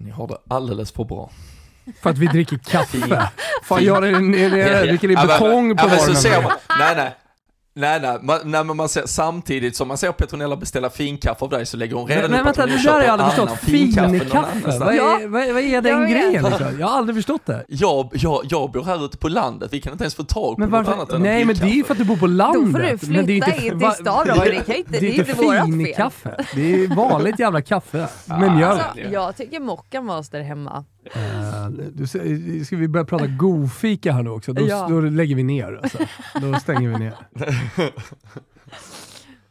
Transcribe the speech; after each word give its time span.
Ni 0.00 0.10
har 0.10 0.26
det 0.26 0.36
alldeles 0.48 0.92
för 0.92 1.04
bra. 1.04 1.30
För 2.02 2.10
att 2.10 2.18
vi 2.18 2.26
dricker 2.26 2.58
kaffe. 2.58 2.98
Fan, 3.62 3.84
nere, 4.30 4.80
dricker 4.86 5.08
men- 5.08 5.26
betong 5.26 5.76
på 5.76 5.88
morgonen? 5.88 6.52
Nej, 6.78 6.96
nej. 6.96 7.16
Nej, 7.74 8.00
nej, 8.00 8.18
man, 8.22 8.38
nej 8.44 8.64
men 8.64 8.76
man 8.76 8.88
ser, 8.88 9.02
samtidigt 9.06 9.76
som 9.76 9.88
man 9.88 9.98
ser 9.98 10.12
Petronella 10.12 10.56
beställa 10.56 10.90
finkaffe 10.90 11.44
av 11.44 11.50
dig 11.50 11.66
så 11.66 11.76
lägger 11.76 11.96
hon 11.96 12.06
redan 12.08 12.30
men 12.30 12.40
upp 12.40 12.46
att 12.46 12.58
vänta, 12.58 12.62
hon 12.62 12.70
det 12.70 12.78
köper 12.78 13.00
där 13.00 13.08
har 13.08 13.18
jag 13.18 13.20
aldrig 13.20 13.40
annan 13.42 13.56
finkaffe 13.56 14.18
Finkaffe? 14.18 14.78
Vad 14.78 14.94
är, 14.94 15.28
vad, 15.28 15.48
vad 15.54 15.62
är 15.62 15.80
den 15.82 16.00
Jag 16.00 16.10
grejen 16.10 16.44
liksom? 16.44 16.66
Jag 16.80 16.86
har 16.86 16.98
aldrig 16.98 17.16
förstått 17.16 17.46
det. 17.46 17.64
Jag, 17.68 18.08
jag, 18.12 18.40
jag 18.50 18.70
bor 18.70 18.84
här 18.84 19.04
ute 19.04 19.16
på 19.18 19.28
landet, 19.28 19.72
vi 19.72 19.80
kan 19.80 19.92
inte 19.92 20.04
ens 20.04 20.14
få 20.14 20.22
tag 20.24 20.54
på 20.54 20.60
Men 20.60 20.70
något 20.70 20.88
annat 20.88 20.98
varför? 20.98 21.16
än 21.16 21.22
Nej 21.22 21.44
men 21.44 21.56
det 21.56 21.64
är 21.64 21.68
ju 21.74 21.84
för 21.84 21.94
att 21.94 21.98
du 21.98 22.04
bor 22.04 22.16
på 22.16 22.26
landet. 22.26 22.62
Då 22.64 22.70
får 22.72 22.78
du 22.78 23.12
Men 23.16 23.26
det 23.26 23.32
är 23.38 23.42
flytta 23.42 23.64
in 23.66 23.80
till 23.80 23.90
stan 23.90 24.26
det 24.26 24.32
inte- 24.32 24.50
det 24.50 24.96
är 24.96 25.00
det 25.00 25.06
är 25.06 25.10
inte 25.10 25.20
inte 25.30 25.42
vårat 25.42 26.22
fel. 26.22 26.44
Det 26.54 26.74
är 26.84 26.96
vanligt 26.96 27.38
jävla 27.38 27.62
kaffe 27.62 28.08
med 28.26 28.56
mjölk. 28.56 28.80
Alltså, 28.82 29.00
jag 29.12 29.36
tycker 29.36 29.60
Mocca 29.60 30.00
Master 30.00 30.40
hemma. 30.40 30.84
Du, 31.92 32.06
säger- 32.06 32.64
ska 32.64 32.76
vi 32.76 32.88
börja 32.88 33.04
prata 33.04 33.26
godfika 33.26 34.12
här 34.12 34.22
nu 34.22 34.30
också? 34.30 34.52
Då, 34.52 34.66
Ja. 34.66 34.88
då 34.88 35.00
lägger 35.00 35.36
vi 35.36 35.42
ner 35.42 35.80
alltså. 35.82 35.98
Då 36.40 36.54
stänger 36.54 36.88
vi 36.88 36.98
ner. 36.98 37.14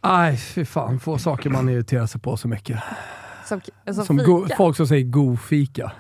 Aj, 0.02 0.38
fy 0.38 0.66
fan. 0.66 1.00
Få 1.00 1.18
saker 1.18 1.50
man 1.50 1.70
irriterar 1.70 2.06
sig 2.06 2.22
på 2.22 2.38
så 2.38 2.48
mycket. 2.48 2.80
Som, 3.46 3.62
som, 3.86 4.06
Som 4.06 4.18
fika. 4.20 4.32
go, 4.32 4.48
folk 4.58 4.78
som 4.78 4.88
säger 4.88 5.04
godfika. 5.06 5.92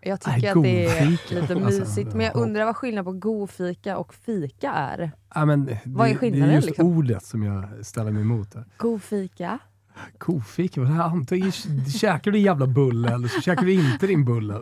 Jag 0.00 0.18
Nej, 0.26 0.34
tycker 0.36 0.56
att 0.56 0.62
det 0.62 0.86
är 0.86 1.06
godfika. 1.06 1.34
lite 1.40 1.54
Alltså, 1.54 1.80
mysigt, 1.80 2.12
men 2.14 2.26
jag 2.26 2.34
ja. 2.36 2.40
undrar 2.40 2.64
vad 2.64 2.76
skillnaden 2.76 3.04
på 3.04 3.28
godfika 3.28 3.98
och 3.98 4.14
fika 4.14 4.72
är. 4.72 5.10
Ja, 5.34 5.44
men 5.44 5.64
det, 5.64 5.80
Vad 5.84 6.06
är 6.06 6.10
det 6.10 6.16
är 6.16 6.18
skillnaden, 6.18 6.54
just 6.54 6.66
liksom? 6.68 6.86
ordet 6.98 7.24
som 7.24 7.42
jag 7.42 7.86
ställer 7.86 8.10
mig 8.10 8.22
emot. 8.22 8.54
Godfika? 8.76 9.58
Kofika? 10.18 10.80
vad 10.80 10.90
är 10.90 10.94
det? 10.94 11.04
Antingen 11.04 11.52
käkar 12.00 12.30
du 12.30 12.30
din 12.30 12.42
jävla 12.42 12.66
bulle 12.66 13.14
eller 13.14 13.28
så 13.28 13.40
käkar 13.40 13.62
du 13.62 13.72
inte 13.72 14.06
din 14.06 14.24
bulle. 14.24 14.54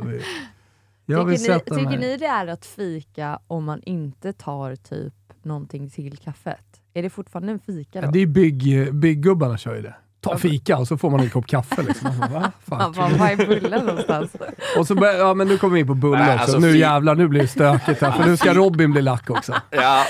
Jag 1.06 1.24
vill 1.24 1.38
Tycker, 1.38 1.52
ni, 1.52 1.58
sätta 1.58 1.74
tycker 1.74 1.90
mig... 1.90 1.98
ni 1.98 2.16
det 2.16 2.26
är 2.26 2.46
att 2.46 2.66
fika 2.66 3.38
om 3.46 3.64
man 3.64 3.82
inte 3.82 4.32
tar 4.32 4.76
typ 4.76 5.14
någonting 5.42 5.90
till 5.90 6.16
kaffet? 6.16 6.80
Är 6.94 7.02
det 7.02 7.10
fortfarande 7.10 7.52
en 7.52 7.58
fika 7.58 8.00
då? 8.00 8.06
Ja, 8.06 8.10
det 8.10 8.18
är 8.18 8.26
bygg, 8.26 8.94
bygggubbarna 8.94 9.58
kör 9.58 9.74
ju 9.74 9.82
det. 9.82 9.94
Ta 10.20 10.38
fika 10.38 10.78
och 10.78 10.88
så 10.88 10.96
får 10.98 11.10
man 11.10 11.20
en 11.20 11.30
kopp 11.30 11.46
kaffe. 11.46 11.82
Liksom. 11.82 12.06
Alltså, 12.06 12.32
va? 12.32 12.52
Man 12.64 12.78
Fan. 12.78 12.92
bara, 12.92 13.18
var 13.18 13.28
är 13.28 13.46
bullen 13.46 13.86
någonstans? 13.86 14.36
Och 14.78 14.86
så 14.86 14.94
börjar, 14.94 15.14
ja 15.14 15.34
men 15.34 15.48
nu 15.48 15.58
kommer 15.58 15.74
vi 15.74 15.80
in 15.80 15.86
på 15.86 15.94
bulle 15.94 16.20
också. 16.20 16.42
alltså, 16.42 16.58
nu 16.58 16.76
jävlar, 16.76 17.14
nu 17.14 17.28
blir 17.28 17.40
det 17.40 17.48
stökigt 17.48 18.00
här. 18.00 18.12
För 18.12 18.26
nu 18.26 18.36
ska 18.36 18.54
Robin 18.54 18.92
bli 18.92 19.02
lack 19.02 19.30
också. 19.30 19.54
Ja, 19.70 20.04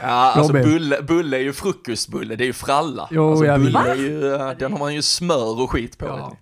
ja 0.00 0.06
alltså 0.06 0.52
bulle, 0.52 1.02
bulle 1.02 1.36
är 1.36 1.40
ju 1.40 1.52
frukostbulle, 1.52 2.36
det 2.36 2.44
är 2.44 2.46
ju 2.46 2.52
fralla. 2.52 3.08
Jo, 3.10 3.30
alltså, 3.30 3.44
jag 3.44 3.60
bulle 3.60 3.78
är 3.78 3.94
ju, 3.94 4.34
eh, 4.34 4.50
den 4.58 4.72
har 4.72 4.78
man 4.78 4.94
ju 4.94 5.02
smör 5.02 5.62
och 5.62 5.70
skit 5.70 5.98
på. 5.98 6.06
Ja. 6.06 6.36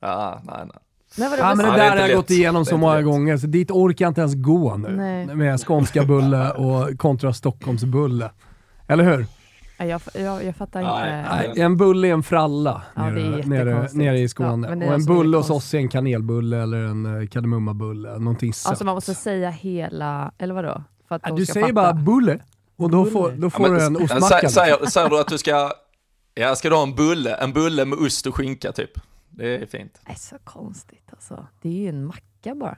Ja, 0.00 0.40
nej, 0.44 0.54
nej. 0.58 0.70
Nej, 1.18 1.28
vadå, 1.30 1.42
Ja, 1.42 1.54
men 1.54 1.66
det 1.66 1.72
det 1.72 1.76
är 1.76 1.78
där 1.84 1.90
har 1.90 1.96
jag 1.96 2.06
lätt. 2.08 2.16
gått 2.16 2.30
igenom 2.30 2.62
Det 2.64 2.70
så 2.70 2.76
många 2.76 2.94
lätt. 2.96 3.04
gånger, 3.04 3.36
så 3.36 3.46
dit 3.46 3.70
orkar 3.70 4.04
jag 4.04 4.10
inte 4.10 4.20
ens 4.20 4.34
gå 4.34 4.76
nu. 4.76 4.88
Nej. 4.96 5.26
Med 5.26 5.60
skånska 5.60 6.04
bulle 6.04 6.50
och 6.56 6.98
kontra 6.98 7.32
Stockholmsbulle. 7.32 8.30
Eller 8.88 9.04
hur? 9.04 9.26
Jag, 9.78 10.00
jag, 10.14 10.44
jag 10.44 10.56
fattar 10.56 10.80
inte. 10.80 11.24
Nej, 11.52 11.60
en 11.62 11.76
bulle 11.76 12.08
är 12.08 12.12
en 12.12 12.22
fralla 12.22 12.82
Ja, 12.94 13.02
det 13.02 13.10
nere, 13.10 13.64
nere, 13.64 13.88
nere 13.92 14.18
i 14.18 14.22
Ja, 14.22 14.28
Skåne. 14.28 14.66
det 14.68 14.72
är 14.72 14.76
och 14.76 14.82
en 14.82 14.92
alltså 14.92 15.12
bulle 15.12 15.36
hos 15.36 15.50
oss 15.50 15.74
är 15.74 15.78
en 15.78 15.88
kanelbulle 15.88 16.62
eller 16.62 16.78
en 16.78 17.20
eh, 17.22 17.28
kardemummabulle. 17.28 18.18
Någonting 18.18 18.52
sött. 18.54 18.70
Alltså 18.70 18.84
man 18.84 18.94
måste 18.94 19.14
säga 19.14 19.50
hela, 19.50 20.32
eller 20.38 20.54
vadå? 20.54 20.82
För 21.12 21.16
att 21.16 21.22
Ja, 21.24 21.28
de 21.30 21.36
du 21.40 21.46
ska 21.46 21.52
säger 21.52 21.66
fatta. 21.66 21.74
bara 21.74 21.92
bulle 21.92 22.38
och 22.76 22.90
då 22.90 23.04
får, 23.06 23.30
då 23.32 23.46
Ja, 23.46 23.50
får 23.50 23.62
men, 23.68 23.72
du 23.78 23.84
en 23.84 23.96
ostmacka. 23.96 24.26
sä- 24.26 24.42
liksom. 24.42 24.50
Säger, 24.50 24.86
säger 24.86 25.08
du 25.10 25.20
att 25.20 25.28
du 25.28 25.38
ska, 25.44 25.72
ja 26.34 26.56
ska 26.56 26.68
du 26.68 26.74
ha 26.74 26.82
en 26.82 26.94
bulle, 26.94 27.34
en 27.34 27.52
bulle 27.52 27.84
med 27.84 27.98
ost 27.98 28.26
och 28.26 28.34
skinka 28.34 28.72
typ? 28.72 28.90
Det 29.30 29.56
är 29.56 29.66
fint. 29.66 30.00
Det 30.06 30.12
är 30.12 30.16
så 30.16 30.36
konstigt 30.44 31.04
alltså. 31.10 31.46
Det 31.62 31.68
är 31.68 31.72
ju 31.72 31.88
en 31.88 32.04
macka 32.06 32.54
bara. 32.54 32.76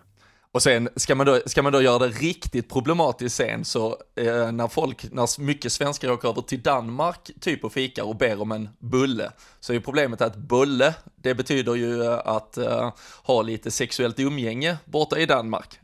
Och 0.52 0.62
sen 0.62 0.88
ska 0.96 1.14
man 1.14 1.26
då, 1.26 1.40
ska 1.46 1.62
man 1.62 1.72
då 1.72 1.82
göra 1.82 1.98
det 1.98 2.08
riktigt 2.08 2.68
problematiskt 2.72 3.36
sen 3.36 3.64
så 3.64 3.88
eh, 4.16 4.52
när 4.52 4.68
folk, 4.68 5.12
när 5.12 5.40
mycket 5.40 5.72
svenskar 5.72 6.10
åker 6.10 6.28
över 6.28 6.42
till 6.42 6.62
Danmark 6.62 7.30
typ 7.40 7.64
och 7.64 7.72
fikar 7.72 8.02
och 8.02 8.16
ber 8.16 8.40
om 8.42 8.52
en 8.52 8.68
bulle 8.78 9.30
så 9.60 9.72
är 9.72 9.74
ju 9.74 9.80
problemet 9.80 10.20
att 10.20 10.36
bulle, 10.36 10.94
det 11.16 11.34
betyder 11.34 11.74
ju 11.74 12.02
eh, 12.04 12.18
att 12.24 12.56
eh, 12.58 12.92
ha 13.24 13.42
lite 13.42 13.70
sexuellt 13.70 14.18
umgänge 14.20 14.76
borta 14.84 15.18
i 15.18 15.26
Danmark. 15.26 15.80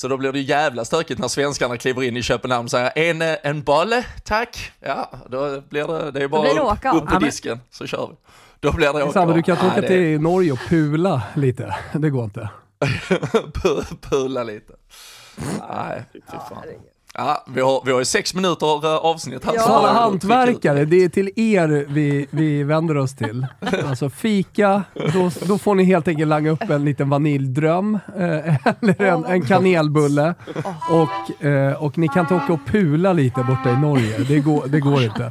Så 0.00 0.08
då 0.08 0.16
blir 0.16 0.32
det 0.32 0.40
jävla 0.40 0.84
stökigt 0.84 1.20
när 1.20 1.28
svenskarna 1.28 1.76
kliver 1.76 2.02
in 2.02 2.16
i 2.16 2.22
Köpenhamn 2.22 2.64
och 2.64 2.70
säger 2.70 2.92
en, 2.98 3.22
eh, 3.22 3.36
en 3.42 3.62
bolle, 3.62 4.04
tack. 4.24 4.72
Ja, 4.80 5.10
då 5.30 5.60
blir 5.60 5.86
det, 5.86 6.10
det 6.10 6.22
är 6.22 6.28
bara 6.28 6.42
det 6.42 6.60
upp, 6.60 7.02
upp 7.02 7.08
på 7.08 7.18
disken 7.18 7.60
så 7.70 7.86
kör 7.86 8.08
vi. 8.10 8.16
Då 8.60 8.72
blir 8.72 8.92
det 8.92 9.02
åka 9.04 9.26
du 9.26 9.42
kan 9.42 9.54
inte 9.56 9.66
åka 9.66 9.80
det- 9.80 9.86
till 9.88 10.20
Norge 10.20 10.52
och 10.52 10.58
pula 10.68 11.22
lite. 11.34 11.76
Det 11.92 12.10
går 12.10 12.24
inte. 12.24 12.48
Pu- 13.54 13.96
Pula 14.10 14.42
lite. 14.42 14.72
Nej, 15.70 16.04
fy 16.12 16.20
fan. 16.30 16.62
Ja, 17.14 17.44
vi 17.46 17.60
har, 17.60 17.82
vi 17.84 17.92
har 17.92 17.98
ju 17.98 18.04
sex 18.04 18.34
minuter 18.34 18.84
eh, 18.84 18.96
avsnitt 18.96 19.44
här. 19.44 19.54
Ja. 19.54 19.60
så 19.60 19.72
alla 19.72 19.92
hantverkare, 19.92 20.84
det 20.84 21.04
är 21.04 21.08
till 21.08 21.30
er 21.36 21.86
vi, 21.88 22.26
vi 22.30 22.62
vänder 22.62 22.96
oss 22.96 23.16
till. 23.16 23.46
Alltså 23.88 24.10
fika, 24.10 24.82
då, 24.94 25.30
då 25.46 25.58
får 25.58 25.74
ni 25.74 25.84
helt 25.84 26.08
enkelt 26.08 26.28
langa 26.28 26.50
upp 26.50 26.70
en 26.70 26.84
liten 26.84 27.10
vaniljdröm 27.10 27.98
eh, 28.16 28.66
eller 28.80 29.02
en, 29.02 29.24
en 29.24 29.42
kanelbulle. 29.42 30.34
Och, 30.90 31.44
eh, 31.46 31.82
och 31.82 31.98
ni 31.98 32.08
kan 32.08 32.20
inte 32.20 32.34
åka 32.34 32.52
och 32.52 32.66
pula 32.66 33.12
lite 33.12 33.42
borta 33.42 33.70
i 33.70 33.76
Norge, 33.76 34.18
det 34.28 34.38
går, 34.38 34.66
det 34.66 34.80
går 34.80 35.02
inte. 35.02 35.30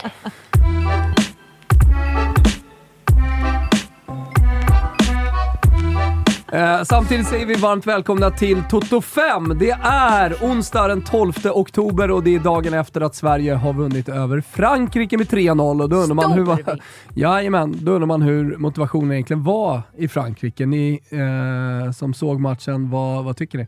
Eh, 6.53 6.83
samtidigt 6.83 7.27
säger 7.27 7.45
vi 7.45 7.53
varmt 7.55 7.87
välkomna 7.87 8.31
till 8.31 8.63
Toto 8.69 9.01
5. 9.01 9.57
Det 9.59 9.71
är 9.83 10.33
onsdag 10.41 10.87
den 10.87 11.01
12 11.01 11.33
oktober 11.45 12.11
och 12.11 12.23
det 12.23 12.35
är 12.35 12.39
dagen 12.39 12.73
efter 12.73 13.01
att 13.01 13.15
Sverige 13.15 13.53
har 13.53 13.73
vunnit 13.73 14.09
över 14.09 14.41
Frankrike 14.41 15.17
med 15.17 15.27
3-0. 15.27 15.81
Och 15.81 15.89
då 15.89 15.95
undrar 15.95 16.15
man 16.15 16.31
hur. 16.31 16.79
Jajamän, 17.13 17.75
då 17.81 17.91
undrar 17.91 18.07
man 18.07 18.21
hur 18.21 18.57
motivationen 18.57 19.11
egentligen 19.11 19.43
var 19.43 19.81
i 19.97 20.07
Frankrike. 20.07 20.65
Ni 20.65 20.99
eh, 21.09 21.91
som 21.91 22.13
såg 22.13 22.39
matchen, 22.39 22.89
vad, 22.89 23.23
vad 23.23 23.37
tycker 23.37 23.57
ni? 23.57 23.67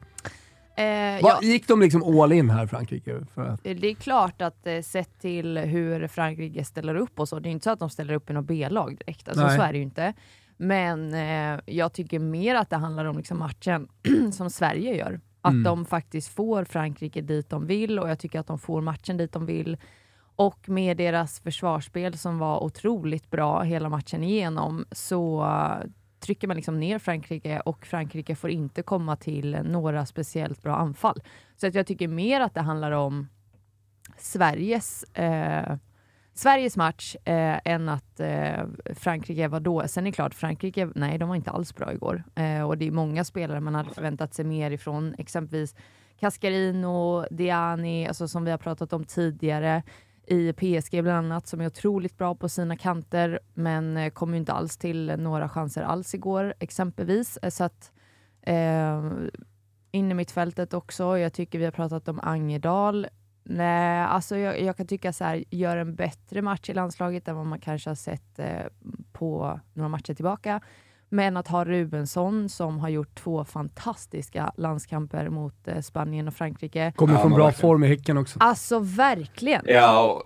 Eh, 0.75 1.23
Va, 1.23 1.29
ja, 1.29 1.39
Gick 1.41 1.67
de 1.67 1.81
liksom 1.81 2.19
all 2.19 2.31
in 2.31 2.49
här 2.49 2.67
Frankrike? 2.67 3.19
För 3.33 3.45
att, 3.45 3.63
det 3.63 3.87
är 3.87 3.95
klart 3.95 4.41
att 4.41 4.67
eh, 4.67 4.81
sett 4.81 5.19
till 5.21 5.57
hur 5.57 6.07
Frankrike 6.07 6.63
ställer 6.63 6.95
upp 6.95 7.19
och 7.19 7.29
så, 7.29 7.39
det 7.39 7.49
är 7.49 7.51
inte 7.51 7.63
så 7.63 7.69
att 7.69 7.79
de 7.79 7.89
ställer 7.89 8.13
upp 8.13 8.29
i 8.29 8.33
något 8.33 8.45
B-lag 8.45 8.97
direkt. 8.97 9.27
Alltså, 9.27 9.43
Nej. 9.43 9.57
så 9.57 9.63
är 9.63 9.71
det 9.71 9.77
ju 9.77 9.83
inte. 9.83 10.13
Men 10.63 11.13
eh, 11.13 11.59
jag 11.65 11.93
tycker 11.93 12.19
mer 12.19 12.55
att 12.55 12.69
det 12.69 12.75
handlar 12.77 13.05
om 13.05 13.17
liksom 13.17 13.39
matchen 13.39 13.87
som 14.33 14.49
Sverige 14.49 14.95
gör. 14.95 15.19
Att 15.41 15.51
Mm. 15.51 15.63
de 15.63 15.85
faktiskt 15.85 16.29
får 16.29 16.63
Frankrike 16.63 17.21
dit 17.21 17.49
de 17.49 17.67
vill 17.67 17.99
och 17.99 18.09
jag 18.09 18.19
tycker 18.19 18.39
att 18.39 18.47
de 18.47 18.59
får 18.59 18.81
matchen 18.81 19.17
dit 19.17 19.31
de 19.31 19.45
vill. 19.45 19.77
Och 20.35 20.69
med 20.69 20.97
deras 20.97 21.39
försvarsspel 21.39 22.17
som 22.17 22.37
var 22.37 22.63
otroligt 22.63 23.29
bra 23.31 23.61
hela 23.61 23.89
matchen 23.89 24.23
igenom 24.23 24.85
så 24.91 25.47
trycker 26.19 26.47
man 26.47 26.55
liksom 26.55 26.79
ner 26.79 26.99
Frankrike 26.99 27.59
och 27.59 27.85
Frankrike 27.85 28.35
får 28.35 28.49
inte 28.49 28.81
komma 28.83 29.15
till 29.15 29.57
några 29.63 30.05
speciellt 30.05 30.63
bra 30.63 30.75
anfall. 30.75 31.21
Så 31.57 31.67
att 31.67 31.75
jag 31.75 31.87
tycker 31.87 32.07
mer 32.07 32.41
att 32.41 32.53
det 32.53 32.61
handlar 32.61 32.91
om 32.91 33.27
Sveriges, 34.17 35.03
eh, 35.03 35.77
Sveriges 36.33 36.77
match 36.77 37.15
eh, 37.15 37.59
än 37.65 37.89
att 37.89 38.19
eh, 38.19 38.65
Frankrike 38.95 39.47
var 39.47 39.59
då. 39.59 39.87
Sen 39.87 40.03
är 40.03 40.11
det 40.11 40.15
klart, 40.15 40.33
Frankrike, 40.33 40.89
nej 40.95 41.17
de 41.17 41.29
var 41.29 41.35
inte 41.35 41.51
alls 41.51 41.75
bra 41.75 41.93
igår. 41.93 42.23
Eh, 42.35 42.63
och 42.63 42.77
det 42.77 42.87
är 42.87 42.91
många 42.91 43.23
spelare 43.23 43.59
man 43.59 43.75
hade 43.75 43.89
förväntat 43.89 44.33
sig 44.33 44.45
mer 44.45 44.71
ifrån, 44.71 45.15
exempelvis 45.17 45.75
Cascarino, 46.19 47.25
Diani, 47.31 48.07
alltså 48.07 48.27
som 48.27 48.45
vi 48.45 48.51
har 48.51 48.57
pratat 48.57 48.93
om 48.93 49.03
tidigare 49.03 49.83
i 50.27 50.53
PSG 50.53 51.03
bland 51.03 51.17
annat, 51.17 51.47
som 51.47 51.61
är 51.61 51.67
otroligt 51.67 52.17
bra 52.17 52.35
på 52.35 52.49
sina 52.49 52.77
kanter, 52.77 53.39
men 53.53 53.97
eh, 53.97 54.09
kom 54.09 54.33
ju 54.33 54.37
inte 54.39 54.53
alls 54.53 54.77
till 54.77 55.15
några 55.17 55.49
chanser 55.49 55.81
alls 55.81 56.13
igår 56.13 56.53
exempelvis. 56.59 57.37
Eh, 57.37 57.49
Så 57.49 57.63
att 57.63 57.91
eh, 58.41 59.11
inne 59.91 60.13
mittfältet 60.13 60.73
också. 60.73 61.17
Jag 61.17 61.33
tycker 61.33 61.59
vi 61.59 61.65
har 61.65 61.71
pratat 61.71 62.07
om 62.07 62.19
Angedal. 62.23 63.07
Nej, 63.43 64.01
alltså 64.03 64.37
jag, 64.37 64.61
jag 64.61 64.77
kan 64.77 64.87
tycka 64.87 65.13
så 65.13 65.23
här, 65.23 65.43
gör 65.49 65.77
en 65.77 65.95
bättre 65.95 66.41
match 66.41 66.69
i 66.69 66.73
landslaget 66.73 67.27
än 67.27 67.35
vad 67.35 67.45
man 67.45 67.59
kanske 67.59 67.89
har 67.89 67.95
sett 67.95 68.39
eh, 68.39 68.47
på 69.11 69.59
några 69.73 69.89
matcher 69.89 70.13
tillbaka. 70.13 70.61
Men 71.09 71.37
att 71.37 71.47
ha 71.47 71.65
Rubensson 71.65 72.49
som 72.49 72.79
har 72.79 72.89
gjort 72.89 73.15
två 73.15 73.45
fantastiska 73.45 74.53
landskamper 74.57 75.29
mot 75.29 75.67
eh, 75.67 75.81
Spanien 75.81 76.27
och 76.27 76.33
Frankrike. 76.33 76.93
kommer 76.95 77.13
Ja, 77.13 77.21
från 77.21 77.31
bra 77.31 77.45
verkligen. 77.45 77.61
form 77.61 77.83
i 77.83 77.87
Häcken 77.87 78.17
också. 78.17 78.39
Alltså 78.39 78.79
verkligen! 78.79 79.61
Ja, 79.65 80.03
och 80.03 80.23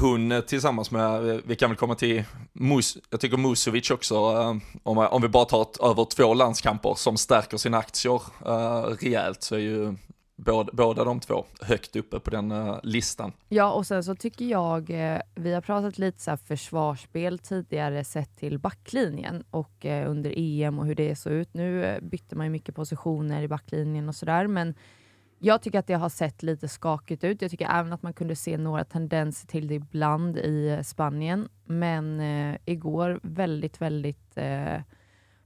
hon 0.00 0.32
eh, 0.32 0.40
tillsammans 0.40 0.90
med, 0.90 1.30
eh, 1.30 1.36
vi 1.44 1.56
kan 1.56 1.70
väl 1.70 1.76
komma 1.76 1.94
till 1.94 2.24
Mus, 2.52 2.98
jag 3.10 3.20
tycker 3.20 3.36
Musovic 3.36 3.90
också, 3.90 4.14
eh, 4.14 4.56
om, 4.82 4.98
om 4.98 5.22
vi 5.22 5.28
bara 5.28 5.44
tar 5.44 5.62
ett, 5.62 5.76
över 5.80 6.04
två 6.04 6.34
landskamper 6.34 6.94
som 6.96 7.16
stärker 7.16 7.56
sina 7.56 7.78
aktier 7.78 8.22
uh, 8.46 8.96
rejält 9.00 9.42
så 9.42 9.54
är 9.54 9.58
ju 9.58 9.94
båda, 10.38 10.70
båda 10.72 11.04
de 11.04 11.20
två 11.20 11.44
högt 11.60 11.96
uppe 11.96 12.20
på 12.20 12.30
den 12.30 12.52
uh, 12.52 12.78
listan. 12.82 13.32
Ja, 13.48 13.72
och 13.72 13.86
sen 13.86 14.04
så 14.04 14.14
tycker 14.14 14.44
jag, 14.44 14.90
eh, 14.90 15.20
vi 15.34 15.54
har 15.54 15.60
pratat 15.60 15.98
lite 15.98 16.20
så 16.20 16.36
försvarsspel 16.36 17.38
tidigare 17.38 18.04
sett 18.04 18.36
till 18.36 18.58
backlinjen 18.58 19.44
och 19.50 19.86
eh, 19.86 20.10
under 20.10 20.32
EM 20.36 20.78
och 20.78 20.86
hur 20.86 20.94
det 20.94 21.16
såg 21.16 21.32
ut. 21.32 21.54
Nu 21.54 21.84
eh, 21.84 22.00
bytte 22.00 22.36
man 22.36 22.46
ju 22.46 22.50
mycket 22.50 22.74
positioner 22.74 23.42
i 23.42 23.48
backlinjen 23.48 24.08
och 24.08 24.14
sådär, 24.14 24.46
men 24.46 24.74
jag 25.38 25.62
tycker 25.62 25.78
att 25.78 25.86
det 25.86 25.94
har 25.94 26.08
sett 26.08 26.42
lite 26.42 26.68
skakigt 26.68 27.24
ut. 27.24 27.42
Jag 27.42 27.50
tycker 27.50 27.68
även 27.68 27.92
att 27.92 28.02
man 28.02 28.12
kunde 28.12 28.36
se 28.36 28.58
några 28.58 28.84
tendenser 28.84 29.46
till 29.46 29.68
det 29.68 29.74
ibland 29.74 30.38
i 30.38 30.68
eh, 30.68 30.82
Spanien. 30.82 31.48
Men 31.64 32.20
eh, 32.20 32.58
igår 32.64 33.20
väldigt, 33.22 33.80
väldigt 33.80 34.38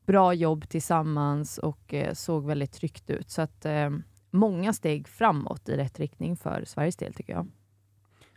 bra 0.06 0.34
jobb 0.34 0.68
tillsammans 0.68 1.58
och 1.58 1.94
såg 2.12 2.46
väldigt 2.46 2.72
tryggt 2.72 3.10
ut. 3.10 3.30
Så 3.30 3.42
att 3.42 3.66
många 4.32 4.72
steg 4.72 5.08
framåt 5.08 5.68
i 5.68 5.76
rätt 5.76 5.98
riktning 5.98 6.36
för 6.36 6.64
Sveriges 6.64 6.96
del 6.96 7.14
tycker 7.14 7.32
jag. 7.32 7.50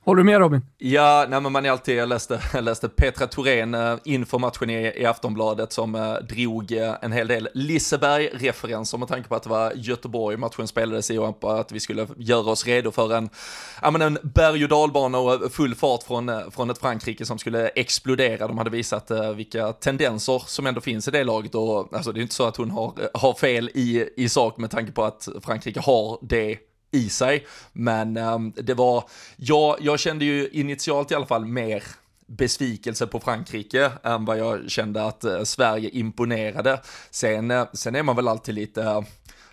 Håller 0.06 0.18
du 0.18 0.24
med 0.24 0.40
Robin? 0.40 0.62
Ja, 0.78 1.26
nej 1.30 1.42
men 1.42 1.52
man 1.52 1.66
är 1.66 1.72
alltid, 1.72 1.96
jag 1.96 2.10
läste, 2.10 2.42
jag 2.54 2.64
läste 2.64 2.90
Petra 2.90 3.28
Thorén 3.28 3.74
eh, 3.74 3.96
inför 4.04 4.40
matchen 4.40 4.70
i, 4.70 5.02
i 5.02 5.06
Aftonbladet 5.06 5.74
som 5.74 5.96
eh, 5.96 6.14
drog 6.14 6.72
eh, 6.72 6.94
en 7.02 7.12
hel 7.12 7.28
del 7.28 7.50
Liseberg-referenser 7.54 8.98
med 8.98 9.08
tanke 9.08 9.30
på 9.30 9.36
att 9.36 9.44
det 9.44 9.50
var 9.50 9.74
Göteborg 9.76 10.38
matchen 10.38 10.68
spelades 10.68 11.12
i 11.12 11.18
och 11.18 11.60
att 11.60 11.72
vi 11.72 11.80
skulle 11.80 12.08
göra 12.18 12.52
oss 12.52 12.66
redo 12.66 12.92
för 12.92 13.14
en, 13.14 13.30
ja 13.82 13.92
men 13.92 14.02
en 14.02 14.18
berg 14.24 14.64
och 14.64 14.70
dalbana 14.70 15.18
och 15.18 15.34
eh, 15.34 15.50
full 15.50 15.76
fart 15.76 16.04
från, 16.04 16.52
från 16.52 16.70
ett 16.70 16.78
Frankrike 16.78 17.26
som 17.26 17.38
skulle 17.38 17.68
explodera. 17.68 18.48
De 18.48 18.58
hade 18.58 18.70
visat 18.70 19.12
vilka 19.36 19.74
tendenser 19.74 20.44
som 20.46 20.68
ändå 20.68 20.82
finns 20.82 21.08
i 21.08 21.12
det 21.12 21.24
laget 21.24 21.56
och 21.56 21.94
alltså 21.94 22.12
det 22.12 22.20
är 22.20 22.22
inte 22.22 22.36
så 22.36 22.48
att 22.48 22.58
hon 22.58 22.72
har, 22.72 22.94
har 23.14 23.34
fel 23.34 23.70
i, 23.74 24.10
i 24.18 24.30
sak 24.30 24.58
med 24.58 24.72
tanke 24.72 24.92
på 24.92 25.04
att 25.04 25.28
Frankrike 25.42 25.80
har 25.80 26.20
det 26.22 26.58
i 26.96 27.10
sig. 27.10 27.48
Men 27.74 28.18
um, 28.18 28.54
det 28.56 28.74
var, 28.74 29.04
ja, 29.36 29.78
jag 29.82 30.00
kände 30.00 30.26
ju 30.26 30.50
initialt 30.50 31.12
i 31.12 31.16
alla 31.16 31.26
fall 31.26 31.46
mer 31.46 31.84
besvikelse 32.28 33.08
på 33.08 33.20
Frankrike 33.20 33.92
än 34.04 34.26
vad 34.26 34.38
jag 34.38 34.72
kände 34.72 35.06
att 35.06 35.26
uh, 35.26 35.44
Sverige 35.44 35.90
imponerade. 35.90 36.82
Sen, 37.12 37.52
uh, 37.52 37.66
sen 37.74 37.96
är 37.96 38.04
man 38.04 38.16
väl 38.16 38.28
alltid 38.28 38.56
lite, 38.56 38.84
eh, 38.84 39.02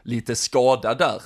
lite 0.03 0.37
skadad 0.37 0.99
där, 0.99 1.21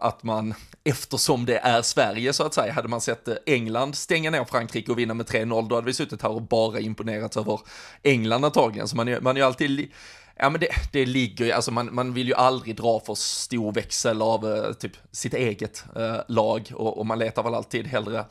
att 0.00 0.22
man 0.22 0.54
eftersom 0.84 1.46
det 1.46 1.58
är 1.58 1.82
Sverige 1.82 2.32
så 2.32 2.44
att 2.44 2.54
säga, 2.54 2.72
hade 2.72 2.88
man 2.88 3.00
sett 3.00 3.28
England 3.46 3.94
stänga 3.94 4.30
ner 4.30 4.44
Frankrike 4.44 4.92
och 4.92 4.98
vinna 4.98 5.14
med 5.14 5.26
3-0, 5.26 5.68
då 5.68 5.74
hade 5.74 5.86
vi 5.86 5.92
suttit 5.92 6.22
här 6.22 6.30
och 6.30 6.42
bara 6.42 6.80
imponerats 6.80 7.36
över 7.36 7.60
England 8.02 8.44
antagligen. 8.44 8.88
Så 8.88 8.96
man 8.96 9.08
är, 9.08 9.20
man 9.20 9.36
är 9.36 9.40
ju 9.40 9.46
alltid 9.46 9.90
Ja 10.40 10.50
men 10.50 10.60
det, 10.60 10.68
det 10.92 11.06
ligger 11.06 11.44
ju, 11.44 11.52
alltså 11.52 11.70
man, 11.70 11.94
man 11.94 12.14
vill 12.14 12.28
ju 12.28 12.34
aldrig 12.34 12.76
dra 12.76 13.00
för 13.00 13.14
stor 13.14 13.72
växel 13.72 14.22
av 14.22 14.56
eh, 14.56 14.72
typ 14.72 14.92
sitt 15.12 15.34
eget 15.34 15.84
eh, 15.96 16.16
lag 16.28 16.72
och, 16.74 16.98
och, 16.98 17.06
man 17.06 17.18
letar 17.18 17.42
väl 17.42 17.54
alltid 17.54 17.86
hellre 17.86 18.24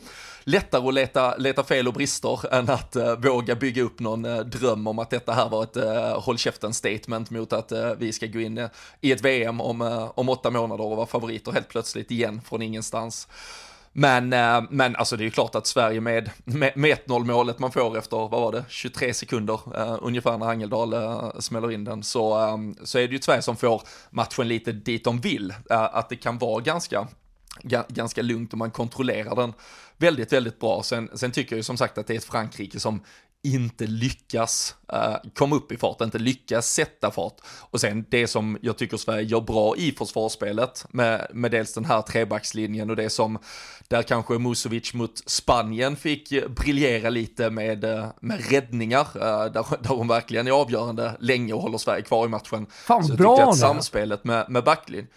lättare 0.44 0.88
att 0.88 0.94
leta, 0.94 1.38
leta 1.38 1.64
fel 1.64 1.88
och 1.88 1.94
brister 1.94 2.54
än 2.54 2.70
att 2.70 2.96
eh, 2.96 3.16
våga 3.16 3.56
bygga 3.56 3.84
upp 3.84 4.00
någon 4.00 4.26
eh, 4.26 4.40
dröm 4.40 4.88
om 4.88 5.00
att 5.00 5.10
detta 5.10 5.34
här 5.34 5.50
var 5.50 5.64
ett 5.64 5.78
eh, 5.78 6.22
håll 6.22 6.38
käften 6.38 6.74
statement 6.74 7.30
mot 7.30 7.54
att 7.54 7.72
eh, 7.72 7.92
vi 7.98 8.14
ska 8.14 8.26
gå 8.26 8.40
in 8.40 8.70
i 9.02 9.12
ett 9.12 9.22
VM 9.22 9.62
om, 9.62 10.10
om 10.16 10.30
åtta 10.30 10.50
månader 10.50 10.84
och 10.84 10.98
vara 10.98 11.08
favoriter 11.08 11.52
helt 11.52 11.70
plötsligt 11.70 12.12
igen 12.12 12.42
från 12.46 12.62
ingenstans. 12.62 13.28
Men, 14.00 14.34
eh, 14.34 14.64
men 14.70 14.96
alltså 14.96 15.18
det 15.18 15.24
är 15.24 15.26
ju 15.26 15.32
klart 15.32 15.56
att 15.56 15.68
Sverige 15.68 16.02
med, 16.02 16.30
med, 16.44 16.78
med 16.78 16.98
1-0 16.98 17.26
målet 17.26 17.60
man 17.60 17.72
får 17.72 17.98
efter, 17.98 18.18
vad 18.18 18.32
var 18.32 18.52
det, 18.52 18.66
23 18.70 19.14
sekunder 19.14 19.54
uh, 19.78 19.98
ungefär 20.02 20.38
när 20.38 20.50
Angeldal 20.50 20.94
uh, 20.94 21.02
eh, 21.02 21.40
smäller 21.40 21.72
in 21.72 21.84
den, 21.84 22.04
så, 22.04 22.48
um, 22.54 22.76
så 22.84 23.00
är 23.00 23.08
det 23.08 23.12
ju 23.12 23.16
ett 23.16 23.24
Sverige 23.24 23.42
som 23.42 23.58
får 23.58 23.82
matchen 24.10 24.48
lite 24.48 24.72
dit 24.72 25.04
de 25.04 25.20
vill. 25.20 25.52
Uh, 25.52 25.96
att 25.96 26.10
det 26.10 26.16
kan 26.16 26.38
vara 26.38 26.62
ganska, 26.62 27.08
ganska 27.88 28.22
lugnt 28.22 28.52
och 28.52 28.58
man 28.58 28.72
kontrollerar 28.72 29.36
den 29.36 29.54
väldigt, 29.98 30.34
väldigt 30.34 30.60
bra. 30.60 30.84
Sen, 30.84 31.10
sen 31.14 31.32
tycker 31.32 31.56
jag 31.56 31.58
ju 31.58 31.64
som 31.64 31.78
sagt 31.78 31.98
att 31.98 32.08
det 32.08 32.14
är 32.14 32.18
ett 32.18 32.24
Frankrike 32.24 32.80
som 32.80 33.04
inte 33.54 33.88
lyckas 33.88 34.76
uh, 34.94 35.16
komma 35.36 35.56
upp 35.56 35.72
i 35.72 35.78
fart, 35.78 36.02
inte 36.02 36.20
lyckas 36.20 36.74
sätta 36.74 37.12
fart. 37.12 37.36
Och 37.46 37.82
sen 37.82 38.06
det 38.10 38.28
som 38.28 38.58
jag 38.62 38.78
tycker 38.78 38.98
Sverige 38.98 39.24
gör 39.24 39.42
bra 39.42 39.76
i 39.78 39.92
försvarsspelet 39.92 40.86
med, 40.90 41.28
med 41.34 41.52
dels 41.52 41.74
den 41.74 41.86
här 41.86 42.02
trebackslinjen 42.02 42.90
och 42.90 42.96
det 42.96 43.10
som 43.10 43.40
där 43.88 44.04
kanske 44.04 44.38
Musovic 44.38 44.94
mot 44.94 45.24
Spanien 45.26 45.96
fick 45.96 46.48
briljera 46.50 47.10
lite 47.10 47.50
med, 47.50 47.86
uh, 47.86 48.06
med 48.22 48.52
räddningar, 48.52 49.08
uh, 49.16 49.22
där, 49.22 49.84
där 49.84 49.90
hon 49.90 50.08
verkligen 50.08 50.48
är 50.48 50.52
avgörande 50.52 51.18
länge 51.20 51.54
och 51.54 51.62
håller 51.62 51.78
Sverige 51.78 52.02
kvar 52.02 52.26
i 52.26 52.30
matchen. 52.30 52.66
Fan 52.70 53.04
Så 53.04 53.14
bra 53.14 53.40
jag 53.40 53.50
att 53.50 53.58
samspelet 53.58 54.24
med, 54.24 54.46
med 54.50 54.64
backlinjen 54.64 55.08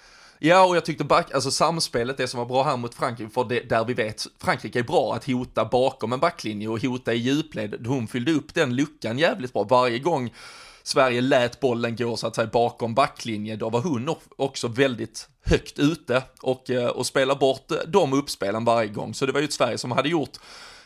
Ja, 0.43 0.67
och 0.67 0.77
jag 0.77 0.85
tyckte 0.85 1.05
back, 1.05 1.35
alltså 1.35 1.51
samspelet, 1.51 2.17
det 2.17 2.29
som 2.29 2.39
var 2.39 2.47
bra 2.47 2.63
här 2.63 2.77
mot 2.77 2.95
Frankrike, 2.95 3.31
för 3.31 3.45
det, 3.45 3.61
där 3.61 3.85
vi 3.85 3.95
vet 3.95 4.27
Frankrike 4.39 4.79
är 4.79 4.83
bra 4.83 5.15
att 5.15 5.27
hota 5.27 5.65
bakom 5.65 6.13
en 6.13 6.21
backlinje 6.21 6.69
och 6.69 6.83
hota 6.83 7.15
i 7.15 7.17
djupled. 7.17 7.87
Hon 7.87 8.09
fyllde 8.09 8.33
upp 8.33 8.55
den 8.55 8.77
luckan 8.77 9.19
jävligt 9.19 9.53
bra. 9.53 9.63
Varje 9.63 9.99
gång 9.99 10.35
Sverige 10.83 11.21
lät 11.21 11.61
bollen 11.61 11.97
gå 11.97 12.17
så 12.17 12.27
att 12.27 12.35
säga 12.35 12.47
bakom 12.47 12.95
backlinje, 12.95 13.57
då 13.57 13.71
var 13.71 13.81
hon 13.81 14.15
också 14.37 14.69
väldigt 14.69 15.29
högt 15.45 15.79
ute 15.79 16.23
och, 16.43 16.71
eh, 16.71 16.89
och 16.89 17.07
spelade 17.07 17.41
bort 17.41 17.73
de 17.87 18.13
uppspelen 18.13 18.65
varje 18.65 18.89
gång. 18.89 19.15
Så 19.15 19.27
det 19.27 19.33
var 19.33 19.41
ju 19.41 19.45
ett 19.45 19.53
Sverige 19.53 19.79
som 19.79 19.93
hade 19.93 20.09
gjort 20.09 20.39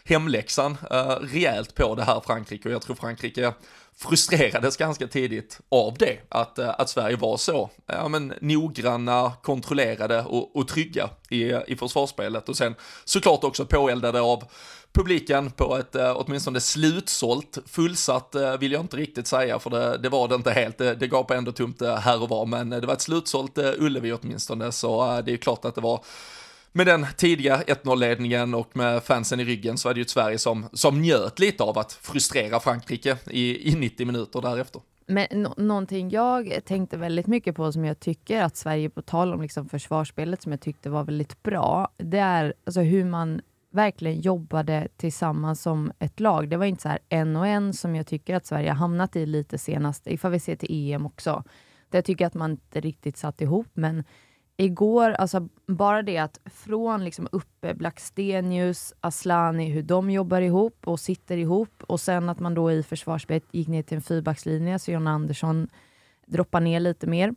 hemläxan 0.04 0.76
uh, 0.92 0.98
rejält 1.20 1.74
på 1.74 1.94
det 1.94 2.02
här 2.02 2.20
Frankrike. 2.26 2.68
Och 2.68 2.74
jag 2.74 2.82
tror 2.82 2.96
Frankrike 2.96 3.52
frustrerades 3.96 4.76
ganska 4.76 5.06
tidigt 5.06 5.60
av 5.68 5.96
det, 5.98 6.18
att, 6.28 6.58
uh, 6.58 6.70
att 6.78 6.88
Sverige 6.88 7.16
var 7.16 7.36
så 7.36 7.70
ja, 7.86 8.08
men, 8.08 8.34
noggranna, 8.40 9.32
kontrollerade 9.42 10.22
och, 10.22 10.56
och 10.56 10.68
trygga 10.68 11.10
i, 11.28 11.50
eh, 11.50 11.60
i 11.66 11.76
försvarsspelet. 11.76 12.48
Och 12.48 12.56
sen 12.56 12.74
såklart 13.04 13.44
också 13.44 13.66
påeldade 13.66 14.20
av 14.20 14.44
publiken 14.92 15.50
på 15.50 15.76
ett 15.76 15.96
uh, 15.96 16.12
åtminstone 16.16 16.60
slutsålt, 16.60 17.58
fullsatt 17.66 18.34
uh, 18.36 18.56
vill 18.56 18.72
jag 18.72 18.80
inte 18.80 18.96
riktigt 18.96 19.26
säga 19.26 19.58
för 19.58 19.70
det, 19.70 19.98
det 19.98 20.08
var 20.08 20.28
det 20.28 20.34
inte 20.34 20.50
helt, 20.50 20.78
det, 20.78 20.94
det 20.94 21.06
gapade 21.06 21.38
ändå 21.38 21.52
tomt 21.52 21.82
uh, 21.82 21.94
här 21.94 22.22
och 22.22 22.28
var. 22.28 22.46
Men 22.46 22.70
det 22.70 22.86
var 22.86 22.94
ett 22.94 23.00
slutsålt 23.00 23.58
uh, 23.58 23.72
Ullevi 23.78 24.12
åtminstone. 24.12 24.72
Så 24.72 25.20
det 25.26 25.32
är 25.32 25.36
klart 25.36 25.64
att 25.64 25.74
det 25.74 25.80
var 25.80 26.04
med 26.76 26.86
den 26.86 27.06
tidiga 27.16 27.56
1-0-ledningen 27.56 28.54
och 28.54 28.76
med 28.76 29.02
fansen 29.02 29.40
i 29.40 29.44
ryggen 29.44 29.78
så 29.78 29.88
är 29.88 29.94
det 29.94 29.98
ju 29.98 30.02
ett 30.02 30.10
Sverige 30.10 30.38
som, 30.38 30.66
som 30.72 31.02
njöt 31.02 31.38
lite 31.38 31.62
av 31.62 31.78
att 31.78 31.92
frustrera 31.92 32.60
Frankrike 32.60 33.16
i, 33.30 33.70
i 33.72 33.74
90 33.74 34.06
minuter 34.06 34.40
därefter. 34.40 34.82
Men 35.06 35.26
no 35.30 35.54
någonting 35.56 36.10
jag 36.10 36.60
tänkte 36.64 36.96
väldigt 36.96 37.26
mycket 37.26 37.56
på 37.56 37.72
som 37.72 37.84
jag 37.84 38.00
tycker 38.00 38.42
att 38.42 38.56
Sverige, 38.56 38.90
på 38.90 39.02
tal 39.02 39.34
om 39.34 39.42
liksom 39.42 39.68
försvarsspelet, 39.68 40.42
som 40.42 40.52
jag 40.52 40.60
tyckte 40.60 40.90
var 40.90 41.04
väldigt 41.04 41.42
bra, 41.42 41.88
det 41.96 42.18
är 42.18 42.54
alltså 42.66 42.80
hur 42.80 43.04
man 43.04 43.40
verkligen 43.70 44.20
jobbade 44.20 44.88
tillsammans 44.96 45.62
som 45.62 45.92
ett 45.98 46.20
lag. 46.20 46.48
Det 46.48 46.56
var 46.56 46.66
inte 46.66 46.82
så 46.82 46.88
här 46.88 46.98
en 47.08 47.36
och 47.36 47.46
en 47.46 47.72
som 47.72 47.96
jag 47.96 48.06
tycker 48.06 48.34
att 48.34 48.46
Sverige 48.46 48.68
har 48.68 48.76
hamnat 48.76 49.16
i 49.16 49.26
lite 49.26 49.58
senast, 49.58 50.06
ifall 50.06 50.32
vi 50.32 50.40
ser 50.40 50.56
till 50.56 50.92
EM 50.92 51.06
också. 51.06 51.42
Där 51.90 51.98
jag 51.98 52.04
tycker 52.04 52.26
att 52.26 52.34
man 52.34 52.50
inte 52.50 52.80
riktigt 52.80 53.16
satt 53.16 53.40
ihop, 53.40 53.68
men 53.74 54.04
igår, 54.56 55.10
alltså 55.10 55.48
bara 55.66 56.02
det 56.02 56.18
att 56.18 56.38
från 56.44 57.04
liksom 57.04 57.28
uppe 57.32 57.74
Blackstenius, 57.74 58.94
Aslani, 59.00 59.70
hur 59.70 59.82
de 59.82 60.10
jobbar 60.10 60.40
ihop 60.40 60.78
och 60.84 61.00
sitter 61.00 61.36
ihop 61.36 61.82
och 61.86 62.00
sen 62.00 62.28
att 62.28 62.40
man 62.40 62.54
då 62.54 62.72
i 62.72 62.82
försvarsspelet 62.82 63.44
gick 63.50 63.68
ner 63.68 63.82
till 63.82 63.96
en 63.96 64.02
fyrbackslinje 64.02 64.78
så 64.78 64.90
John 64.90 65.06
Andersson 65.06 65.68
droppar 66.26 66.60
ner 66.60 66.80
lite 66.80 67.06
mer. 67.06 67.34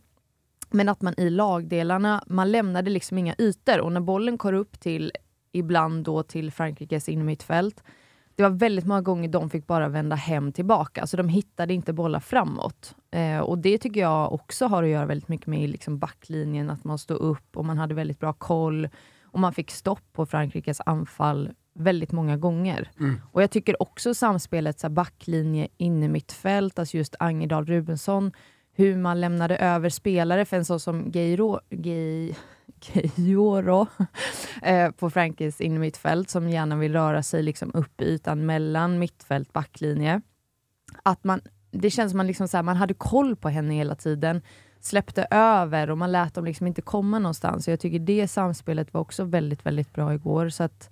Men 0.70 0.90
att 0.90 1.02
man 1.02 1.14
i 1.18 1.30
lagdelarna, 1.30 2.24
man 2.28 2.52
lämnade 2.52 2.90
liksom 2.90 3.18
inga 3.18 3.36
ytor 3.38 3.80
och 3.80 3.92
när 3.92 4.02
bollen 4.02 4.38
kom 4.38 4.56
upp 4.56 4.80
till, 4.80 5.12
ibland 5.52 6.04
då 6.04 6.24
till 6.24 6.52
Frankrikes 6.52 7.10
innermittfält, 7.10 7.84
det 8.38 8.44
var 8.44 8.50
väldigt 8.50 8.86
många 8.86 9.02
gånger 9.02 9.30
de 9.30 9.50
fick 9.50 9.68
bara 9.68 9.90
vända 9.90 10.16
hem 10.16 10.52
tillbaka, 10.52 11.08
så 11.08 11.18
de 11.18 11.30
hittade 11.30 11.74
inte 11.74 11.94
bollar 11.94 12.20
framåt. 12.20 12.96
Eh, 13.12 13.40
och 13.40 13.58
det 13.58 13.78
tycker 13.78 14.02
jag 14.02 14.34
också 14.34 14.66
har 14.68 14.84
att 14.84 14.90
göra 14.90 15.06
väldigt 15.06 15.28
mycket 15.28 15.48
med 15.48 15.70
liksom 15.70 16.00
backlinjen, 16.00 16.70
att 16.70 16.84
man 16.84 16.98
stod 16.98 17.18
upp 17.18 17.58
och 17.58 17.66
man 17.66 17.78
hade 17.78 17.96
väldigt 17.96 18.20
bra 18.20 18.34
koll 18.34 18.90
och 19.24 19.40
man 19.40 19.54
fick 19.54 19.72
stopp 19.72 20.14
på 20.14 20.26
Frankrikes 20.26 20.82
anfall 20.86 21.50
väldigt 21.74 22.12
många 22.12 22.38
gånger. 22.38 22.92
Mm. 23.00 23.22
Och 23.32 23.42
jag 23.42 23.52
tycker 23.52 23.82
också 23.82 24.14
samspelet 24.14 24.80
så 24.80 24.90
backlinje 24.90 25.68
inne 25.78 26.08
mittfält, 26.08 26.80
alltså 26.80 26.98
just 26.98 27.16
Angedal 27.20 27.66
Rubensson, 27.66 28.32
hur 28.74 28.98
man 28.98 29.22
lämnade 29.22 29.58
över 29.58 29.90
spelare 29.90 30.46
för 30.46 30.58
en 30.58 30.66
sån 30.66 30.80
som 30.80 31.12
Geiro, 31.12 31.60
Gei, 31.70 32.36
Keijoro 32.80 33.88
eh, 34.62 34.92
på 34.92 35.12
in 35.16 35.52
innermittfält 35.60 36.30
som 36.30 36.50
gärna 36.50 36.76
vill 36.76 36.94
röra 36.94 37.24
sig 37.24 37.44
liksom 37.44 37.72
upp 37.74 38.02
i 38.02 38.06
ytan 38.06 38.46
mellan 38.46 39.00
mittfält 39.00 39.48
och 39.48 39.54
backlinje. 39.54 40.22
Att 41.04 41.24
man, 41.24 41.42
det 41.72 41.90
känns 41.90 42.12
som 42.12 42.18
man, 42.18 42.28
liksom 42.28 42.48
så 42.48 42.58
här, 42.58 42.64
man 42.64 42.76
hade 42.76 42.94
koll 42.94 43.36
på 43.36 43.50
henne 43.50 43.74
hela 43.74 43.96
tiden, 43.96 44.42
släppte 44.80 45.28
över 45.32 45.90
och 45.90 45.98
man 45.98 46.12
lät 46.12 46.34
dem 46.34 46.46
liksom 46.46 46.68
inte 46.68 46.82
komma 46.82 47.20
någonstans. 47.20 47.68
jag 47.68 47.80
tycker 47.80 48.00
det 48.00 48.28
samspelet 48.28 48.94
var 48.94 49.02
också 49.02 49.24
väldigt, 49.24 49.66
väldigt 49.66 49.94
bra 49.94 50.14
igår. 50.14 50.50
Så 50.50 50.64
att, 50.64 50.90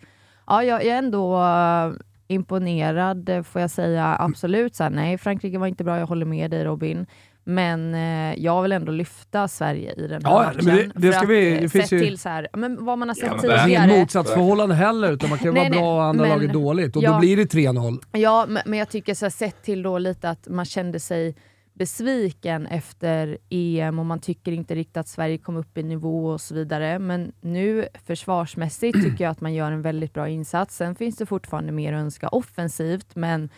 ja, 0.48 0.64
jag 0.64 0.86
är 0.86 0.98
ändå 0.98 1.38
uh, 1.38 1.94
imponerad, 2.28 3.30
eh, 3.30 3.44
får 3.44 3.62
jag 3.62 3.72
säga. 3.72 4.18
Absolut. 4.20 4.76
Så 4.76 4.84
här, 4.84 4.90
nej, 4.90 5.18
Frankrike 5.18 5.58
var 5.58 5.68
inte 5.68 5.84
bra, 5.84 6.00
jag 6.00 6.08
håller 6.08 6.26
med 6.26 6.52
dig 6.52 6.64
Robin. 6.64 7.06
Men 7.48 7.96
eh, 7.96 8.44
jag 8.44 8.62
vill 8.62 8.72
ändå 8.72 8.92
lyfta 8.92 9.48
Sverige 9.48 9.94
i 9.98 10.08
den 10.08 10.26
här 10.26 10.32
Ja, 10.32 10.44
matchen. 10.44 10.66
men 10.66 10.76
det- 10.76 10.92
det 11.08 11.14
ska 11.14 11.26
vi- 11.26 11.60
det 11.60 11.70
finns 11.70 11.94
ju- 11.94 12.00
till 12.00 12.18
så 12.18 12.30
här, 12.30 12.48
men 12.54 12.86
vad 12.86 12.98
man 12.98 13.08
har 13.08 13.16
sett 13.16 13.30
men 13.32 13.42
Det 13.42 13.54
är 13.54 13.64
tidigare. 13.64 13.86
inget 13.88 14.00
motsatsförhållande 14.00 14.76
heller, 14.76 15.12
utan 15.12 15.30
man 15.30 15.40
kan 15.40 15.54
Nej, 15.54 15.62
vara 15.64 15.70
nej, 15.70 15.80
bra 15.80 15.96
och 15.96 16.04
andra 16.04 16.22
men- 16.28 16.30
laget 16.38 16.54
dåligt. 16.54 16.96
Och 16.96 17.02
då 17.02 17.08
ja. 17.10 17.20
blir 17.20 17.38
det 17.38 17.46
3-0. 17.46 18.00
Ja, 18.12 18.46
men, 18.50 18.64
men 18.66 18.80
jag 18.80 18.90
tycker 18.90 19.14
så 19.14 19.26
här, 19.26 19.30
sett 19.30 19.64
till 19.64 19.82
då 19.84 19.98
lite 19.98 20.30
att 20.30 20.48
man 20.48 20.66
kände 20.66 21.00
sig 21.00 21.36
besviken 21.74 22.66
efter 22.68 23.38
EM 23.50 24.00
och 24.00 24.06
man 24.06 24.20
tycker 24.20 24.52
inte 24.52 24.76
riktigt 24.76 24.98
att 24.98 25.08
Sverige 25.08 25.38
kom 25.38 25.58
upp 25.58 25.78
i 25.78 25.84
nivå 25.84 26.26
och 26.28 26.42
så 26.42 26.56
vidare. 26.56 27.00
Men 27.00 27.32
nu 27.42 27.88
försvarsmässigt 28.08 29.04
tycker 29.04 29.24
jag 29.24 29.32
att 29.32 29.42
man 29.42 29.54
gör 29.54 29.72
en 29.72 29.82
väldigt 29.82 30.14
bra 30.14 30.30
insats. 30.30 30.76
Sen 30.76 30.96
finns 30.96 31.16
det 31.18 31.26
fortfarande 31.26 31.72
mer 31.72 31.94
att 31.94 32.00
önska 32.02 32.28
offensivt, 32.28 33.16
men 33.16 33.50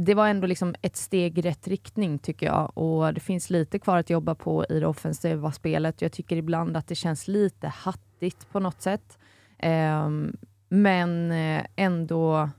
det 0.00 0.14
var 0.14 0.28
ändå 0.28 0.46
liksom 0.46 0.74
ett 0.82 0.96
steg 0.96 1.38
i 1.38 1.42
rätt 1.42 1.68
riktning 1.68 2.18
tycker 2.18 2.46
jag. 2.46 2.78
Och 2.78 3.14
det 3.14 3.20
finns 3.20 3.50
lite 3.50 3.78
kvar 3.78 3.98
att 3.98 4.10
jobba 4.10 4.34
på 4.34 4.66
i 4.68 4.80
det 4.80 4.86
offensiva 4.86 5.52
spelet. 5.52 6.02
Jag 6.02 6.12
tycker 6.12 6.36
ibland 6.36 6.76
att 6.76 6.86
det 6.86 6.94
känns 6.94 7.28
lite 7.28 7.68
hattigt 7.68 8.50
på 8.52 8.60
något 8.60 8.82
sätt. 8.82 9.18
Ehm, 9.58 10.36
men 10.68 11.32
eh, 11.32 11.64
ändå 11.76 12.50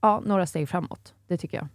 ja, 0.00 0.22
några 0.26 0.46
steg 0.46 0.68
framåt. 0.68 1.14
Det 1.26 1.36
tycker 1.36 1.56
jag. 1.56 1.68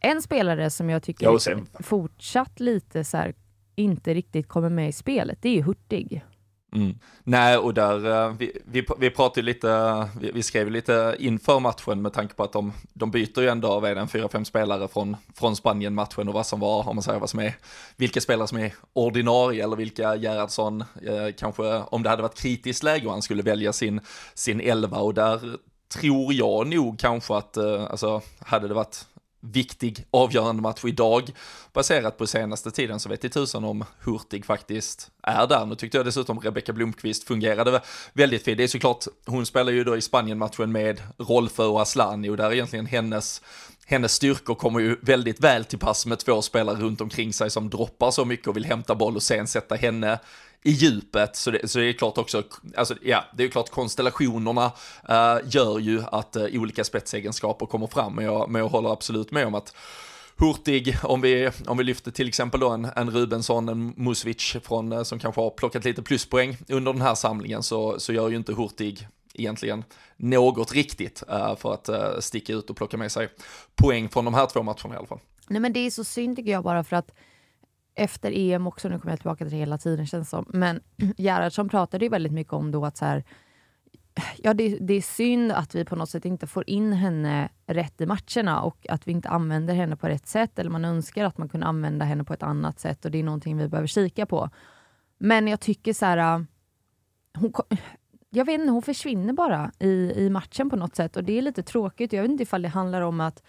En 0.00 0.22
spelare 0.22 0.70
som 0.70 0.90
jag 0.90 1.02
tycker 1.02 1.26
Ja, 1.26 1.32
fortsatt 1.80 2.60
lite 2.60 3.04
så 3.04 3.16
här, 3.16 3.34
inte 3.74 4.14
riktigt 4.14 4.48
kommer 4.48 4.70
med 4.70 4.88
i 4.88 4.92
spelet, 4.92 5.38
det 5.42 5.58
är 5.58 5.62
Hurtig. 5.62 6.24
Mm. 6.72 6.98
Nej, 7.24 7.56
och 7.56 7.74
där, 7.74 8.26
eh, 8.26 8.32
vi, 8.38 8.58
vi, 8.64 8.86
vi 8.98 9.10
pratade 9.10 9.42
lite, 9.42 10.08
vi, 10.20 10.30
vi 10.32 10.42
skrev 10.42 10.70
lite 10.70 11.16
inför 11.18 11.60
matchen 11.60 12.02
med 12.02 12.12
tanke 12.12 12.34
på 12.34 12.42
att 12.42 12.52
de, 12.52 12.72
de 12.92 13.10
byter 13.10 13.40
ju 13.40 13.48
ändå, 13.48 13.68
av 13.68 13.86
är 13.86 13.96
en 13.96 14.08
fyra, 14.08 14.28
fem 14.28 14.44
spelare 14.44 14.88
från, 14.88 15.16
från 15.34 15.56
Spanien-matchen 15.56 16.28
och 16.28 16.34
vad 16.34 16.46
som 16.46 16.60
var, 16.60 16.88
om 16.88 16.96
man 16.96 17.02
säger 17.02 17.20
vad 17.20 17.30
som 17.30 17.40
är, 17.40 17.54
vilka 17.96 18.20
spelare 18.20 18.48
som 18.48 18.58
är 18.58 18.74
ordinarie 18.92 19.64
eller 19.64 19.76
vilka 19.76 20.16
Gerhardsson, 20.16 20.80
eh, 20.80 21.34
kanske 21.38 21.78
om 21.78 22.02
det 22.02 22.08
hade 22.08 22.22
varit 22.22 22.40
kritiskt 22.40 22.82
läge 22.82 23.06
och 23.06 23.12
han 23.12 23.22
skulle 23.22 23.42
välja 23.42 23.72
sin, 23.72 24.00
sin 24.34 24.60
elva 24.60 24.98
och 24.98 25.14
där 25.14 25.56
tror 25.88 26.32
jag 26.32 26.66
nog 26.66 26.98
kanske 26.98 27.36
att, 27.36 27.56
eh, 27.56 27.84
alltså 27.90 28.20
hade 28.38 28.68
det 28.68 28.74
varit 28.74 29.06
viktig 29.52 30.06
avgörande 30.10 30.62
match 30.62 30.84
idag 30.84 31.30
baserat 31.72 32.18
på 32.18 32.26
senaste 32.26 32.70
tiden 32.70 33.00
så 33.00 33.08
vet 33.08 33.24
i 33.24 33.28
tusan 33.28 33.64
om 33.64 33.84
Hurtig 34.00 34.44
faktiskt 34.44 35.10
är 35.22 35.46
där. 35.46 35.66
Nu 35.66 35.74
tyckte 35.74 35.96
jag 35.96 36.06
dessutom 36.06 36.40
Rebecka 36.40 36.72
Blomqvist 36.72 37.24
fungerade 37.24 37.80
väldigt 38.12 38.44
fint. 38.44 38.58
Det 38.58 38.64
är 38.64 38.68
såklart, 38.68 39.04
hon 39.26 39.46
spelar 39.46 39.72
ju 39.72 39.84
då 39.84 39.96
i 39.96 40.00
Spanien-matchen 40.00 40.72
med 40.72 41.02
Rolfö 41.18 41.64
och 41.64 41.82
Aslani 41.82 42.28
och 42.28 42.36
där 42.36 42.44
är 42.44 42.52
egentligen 42.52 42.86
hennes 42.86 43.42
hennes 43.90 44.12
styrkor 44.12 44.54
kommer 44.54 44.80
ju 44.80 44.96
väldigt 45.02 45.40
väl 45.40 45.64
till 45.64 45.78
pass 45.78 46.06
med 46.06 46.18
två 46.18 46.42
spelare 46.42 46.76
runt 46.76 47.00
omkring 47.00 47.32
sig 47.32 47.50
som 47.50 47.70
droppar 47.70 48.10
så 48.10 48.24
mycket 48.24 48.48
och 48.48 48.56
vill 48.56 48.64
hämta 48.64 48.94
boll 48.94 49.16
och 49.16 49.22
sen 49.22 49.46
sätta 49.46 49.74
henne 49.74 50.18
i 50.62 50.70
djupet. 50.70 51.36
Så 51.36 51.50
det, 51.50 51.68
så 51.68 51.78
det 51.78 51.84
är 51.84 51.92
klart 51.92 52.18
också, 52.18 52.42
alltså 52.76 52.94
ja, 53.02 53.24
det 53.36 53.44
är 53.44 53.48
klart 53.48 53.70
konstellationerna 53.70 54.66
uh, 55.10 55.48
gör 55.48 55.78
ju 55.78 56.02
att 56.12 56.36
uh, 56.36 56.60
olika 56.60 56.84
spetsegenskaper 56.84 57.66
kommer 57.66 57.86
fram, 57.86 58.14
men 58.14 58.24
jag, 58.24 58.50
men 58.50 58.62
jag 58.62 58.68
håller 58.68 58.92
absolut 58.92 59.30
med 59.30 59.46
om 59.46 59.54
att 59.54 59.74
Hurtig, 60.40 60.96
om 61.02 61.20
vi, 61.20 61.50
om 61.66 61.78
vi 61.78 61.84
lyfter 61.84 62.10
till 62.10 62.28
exempel 62.28 62.60
då 62.60 62.68
en, 62.68 62.88
en 62.96 63.10
Rubensson, 63.10 63.68
en 63.68 63.94
Musvic 63.96 64.56
från, 64.62 64.92
eh, 64.92 65.02
som 65.02 65.18
kanske 65.18 65.40
har 65.40 65.50
plockat 65.50 65.84
lite 65.84 66.02
pluspoäng 66.02 66.56
under 66.68 66.92
den 66.92 67.02
här 67.02 67.14
samlingen, 67.14 67.62
så, 67.62 68.00
så 68.00 68.12
gör 68.12 68.28
ju 68.28 68.36
inte 68.36 68.54
Hurtig 68.54 69.08
egentligen 69.34 69.84
något 70.16 70.72
riktigt 70.72 71.22
uh, 71.30 71.56
för 71.56 71.74
att 71.74 71.88
uh, 71.88 72.20
sticka 72.20 72.52
ut 72.52 72.70
och 72.70 72.76
plocka 72.76 72.96
med 72.96 73.12
sig 73.12 73.28
poäng 73.74 74.08
från 74.08 74.24
de 74.24 74.34
här 74.34 74.46
två 74.46 74.62
matcherna 74.62 74.94
i 74.94 74.96
alla 74.96 75.06
fall. 75.06 75.20
Nej 75.48 75.60
men 75.60 75.72
det 75.72 75.80
är 75.80 75.90
så 75.90 76.04
synd 76.04 76.36
tycker 76.36 76.52
jag 76.52 76.64
bara 76.64 76.84
för 76.84 76.96
att 76.96 77.10
efter 77.98 78.32
EM 78.34 78.66
också, 78.66 78.88
nu 78.88 78.98
kommer 78.98 79.12
jag 79.12 79.18
tillbaka 79.18 79.44
till 79.44 79.52
det 79.52 79.56
hela 79.58 79.78
tiden 79.78 80.06
känns 80.06 80.30
som, 80.30 80.44
men 80.48 80.80
Gerhardsson 81.16 81.68
pratade 81.68 82.04
ju 82.04 82.08
väldigt 82.08 82.32
mycket 82.32 82.52
om 82.52 82.70
då 82.70 82.84
att 82.84 82.96
så 82.96 83.04
här, 83.04 83.24
ja 84.36 84.54
det, 84.54 84.78
det 84.80 84.94
är 84.94 85.02
synd 85.02 85.52
att 85.52 85.74
vi 85.74 85.84
på 85.84 85.96
något 85.96 86.10
sätt 86.10 86.24
inte 86.24 86.46
får 86.46 86.70
in 86.70 86.92
henne 86.92 87.48
rätt 87.66 88.00
i 88.00 88.06
matcherna 88.06 88.62
och 88.62 88.86
att 88.88 89.08
vi 89.08 89.12
inte 89.12 89.28
använder 89.28 89.74
henne 89.74 89.96
på 89.96 90.08
rätt 90.08 90.26
sätt 90.26 90.58
eller 90.58 90.70
man 90.70 90.84
önskar 90.84 91.24
att 91.24 91.38
man 91.38 91.48
kunde 91.48 91.66
använda 91.66 92.04
henne 92.04 92.24
på 92.24 92.32
ett 92.32 92.42
annat 92.42 92.80
sätt 92.80 93.04
och 93.04 93.10
det 93.10 93.18
är 93.18 93.22
någonting 93.22 93.58
vi 93.58 93.68
behöver 93.68 93.88
kika 93.88 94.26
på. 94.26 94.50
Men 95.18 95.48
jag 95.48 95.60
tycker 95.60 95.92
så 95.92 96.06
här, 96.06 96.36
äh, 96.36 96.44
hon, 97.38 97.52
jag 98.30 98.44
vet 98.44 98.60
inte, 98.60 98.72
hon 98.72 98.82
försvinner 98.82 99.32
bara 99.32 99.72
i, 99.78 100.12
i 100.16 100.30
matchen 100.30 100.70
på 100.70 100.76
något 100.76 100.96
sätt 100.96 101.16
och 101.16 101.24
det 101.24 101.38
är 101.38 101.42
lite 101.42 101.62
tråkigt. 101.62 102.12
Jag 102.12 102.22
vet 102.22 102.30
inte 102.30 102.42
ifall 102.42 102.62
det 102.62 102.68
handlar 102.68 103.00
om 103.00 103.20
att 103.20 103.42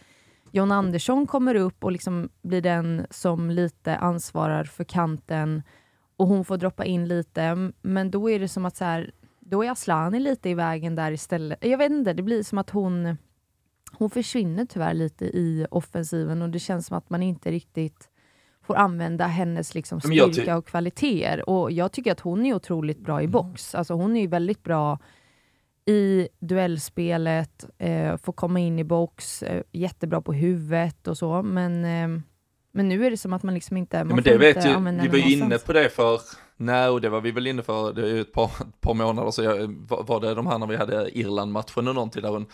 John 0.51 0.71
Andersson 0.71 1.27
kommer 1.27 1.55
upp 1.55 1.83
och 1.83 1.91
liksom 1.91 2.29
blir 2.41 2.61
den 2.61 3.05
som 3.09 3.49
lite 3.49 3.97
ansvarar 3.97 4.63
för 4.63 4.83
kanten 4.83 5.63
och 6.17 6.27
hon 6.27 6.45
får 6.45 6.57
droppa 6.57 6.85
in 6.85 7.07
lite. 7.07 7.71
Men 7.81 8.11
då 8.11 8.29
är 8.29 8.39
det 8.39 8.47
som 8.47 8.65
att 8.65 8.75
så 8.75 8.85
här, 8.85 9.11
då 9.39 9.63
är 9.63 9.71
Aslani 9.71 10.19
lite 10.19 10.49
i 10.49 10.53
vägen 10.53 10.95
där 10.95 11.11
istället. 11.11 11.65
Jag 11.65 11.77
vet 11.77 11.91
inte, 11.91 12.13
det 12.13 12.23
blir 12.23 12.43
som 12.43 12.57
att 12.57 12.69
hon, 12.69 13.17
hon 13.91 14.09
försvinner 14.09 14.65
tyvärr 14.65 14.93
lite 14.93 15.25
i 15.25 15.67
offensiven 15.71 16.41
och 16.41 16.49
det 16.49 16.59
känns 16.59 16.87
som 16.87 16.97
att 16.97 17.09
man 17.09 17.23
inte 17.23 17.51
riktigt 17.51 18.09
får 18.63 18.75
använda 18.75 19.27
hennes 19.27 19.75
liksom 19.75 20.01
styrka 20.01 20.57
och 20.57 20.67
kvaliteter. 20.67 21.49
Och 21.49 21.71
jag 21.71 21.91
tycker 21.91 22.11
att 22.11 22.19
hon 22.19 22.45
är 22.45 22.53
otroligt 22.53 22.99
bra 22.99 23.21
i 23.21 23.27
box. 23.27 23.75
Alltså 23.75 23.93
hon 23.93 24.15
är 24.15 24.21
ju 24.21 24.27
väldigt 24.27 24.63
bra 24.63 24.99
i 25.89 26.27
duellspelet, 26.39 27.65
eh, 27.77 28.17
får 28.17 28.33
komma 28.33 28.59
in 28.59 28.79
i 28.79 28.83
box, 28.83 29.43
eh, 29.43 29.63
jättebra 29.71 30.21
på 30.21 30.33
huvudet 30.33 31.07
och 31.07 31.17
så. 31.17 31.41
Men, 31.43 31.85
eh, 31.85 32.21
men 32.71 32.89
nu 32.89 33.05
är 33.05 33.11
det 33.11 33.17
som 33.17 33.33
att 33.33 33.43
man 33.43 33.53
liksom 33.53 33.77
inte... 33.77 34.03
Man 34.03 34.09
Ja, 34.09 34.15
men 34.15 34.23
det 34.23 34.37
vet 34.37 34.65
ju, 34.65 35.01
vi 35.01 35.07
var 35.07 35.29
ju 35.29 35.37
inne 35.37 35.57
på 35.57 35.73
det 35.73 35.89
för, 35.89 36.21
nej, 36.57 36.89
och 36.89 37.01
det 37.01 37.09
var 37.09 37.21
vi 37.21 37.31
väl 37.31 37.47
inne 37.47 37.61
för, 37.61 37.93
det 37.93 38.01
är 38.01 38.07
ju 38.07 38.21
ett 38.21 38.33
par, 38.33 38.45
ett 38.45 38.81
par 38.81 38.93
månader 38.93 39.31
så 39.31 39.43
jag, 39.43 39.55
var 39.89 40.03
var 40.03 40.19
det 40.19 40.33
de 40.33 40.47
här 40.47 40.57
när 40.57 40.67
vi 40.67 40.75
hade 40.75 41.19
Irland-matchen 41.19 41.87
och 41.87 41.95
någonting 41.95 42.21
där 42.21 42.29
hon 42.29 42.45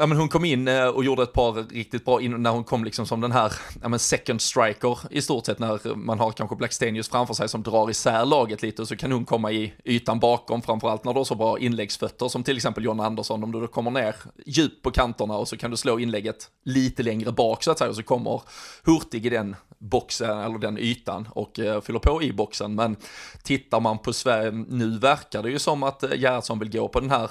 Ja 0.00 0.06
men 0.06 0.18
hon 0.18 0.28
kom 0.28 0.44
in 0.44 0.68
eh, 0.68 0.86
och 0.86 1.04
gjorde 1.04 1.22
ett 1.22 1.32
par 1.32 1.52
riktigt 1.52 2.04
bra 2.04 2.20
in, 2.20 2.42
när 2.42 2.50
hon 2.50 2.64
kom 2.64 2.84
liksom 2.84 3.06
som 3.06 3.20
den 3.20 3.32
här, 3.32 3.52
ja 3.82 3.88
men 3.88 3.98
second 3.98 4.40
striker 4.40 4.98
i 5.10 5.22
stort 5.22 5.46
sett 5.46 5.58
när 5.58 5.94
man 5.96 6.18
har 6.18 6.32
kanske 6.32 6.56
Blackstenius 6.56 7.08
framför 7.08 7.34
sig 7.34 7.48
som 7.48 7.62
drar 7.62 7.90
isär 7.90 8.24
laget 8.24 8.62
lite 8.62 8.82
och 8.82 8.88
så 8.88 8.96
kan 8.96 9.12
hon 9.12 9.24
komma 9.24 9.52
i 9.52 9.74
ytan 9.84 10.20
bakom 10.20 10.62
framförallt 10.62 11.04
när 11.04 11.12
du 11.12 11.20
har 11.20 11.24
så 11.24 11.34
bra 11.34 11.58
inläggsfötter 11.58 12.28
som 12.28 12.42
till 12.42 12.56
exempel 12.56 12.84
John 12.84 13.00
Andersson. 13.00 13.44
Om 13.44 13.52
du 13.52 13.60
då 13.60 13.66
kommer 13.66 13.90
ner 13.90 14.14
djupt 14.46 14.82
på 14.82 14.90
kanterna 14.90 15.36
och 15.36 15.48
så 15.48 15.56
kan 15.56 15.70
du 15.70 15.76
slå 15.76 15.98
inlägget 15.98 16.50
lite 16.64 17.02
längre 17.02 17.32
bak 17.32 17.62
så 17.62 17.70
att 17.70 17.78
säga 17.78 17.90
och 17.90 17.96
så 17.96 18.02
kommer 18.02 18.42
Hurtig 18.84 19.26
i 19.26 19.30
den 19.30 19.56
boxen 19.78 20.38
eller 20.38 20.58
den 20.58 20.78
ytan 20.78 21.28
och 21.32 21.60
eh, 21.60 21.80
fyller 21.80 21.98
på 21.98 22.22
i 22.22 22.32
boxen. 22.32 22.74
Men 22.74 22.96
tittar 23.42 23.80
man 23.80 23.98
på 23.98 24.12
Sverige 24.12 24.50
nu 24.50 24.98
verkar 24.98 25.42
det 25.42 25.50
ju 25.50 25.58
som 25.58 25.82
att 25.82 26.02
eh, 26.02 26.10
Gerhardsson 26.14 26.58
vill 26.58 26.70
gå 26.70 26.88
på 26.88 27.00
den 27.00 27.10
här 27.10 27.30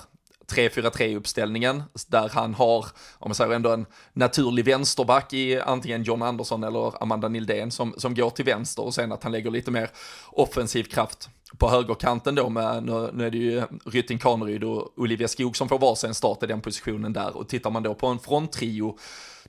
3-4-3 0.49 1.17
uppställningen 1.17 1.83
där 2.07 2.29
han 2.29 2.53
har, 2.53 2.85
om 3.13 3.29
man 3.29 3.35
säger 3.35 3.51
ändå 3.51 3.71
en 3.71 3.85
naturlig 4.13 4.65
vänsterback 4.65 5.33
i 5.33 5.59
antingen 5.59 6.03
John 6.03 6.21
Andersson 6.21 6.63
eller 6.63 7.03
Amanda 7.03 7.27
Nildén 7.27 7.71
som, 7.71 7.93
som 7.97 8.15
går 8.15 8.29
till 8.29 8.45
vänster 8.45 8.83
och 8.83 8.93
sen 8.93 9.11
att 9.11 9.23
han 9.23 9.31
lägger 9.31 9.51
lite 9.51 9.71
mer 9.71 9.89
offensiv 10.31 10.83
kraft 10.83 11.29
på 11.57 11.69
högerkanten 11.69 12.35
då 12.35 12.49
med, 12.49 12.83
nu, 12.83 13.09
nu 13.13 13.25
är 13.25 13.31
det 13.31 13.37
ju 13.37 13.63
Rytting 13.85 14.17
Kaneryd 14.17 14.63
och 14.63 14.99
Olivia 14.99 15.27
Skog 15.27 15.57
som 15.57 15.69
får 15.69 15.79
varsin 15.79 16.13
start 16.13 16.43
i 16.43 16.47
den 16.47 16.61
positionen 16.61 17.13
där. 17.13 17.37
Och 17.37 17.49
tittar 17.49 17.69
man 17.69 17.83
då 17.83 17.95
på 17.95 18.07
en 18.07 18.19
fronttrio 18.19 18.97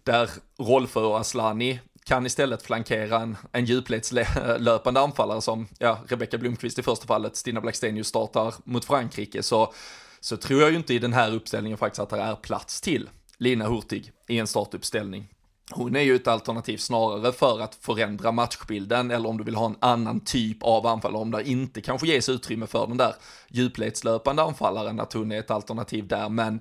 där 0.04 0.30
Rolfö 0.58 1.00
och 1.00 1.20
Aslani 1.20 1.80
kan 2.04 2.26
istället 2.26 2.62
flankera 2.62 3.20
en, 3.20 3.36
en 3.52 3.64
djupledslöpande 3.64 5.00
anfallare 5.00 5.40
som 5.40 5.68
ja, 5.78 5.98
Rebecka 6.08 6.38
Blomqvist 6.38 6.78
i 6.78 6.82
första 6.82 7.06
fallet, 7.06 7.36
Stina 7.36 7.60
Blackstenius 7.60 8.06
startar 8.06 8.54
mot 8.64 8.84
Frankrike, 8.84 9.42
så, 9.42 9.72
så 10.20 10.36
tror 10.36 10.60
jag 10.60 10.70
ju 10.70 10.76
inte 10.76 10.94
i 10.94 10.98
den 10.98 11.12
här 11.12 11.34
uppställningen 11.34 11.78
faktiskt 11.78 12.00
att 12.00 12.10
det 12.10 12.20
är 12.20 12.36
plats 12.36 12.80
till 12.80 13.10
Lina 13.38 13.68
Hurtig 13.68 14.12
i 14.28 14.38
en 14.38 14.46
startuppställning. 14.46 15.28
Hon 15.72 15.96
är 15.96 16.00
ju 16.00 16.16
ett 16.16 16.28
alternativ 16.28 16.76
snarare 16.76 17.32
för 17.32 17.60
att 17.60 17.74
förändra 17.74 18.32
matchbilden 18.32 19.10
eller 19.10 19.28
om 19.28 19.38
du 19.38 19.44
vill 19.44 19.54
ha 19.54 19.66
en 19.66 19.76
annan 19.80 20.20
typ 20.20 20.62
av 20.62 20.86
anfallare, 20.86 21.22
om 21.22 21.30
det 21.30 21.48
inte 21.48 21.80
kanske 21.80 22.06
ges 22.06 22.28
utrymme 22.28 22.66
för 22.66 22.86
den 22.86 22.96
där 22.96 23.14
djupledslöpande 23.48 24.42
anfallaren, 24.42 25.00
att 25.00 25.12
hon 25.12 25.32
är 25.32 25.38
ett 25.38 25.50
alternativ 25.50 26.06
där, 26.06 26.28
men 26.28 26.60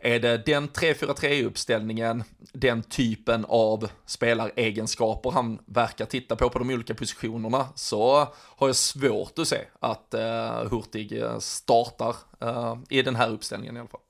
är 0.00 0.20
det 0.20 0.46
den 0.46 0.68
3-4-3-uppställningen, 0.68 2.24
den 2.52 2.82
typen 2.82 3.44
av 3.48 3.90
spelaregenskaper 4.06 5.30
han 5.30 5.58
verkar 5.66 6.04
titta 6.04 6.36
på 6.36 6.50
på 6.50 6.58
de 6.58 6.70
olika 6.70 6.94
positionerna, 6.94 7.68
så 7.74 8.28
har 8.34 8.66
jag 8.66 8.76
svårt 8.76 9.38
att 9.38 9.48
se 9.48 9.58
att 9.80 10.14
eh, 10.14 10.70
Hurtig 10.70 11.22
startar 11.38 12.16
eh, 12.40 12.78
i 12.88 13.02
den 13.02 13.16
här 13.16 13.30
uppställningen 13.30 13.76
i 13.76 13.80
alla 13.80 13.88
fall. 13.88 14.00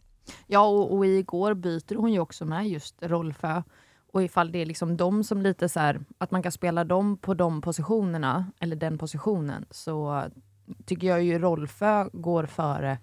Ja, 0.47 0.67
och, 0.67 0.97
och 0.97 1.07
igår 1.07 1.55
byter 1.55 1.95
hon 1.95 2.13
ju 2.13 2.21
också 2.21 2.45
med 2.45 2.69
just 2.69 2.95
Rolfö. 3.01 3.63
Och 4.13 4.23
ifall 4.23 4.53
det 4.53 4.59
är 4.59 4.67
liksom 4.67 4.97
de 4.97 5.25
som 5.25 5.43
lite 5.43 5.69
så 5.69 5.81
här, 5.81 6.01
att 6.19 6.31
man 6.31 6.43
kan 6.43 6.53
spela 6.53 6.85
dem 6.85 7.17
på 7.17 7.35
de 7.35 7.61
positionerna, 7.61 8.47
eller 8.61 8.77
den 8.77 8.99
positionen, 8.99 9.67
så 9.71 10.25
tycker 10.87 11.07
jag 11.07 11.23
ju 11.23 11.39
Rolfö 11.39 12.09
går 12.13 12.47
före 12.47 12.99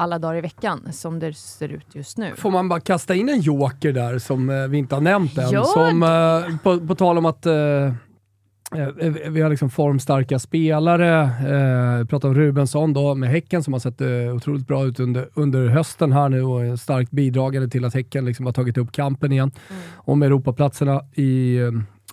alla 0.00 0.18
dagar 0.18 0.36
i 0.36 0.40
veckan 0.40 0.92
som 0.92 1.18
det 1.18 1.36
ser 1.36 1.68
ut 1.68 1.86
just 1.94 2.18
nu. 2.18 2.32
Får 2.36 2.50
man 2.50 2.68
bara 2.68 2.80
kasta 2.80 3.14
in 3.14 3.28
en 3.28 3.40
joker 3.40 3.92
där 3.92 4.18
som 4.18 4.50
eh, 4.50 4.66
vi 4.66 4.78
inte 4.78 4.94
har 4.94 5.02
nämnt 5.02 5.38
än? 5.38 5.64
Som, 5.64 6.02
eh, 6.02 6.56
på, 6.62 6.86
på 6.86 6.94
tal 6.94 7.18
om 7.18 7.26
att 7.26 7.46
eh, 7.46 7.54
eh, 7.54 8.88
vi 9.30 9.40
har 9.40 9.50
liksom 9.50 9.70
formstarka 9.70 10.38
spelare. 10.38 11.22
Eh, 11.22 12.06
pratar 12.06 12.28
om 12.28 12.34
Rubensson 12.34 12.92
då 12.92 13.14
med 13.14 13.30
Häcken 13.30 13.62
som 13.62 13.72
har 13.72 13.80
sett 13.80 14.00
eh, 14.00 14.34
otroligt 14.36 14.66
bra 14.66 14.84
ut 14.84 15.00
under, 15.00 15.28
under 15.34 15.68
hösten 15.68 16.12
här 16.12 16.28
nu 16.28 16.42
och 16.42 16.64
är 16.64 16.76
starkt 16.76 17.10
bidragande 17.10 17.68
till 17.68 17.84
att 17.84 17.94
Häcken 17.94 18.24
liksom 18.24 18.46
har 18.46 18.52
tagit 18.52 18.78
upp 18.78 18.92
kampen 18.92 19.32
igen 19.32 19.50
mm. 19.70 19.82
om 19.96 20.22
Europaplatserna 20.22 21.04
i 21.14 21.56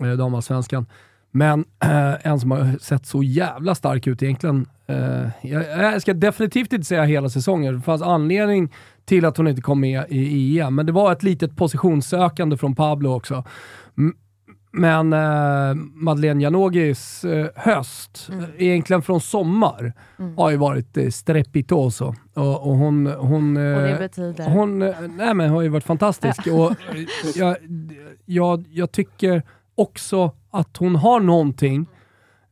eh, 0.00 0.12
damallsvenskan. 0.12 0.86
Men 1.30 1.64
eh, 1.84 2.26
en 2.26 2.40
som 2.40 2.50
har 2.50 2.78
sett 2.78 3.06
så 3.06 3.22
jävla 3.22 3.74
stark 3.74 4.06
ut 4.06 4.22
egentligen, 4.22 4.66
eh, 4.86 5.28
jag, 5.42 5.64
jag, 5.64 6.02
ska 6.02 6.14
definitivt 6.14 6.72
inte 6.72 6.86
säga 6.86 7.04
hela 7.04 7.28
säsongen, 7.28 7.74
det 7.74 7.80
fanns 7.80 8.02
anledning 8.02 8.72
till 9.04 9.24
att 9.24 9.36
hon 9.36 9.48
inte 9.48 9.62
kom 9.62 9.80
med 9.80 10.04
i 10.08 10.60
EM, 10.60 10.74
men 10.74 10.86
det 10.86 10.92
var 10.92 11.12
ett 11.12 11.22
litet 11.22 11.56
positionssökande 11.56 12.56
från 12.56 12.74
Pablo 12.74 13.14
också. 13.14 13.44
Men 14.70 15.12
eh, 15.12 15.74
Madeleine 15.94 16.42
Janogis 16.42 17.24
eh, 17.24 17.46
höst, 17.56 18.28
mm. 18.32 18.44
egentligen 18.58 19.02
från 19.02 19.20
sommar, 19.20 19.92
mm. 20.18 20.36
har 20.36 20.50
ju 20.50 20.56
varit 20.56 20.96
eh, 20.96 21.08
strepitoso. 21.08 22.14
Och, 22.34 22.66
och 22.66 22.76
hon, 22.76 23.06
hon, 23.06 23.56
eh, 23.56 23.76
och 23.76 23.82
det 23.82 23.96
betyder? 23.98 24.48
Hon 24.48 24.82
eh, 24.82 24.94
nej, 25.16 25.34
men, 25.34 25.50
har 25.50 25.62
ju 25.62 25.68
varit 25.68 25.84
fantastisk. 25.84 26.46
och 26.46 26.72
jag, 27.34 27.56
jag, 28.24 28.64
jag 28.70 28.92
tycker 28.92 29.42
också 29.78 30.32
att 30.50 30.76
hon 30.76 30.96
har 30.96 31.20
någonting 31.20 31.86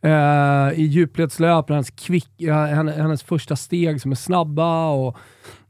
eh, 0.02 0.80
i 0.80 0.82
djupledslöp, 0.82 1.68
hennes, 1.68 1.90
kvick, 1.90 2.30
hennes, 2.38 2.96
hennes 2.96 3.22
första 3.22 3.56
steg 3.56 4.00
som 4.00 4.10
är 4.10 4.16
snabba 4.16 4.90
och 4.90 5.16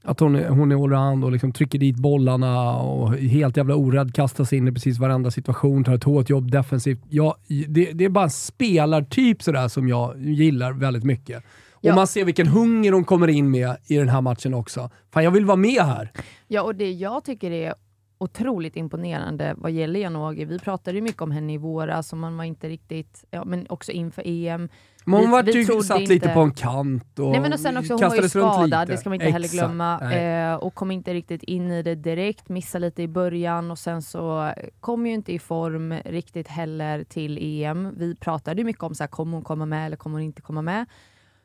att 0.02 0.20
hon, 0.20 0.34
hon 0.34 0.72
är 0.72 0.84
allround 0.84 1.25
och 1.25 1.32
liksom 1.32 1.52
trycker 1.52 1.78
dit 1.78 1.96
bollarna 1.96 2.76
och 2.76 3.14
helt 3.14 3.56
jävla 3.56 3.75
orädd, 3.75 4.14
kastar 4.14 4.44
sig 4.44 4.58
in 4.58 4.68
i 4.68 4.72
precis 4.72 4.98
varenda 4.98 5.30
situation, 5.30 5.84
tar 5.84 5.94
ett 5.94 6.04
hårt 6.04 6.30
jobb 6.30 6.50
defensivt. 6.50 7.00
Ja, 7.08 7.36
det, 7.68 7.92
det 7.92 8.04
är 8.04 8.08
bara 8.08 8.25
en 8.25 8.30
spelartyp 8.30 9.42
sådär 9.42 9.68
som 9.68 9.88
jag 9.88 10.20
gillar 10.20 10.72
väldigt 10.72 11.04
mycket. 11.04 11.44
Och 11.72 11.84
ja. 11.84 11.94
man 11.94 12.06
ser 12.06 12.25
vilken 12.25 12.46
hunger 12.46 12.92
hon 12.92 13.04
kommer 13.04 13.28
in 13.28 13.50
med 13.50 13.76
i 13.86 13.96
den 13.96 14.08
här 14.08 14.20
matchen 14.20 14.54
också. 14.54 14.90
Fan, 15.12 15.25
jag 15.25 15.30
vill 15.30 15.44
vara 15.44 15.56
med 15.56 15.82
här. 15.82 16.12
Ja, 16.48 16.62
och 16.62 16.75
det 16.75 16.92
jag 16.92 17.25
tycker 17.25 17.50
är 17.50 17.75
otroligt 18.18 18.76
imponerande 18.76 19.54
vad 19.58 19.70
gäller 19.70 20.00
Janogy. 20.00 20.44
Vi 20.44 20.58
pratade 20.58 20.96
ju 20.96 21.02
mycket 21.02 21.23
om 21.23 21.30
henne 21.30 21.52
i 21.52 21.58
våras 21.58 22.12
och 22.12 22.18
man 22.18 22.37
var 22.37 22.44
inte 22.44 22.68
riktigt, 22.68 23.25
ja, 23.30 23.44
men 23.44 23.66
också 23.68 23.92
inför 23.92 24.23
EM. 24.26 24.68
Men 25.04 25.20
hon 25.20 25.30
var 25.30 25.42
ju 25.42 25.64
satt 25.64 26.00
inte... 26.00 26.12
lite 26.12 26.28
på 26.28 26.40
en 26.40 26.50
kant 26.50 27.18
och, 27.18 27.30
Nej, 27.30 27.40
men 27.40 27.52
och 27.52 27.61
sen 27.61 27.76
också, 27.76 27.92
Hon 27.92 28.08
var 28.08 28.16
ju 28.16 28.28
skadad, 28.28 28.88
det 28.88 28.96
ska 28.96 29.08
man 29.08 29.14
inte 29.14 29.26
Exakt. 29.26 29.32
heller 29.32 29.49
glömma. 29.49 30.12
Eh, 30.12 30.54
och 30.54 30.75
kom 30.75 30.90
inte 30.90 31.14
riktigt 31.14 31.42
in 31.42 31.73
i 31.73 31.82
det 31.82 31.94
direkt, 31.94 32.49
missade 32.49 32.87
lite 32.87 33.02
i 33.02 33.08
början 33.08 33.70
och 33.70 33.78
sen 33.78 34.02
så 34.02 34.52
kom 34.80 35.06
ju 35.06 35.14
inte 35.14 35.32
i 35.32 35.38
form 35.38 35.94
riktigt 36.04 36.49
heller 36.49 37.04
till 37.04 37.38
EM. 37.40 37.94
Vi 37.96 38.14
pratade 38.14 38.61
ju 38.61 38.64
mycket 38.64 38.82
om 38.82 38.94
så 38.94 39.02
här, 39.02 39.08
kommer 39.08 39.32
hon 39.32 39.44
komma 39.44 39.66
med 39.66 39.87
eller 39.87 39.96
kommer 39.96 40.14
hon 40.14 40.23
inte 40.23 40.42
komma 40.42 40.62
med? 40.62 40.87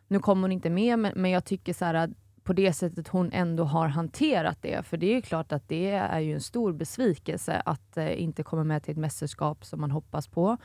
Nu 0.08 0.20
kom 0.20 0.42
hon 0.42 0.52
inte 0.52 0.70
med, 0.70 1.00
men, 1.00 1.12
men 1.16 1.32
jag 1.32 1.46
tycker 1.46 1.74
så 1.74 1.86
här, 1.86 2.10
på 2.44 2.54
det 2.54 2.74
sättet 2.74 3.08
hon 3.08 3.32
ändå 3.32 3.64
har 3.64 3.88
hanterat 3.88 4.58
det. 4.62 4.86
För 4.86 4.98
det 4.98 5.06
är 5.06 5.16
ju 5.16 5.22
klart 5.22 5.52
att 5.52 5.68
det 5.68 5.90
är 5.92 6.20
ju 6.20 6.34
en 6.34 6.42
stor 6.42 6.74
besvikelse 6.74 7.62
att 7.66 7.98
eh, 7.98 8.22
inte 8.22 8.44
komma 8.44 8.64
med 8.64 8.84
till 8.84 8.92
ett 8.92 8.98
mästerskap 8.98 9.66
som 9.66 9.82
man 9.82 9.92
hoppas 9.92 10.28
på. 10.28 10.58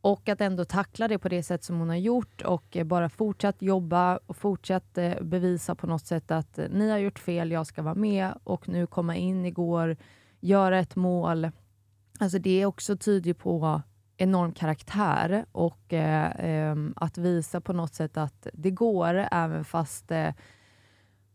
Och 0.00 0.28
att 0.28 0.40
ändå 0.40 0.64
tackla 0.64 1.08
det 1.08 1.18
på 1.18 1.28
det 1.28 1.42
sätt 1.42 1.64
som 1.64 1.78
hon 1.78 1.88
har 1.88 1.96
gjort 1.96 2.42
och 2.42 2.76
eh, 2.76 2.84
bara 2.84 3.08
fortsatt 3.08 3.62
jobba 3.62 4.16
och 4.26 4.36
fortsatt 4.36 4.98
eh, 4.98 5.20
bevisa 5.22 5.74
på 5.74 5.86
något 5.86 6.06
sätt 6.06 6.30
att 6.30 6.58
eh, 6.58 6.66
ni 6.70 6.90
har 6.90 6.98
gjort 6.98 7.18
fel, 7.18 7.50
jag 7.50 7.66
ska 7.66 7.82
vara 7.82 7.94
med 7.94 8.34
och 8.44 8.68
nu 8.68 8.86
komma 8.86 9.16
in 9.16 9.46
igår, 9.46 9.96
göra 10.40 10.78
ett 10.78 10.96
mål. 10.96 11.50
Alltså 12.18 12.38
det 12.38 12.62
är 12.62 12.66
också 12.66 12.96
tydligt 12.96 13.38
på 13.38 13.82
enorm 14.16 14.52
karaktär 14.52 15.44
och 15.52 15.92
eh, 15.92 16.32
ehm, 16.38 16.94
att 16.96 17.18
visa 17.18 17.60
på 17.60 17.72
något 17.72 17.94
sätt 17.94 18.16
att 18.16 18.46
det 18.52 18.70
går 18.70 19.14
även 19.30 19.64
fast 19.64 20.10
eh, 20.10 20.32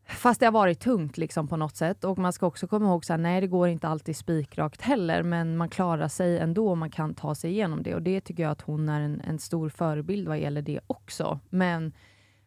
Fast 0.08 0.40
det 0.40 0.46
har 0.46 0.52
varit 0.52 0.80
tungt 0.80 1.18
liksom 1.18 1.48
på 1.48 1.58
något 1.58 1.76
sätt. 1.76 2.04
Och 2.04 2.18
man 2.18 2.34
ska 2.34 2.48
också 2.48 2.68
komma 2.68 2.86
ihåg 2.86 3.04
att 3.10 3.20
nej 3.20 3.42
det 3.42 3.48
går 3.48 3.68
inte 3.68 3.88
alltid 3.88 4.18
spikrakt 4.18 4.82
heller, 4.82 5.24
men 5.24 5.58
man 5.58 5.70
klarar 5.70 6.08
sig 6.08 6.40
ändå 6.40 6.70
och 6.70 6.78
man 6.78 6.90
kan 6.92 7.14
ta 7.14 7.36
sig 7.36 7.52
igenom 7.52 7.84
det. 7.84 7.96
Och 7.96 8.02
det 8.02 8.22
tycker 8.22 8.44
jag 8.44 8.52
att 8.52 8.62
hon 8.62 8.90
är 8.90 9.02
en, 9.02 9.22
en 9.22 9.40
stor 9.40 9.70
förebild 9.70 10.28
vad 10.28 10.40
gäller 10.40 10.62
det 10.62 10.80
också. 10.88 11.40
Men 11.50 11.94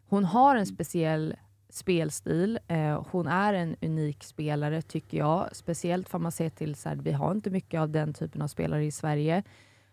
hon 0.09 0.25
har 0.25 0.57
en 0.57 0.67
speciell 0.67 1.35
spelstil. 1.71 2.59
Eh, 2.68 3.07
hon 3.11 3.27
är 3.27 3.55
en 3.55 3.77
unik 3.83 4.25
spelare 4.25 4.83
tycker 4.83 5.18
jag. 5.18 5.49
Speciellt 5.53 6.09
för 6.09 6.18
man 6.18 6.33
ser 6.33 6.51
till 6.51 6.75
så 6.75 6.88
här, 6.88 6.97
vi 6.97 7.12
har 7.12 7.33
inte 7.33 7.51
mycket 7.51 7.81
av 7.81 7.90
den 7.90 8.14
typen 8.14 8.42
av 8.42 8.49
spelare 8.49 8.85
i 8.85 8.90
Sverige. 8.90 9.42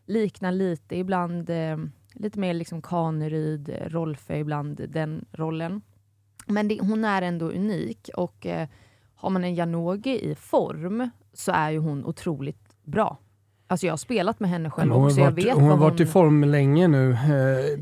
Liknar 0.05 0.51
lite 0.51 0.97
ibland, 0.97 1.49
eh, 1.49 1.77
lite 2.13 2.39
mer 2.39 2.53
liksom 2.53 2.81
Kaneryd, 2.81 3.77
Rolfö 3.87 4.37
ibland, 4.37 4.89
den 4.89 5.25
rollen. 5.31 5.81
Men 6.45 6.67
det, 6.67 6.79
hon 6.81 7.05
är 7.05 7.21
ändå 7.21 7.45
unik 7.49 8.09
och 8.15 8.45
eh, 8.45 8.67
har 9.15 9.29
man 9.29 9.43
en 9.43 9.55
Janogy 9.55 10.11
i 10.11 10.35
form 10.35 11.09
så 11.33 11.51
är 11.51 11.71
ju 11.71 11.79
hon 11.79 12.05
otroligt 12.05 12.75
bra. 12.83 13.17
Alltså 13.67 13.85
jag 13.85 13.93
har 13.93 13.97
spelat 13.97 14.39
med 14.39 14.49
henne 14.49 14.69
själv 14.69 14.93
också. 14.93 15.21
Varit, 15.21 15.37
jag 15.37 15.45
vet 15.45 15.55
hon 15.55 15.69
har 15.69 15.77
varit 15.77 15.99
hon... 15.99 16.07
i 16.07 16.09
form 16.09 16.43
länge 16.43 16.87
nu. 16.87 17.11
Eh, 17.11 17.19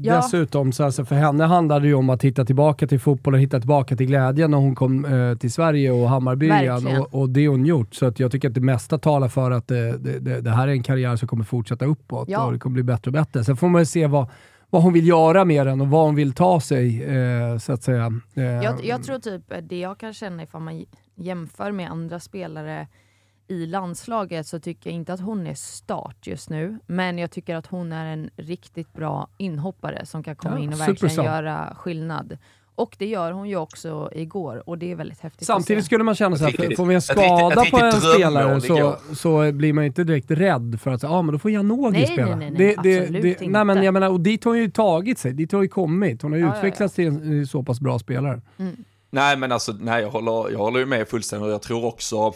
ja. 0.02 0.16
Dessutom, 0.16 0.72
så 0.72 0.84
alltså 0.84 1.06
för 1.06 1.16
henne 1.16 1.44
handlade 1.44 1.82
det 1.82 1.88
ju 1.88 1.94
om 1.94 2.10
att 2.10 2.24
hitta 2.24 2.46
tillbaka 2.46 2.88
till 2.88 3.00
fotboll 3.00 3.34
och 3.34 3.40
hitta 3.40 3.60
tillbaka 3.60 3.96
till 3.96 4.06
glädjen 4.06 4.52
när 4.52 4.58
hon 4.58 4.76
kom 4.76 5.06
eh, 5.06 5.38
till 5.38 5.52
Sverige 5.52 5.92
och 5.92 6.10
Hammarby 6.10 6.46
igen. 6.46 6.88
Och, 6.88 7.22
och, 7.22 7.30
det 7.30 7.48
hon 7.48 7.66
gjort. 7.66 7.96
Så 7.96 8.06
att 8.06 8.20
jag 8.20 8.32
tycker 8.32 8.48
att 8.48 8.54
det 8.54 8.62
mesta 8.62 8.98
talar 8.98 9.28
för 9.28 9.52
att 9.52 9.68
det, 9.68 9.98
det, 9.98 10.42
det 10.42 10.52
här 10.52 10.68
är 10.68 10.72
en 10.72 10.84
karriär 10.84 11.16
som 11.16 11.28
kommer 11.28 11.44
fortsätta 11.44 11.86
uppåt 11.86 12.30
ja. 12.30 12.46
och 12.46 12.54
det 12.54 12.60
kommer 12.60 12.74
bli 12.74 12.84
bättre 12.84 13.10
och 13.10 13.14
bättre. 13.14 13.44
Sen 13.44 13.58
får 13.58 13.70
man 13.70 13.82
ju 13.82 13.86
se 13.86 14.08
vad 14.08 14.30
vad 14.74 14.84
hon 14.84 14.94
vill 14.94 15.08
göra 15.08 15.46
med 15.46 15.68
den 15.68 15.82
och 15.82 15.88
vad 15.88 16.06
hon 16.06 16.16
vill 16.16 16.34
ta 16.34 16.60
sig, 16.60 17.04
eh, 17.04 17.58
så 17.58 17.74
att 17.74 17.84
säga. 17.84 18.12
Eh. 18.34 18.44
Jag, 18.44 18.86
jag, 18.86 19.04
tror 19.04 19.20
typ, 19.20 19.54
det 19.62 19.80
jag 19.80 19.98
kan 19.98 20.14
känna 20.14 20.44
ifall 20.44 20.62
man 20.62 20.86
jämför 21.16 21.72
med 21.72 21.92
andra 21.92 22.20
spelare 22.20 22.88
i 23.48 23.66
landslaget 23.66 24.48
så 24.48 24.60
tycker 24.60 24.90
jag 24.90 24.96
inte 24.96 25.14
att 25.14 25.20
hon 25.20 25.48
är 25.48 25.54
start 25.54 26.28
just 26.28 26.50
nu. 26.50 26.80
Men 26.86 27.18
jag 27.18 27.32
tycker 27.32 27.56
att 27.56 27.68
hon 27.68 27.92
är 27.92 28.06
en 28.06 28.30
riktigt 28.38 28.94
bra 28.94 29.30
inhoppare 29.38 30.06
som 30.06 30.24
kan 30.24 30.36
komma 30.36 30.56
ja, 30.56 30.64
in 30.64 30.74
och 30.74 30.80
verkligen 30.80 31.26
göra 31.26 31.76
skillnad. 31.76 32.38
Och 32.76 32.96
det 33.00 33.06
gör 33.06 33.32
hon 33.32 33.50
ju 33.50 33.58
också 33.58 34.10
igår 34.14 34.70
och 34.70 34.78
det 34.78 34.92
är 34.92 34.96
väldigt 34.96 35.20
häftigt 35.20 35.48
Samtidigt 35.48 35.86
skulle 35.86 36.04
man 36.04 36.16
känna 36.16 36.36
sig 36.36 36.76
får 36.76 36.86
vi 36.86 36.96
en 36.96 37.02
skada 37.02 37.66
på 37.72 37.78
en 37.78 37.92
spelare 37.92 38.62
så, 38.62 38.96
så 39.16 39.52
blir 39.52 39.74
man 39.74 39.84
inte 39.84 40.04
direkt 40.04 40.32
rädd 40.32 40.80
för 40.82 40.92
att 40.92 41.02
säga, 41.02 41.12
ah, 41.12 41.22
men 41.22 41.34
då 41.34 41.40
får 41.40 41.52
Janogy 41.52 42.06
spela. 42.06 42.36
Nej, 42.36 42.52
nej, 42.52 42.52
nej, 42.52 42.78
det, 42.84 43.00
absolut 43.00 43.22
det, 43.22 43.30
inte. 43.30 43.48
Nej, 43.48 43.66
men 43.66 43.84
jag 43.84 43.94
menar, 43.94 44.10
och 44.10 44.20
dit 44.20 44.44
har 44.44 44.52
hon 44.52 44.60
ju 44.60 44.72
tagit 44.72 45.20
sig, 45.20 45.34
dit 45.34 45.52
har 45.52 45.58
hon 45.58 45.66
ju 45.66 45.70
kommit. 45.70 46.22
Hon 46.22 46.32
har 46.32 46.40
ja, 46.40 46.58
utvecklats 46.58 47.00
ja, 47.00 47.04
ja. 47.04 47.12
till 47.12 47.30
en 47.30 47.48
så 47.48 47.64
pass 47.64 47.80
bra 47.80 48.00
spelare. 48.00 48.42
Mm. 48.58 48.76
Nej 49.10 49.38
men 49.38 49.52
alltså, 49.52 49.72
nej 49.80 50.02
jag 50.02 50.10
håller, 50.10 50.52
jag 50.52 50.60
håller 50.60 50.80
ju 50.80 50.86
med 50.86 51.08
fullständigt 51.08 51.46
och 51.46 51.54
jag 51.54 51.62
tror 51.62 51.86
också 51.86 52.34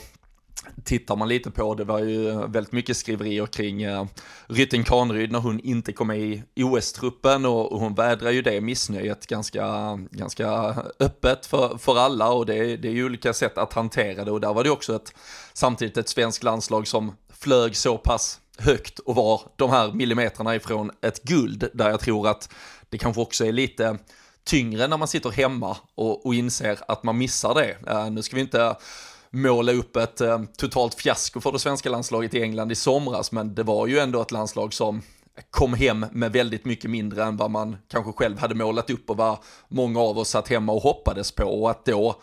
tittar 0.83 1.15
man 1.15 1.27
lite 1.27 1.51
på, 1.51 1.75
det 1.75 1.83
var 1.83 1.99
ju 1.99 2.47
väldigt 2.47 2.71
mycket 2.71 2.97
skriverier 2.97 3.45
kring 3.45 3.83
eh, 3.83 4.05
Rytting 4.47 4.83
Kaneryd 4.83 5.31
när 5.31 5.39
hon 5.39 5.59
inte 5.59 5.93
kom 5.93 6.07
med 6.07 6.19
i 6.55 6.63
OS-truppen 6.63 7.45
och, 7.45 7.71
och 7.71 7.79
hon 7.79 7.95
vädrar 7.95 8.31
ju 8.31 8.41
det 8.41 8.61
missnöjet 8.61 9.27
ganska, 9.27 9.65
ganska 10.11 10.75
öppet 10.99 11.45
för, 11.45 11.77
för 11.77 11.97
alla 11.97 12.31
och 12.31 12.45
det, 12.45 12.77
det 12.77 12.87
är 12.87 12.93
ju 12.93 13.05
olika 13.05 13.33
sätt 13.33 13.57
att 13.57 13.73
hantera 13.73 14.25
det 14.25 14.31
och 14.31 14.41
där 14.41 14.53
var 14.53 14.63
det 14.63 14.69
också 14.69 14.95
ett, 14.95 15.13
samtidigt 15.53 15.97
ett 15.97 16.09
svenskt 16.09 16.43
landslag 16.43 16.87
som 16.87 17.15
flög 17.33 17.75
så 17.75 17.97
pass 17.97 18.39
högt 18.57 18.99
och 18.99 19.15
var 19.15 19.41
de 19.55 19.69
här 19.69 19.91
millimeterna 19.91 20.55
ifrån 20.55 20.91
ett 21.01 21.23
guld 21.23 21.69
där 21.73 21.89
jag 21.89 21.99
tror 21.99 22.27
att 22.27 22.49
det 22.89 22.97
kanske 22.97 23.21
också 23.21 23.45
är 23.45 23.51
lite 23.51 23.97
tyngre 24.43 24.87
när 24.87 24.97
man 24.97 25.07
sitter 25.07 25.29
hemma 25.29 25.77
och, 25.95 26.25
och 26.25 26.35
inser 26.35 26.79
att 26.87 27.03
man 27.03 27.17
missar 27.17 27.53
det. 27.55 27.91
Uh, 27.91 28.11
nu 28.11 28.21
ska 28.21 28.35
vi 28.35 28.41
inte 28.41 28.75
måla 29.31 29.71
upp 29.71 29.95
ett 29.95 30.21
eh, 30.21 30.41
totalt 30.57 30.93
fiasko 30.93 31.41
för 31.41 31.51
det 31.51 31.59
svenska 31.59 31.89
landslaget 31.89 32.33
i 32.33 32.41
England 32.41 32.71
i 32.71 32.75
somras, 32.75 33.31
men 33.31 33.55
det 33.55 33.63
var 33.63 33.87
ju 33.87 33.99
ändå 33.99 34.21
ett 34.21 34.31
landslag 34.31 34.73
som 34.73 35.01
kom 35.49 35.73
hem 35.73 36.05
med 36.11 36.31
väldigt 36.31 36.65
mycket 36.65 36.89
mindre 36.89 37.23
än 37.23 37.37
vad 37.37 37.51
man 37.51 37.77
kanske 37.87 38.11
själv 38.11 38.39
hade 38.39 38.55
målat 38.55 38.89
upp 38.89 39.09
och 39.09 39.17
vad 39.17 39.37
många 39.67 39.99
av 39.99 40.17
oss 40.17 40.29
satt 40.29 40.47
hemma 40.47 40.71
och 40.71 40.81
hoppades 40.81 41.31
på 41.31 41.43
och 41.43 41.69
att 41.69 41.85
då 41.85 42.21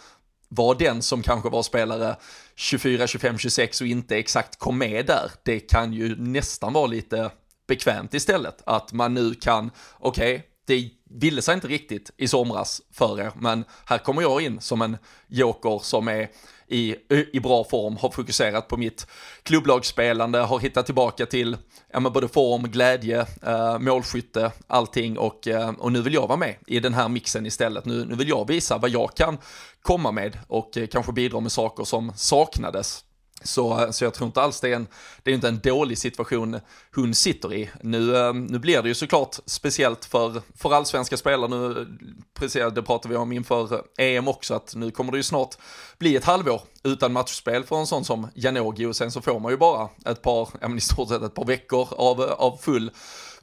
var 0.48 0.74
den 0.74 1.02
som 1.02 1.22
kanske 1.22 1.48
var 1.48 1.62
spelare 1.62 2.16
24, 2.54 3.06
25, 3.06 3.38
26 3.38 3.80
och 3.80 3.86
inte 3.86 4.16
exakt 4.16 4.58
kom 4.58 4.78
med 4.78 5.06
där, 5.06 5.30
det 5.42 5.60
kan 5.60 5.92
ju 5.92 6.16
nästan 6.16 6.72
vara 6.72 6.86
lite 6.86 7.30
bekvämt 7.66 8.14
istället. 8.14 8.62
Att 8.66 8.92
man 8.92 9.14
nu 9.14 9.34
kan, 9.34 9.70
okej, 9.98 10.34
okay, 10.34 10.48
det 10.66 10.90
ville 11.10 11.42
sig 11.42 11.54
inte 11.54 11.68
riktigt 11.68 12.10
i 12.16 12.28
somras 12.28 12.82
för 12.92 13.20
er, 13.20 13.32
men 13.36 13.64
här 13.84 13.98
kommer 13.98 14.22
jag 14.22 14.42
in 14.42 14.60
som 14.60 14.82
en 14.82 14.96
joker 15.26 15.78
som 15.82 16.08
är 16.08 16.28
i, 16.68 16.96
i 17.32 17.40
bra 17.40 17.64
form, 17.64 17.96
har 17.96 18.10
fokuserat 18.10 18.68
på 18.68 18.76
mitt 18.76 19.06
klubblagsspelande, 19.42 20.38
har 20.38 20.58
hittat 20.58 20.86
tillbaka 20.86 21.26
till 21.26 21.56
ja, 21.92 22.00
men 22.00 22.12
både 22.12 22.28
form, 22.28 22.62
glädje, 22.62 23.26
eh, 23.46 23.78
målskytte, 23.78 24.52
allting 24.66 25.18
och, 25.18 25.48
eh, 25.48 25.70
och 25.78 25.92
nu 25.92 26.02
vill 26.02 26.14
jag 26.14 26.28
vara 26.28 26.38
med 26.38 26.54
i 26.66 26.80
den 26.80 26.94
här 26.94 27.08
mixen 27.08 27.46
istället. 27.46 27.84
Nu, 27.84 28.04
nu 28.04 28.14
vill 28.14 28.28
jag 28.28 28.48
visa 28.48 28.78
vad 28.78 28.90
jag 28.90 29.14
kan 29.14 29.38
komma 29.82 30.12
med 30.12 30.38
och 30.48 30.76
eh, 30.76 30.86
kanske 30.86 31.12
bidra 31.12 31.40
med 31.40 31.52
saker 31.52 31.84
som 31.84 32.12
saknades 32.16 33.04
så, 33.44 33.88
så 33.92 34.04
jag 34.04 34.14
tror 34.14 34.26
inte 34.26 34.42
alls 34.42 34.60
det 34.60 34.70
är, 34.70 34.76
en, 34.76 34.86
det 35.22 35.30
är 35.30 35.34
inte 35.34 35.48
en 35.48 35.58
dålig 35.58 35.98
situation 35.98 36.60
hon 36.94 37.14
sitter 37.14 37.54
i. 37.54 37.70
Nu, 37.80 38.16
ehm, 38.16 38.44
nu 38.44 38.58
blir 38.58 38.82
det 38.82 38.88
ju 38.88 38.94
såklart 38.94 39.36
speciellt 39.46 40.04
för, 40.04 40.42
för 40.56 40.72
allsvenska 40.72 41.16
spelare. 41.16 41.48
Nu, 41.48 41.86
precis, 42.34 42.62
det 42.74 42.82
pratar 42.82 43.08
vi 43.08 43.16
om 43.16 43.32
inför 43.32 43.82
EM 43.98 44.28
också, 44.28 44.54
att 44.54 44.74
nu 44.74 44.90
kommer 44.90 45.12
det 45.12 45.16
ju 45.16 45.22
snart 45.22 45.56
bli 45.98 46.16
ett 46.16 46.24
halvår 46.24 46.62
utan 46.82 47.12
matchspel 47.12 47.64
för 47.64 47.76
en 47.76 47.86
sån 47.86 48.04
som 48.04 48.28
Janogy 48.34 48.86
och 48.86 48.96
sen 48.96 49.10
så 49.10 49.20
får 49.20 49.40
man 49.40 49.52
ju 49.52 49.56
bara 49.56 49.88
ett 50.06 50.22
par, 50.22 50.48
ja 50.60 50.68
men 50.68 50.78
i 50.78 50.80
stort 50.80 51.08
sett 51.08 51.22
ett 51.22 51.34
par 51.34 51.44
veckor 51.44 51.88
av, 51.90 52.20
av 52.20 52.56
full 52.56 52.90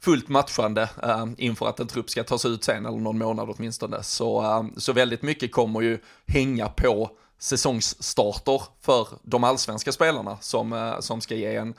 fullt 0.00 0.28
matchande 0.28 0.88
äh, 1.02 1.26
inför 1.36 1.68
att 1.68 1.80
en 1.80 1.86
trupp 1.86 2.10
ska 2.10 2.24
tas 2.24 2.44
ut 2.44 2.64
sen, 2.64 2.86
eller 2.86 2.98
någon 2.98 3.18
månad 3.18 3.48
åtminstone. 3.50 4.02
Så, 4.02 4.42
äh, 4.42 4.64
så 4.76 4.92
väldigt 4.92 5.22
mycket 5.22 5.52
kommer 5.52 5.80
ju 5.80 5.98
hänga 6.26 6.68
på 6.68 7.10
säsongsstarter 7.42 8.62
för 8.80 9.08
de 9.22 9.44
allsvenska 9.44 9.92
spelarna 9.92 10.38
som, 10.40 10.72
eh, 10.72 11.00
som 11.00 11.20
ska 11.20 11.34
ge 11.34 11.56
en, 11.56 11.74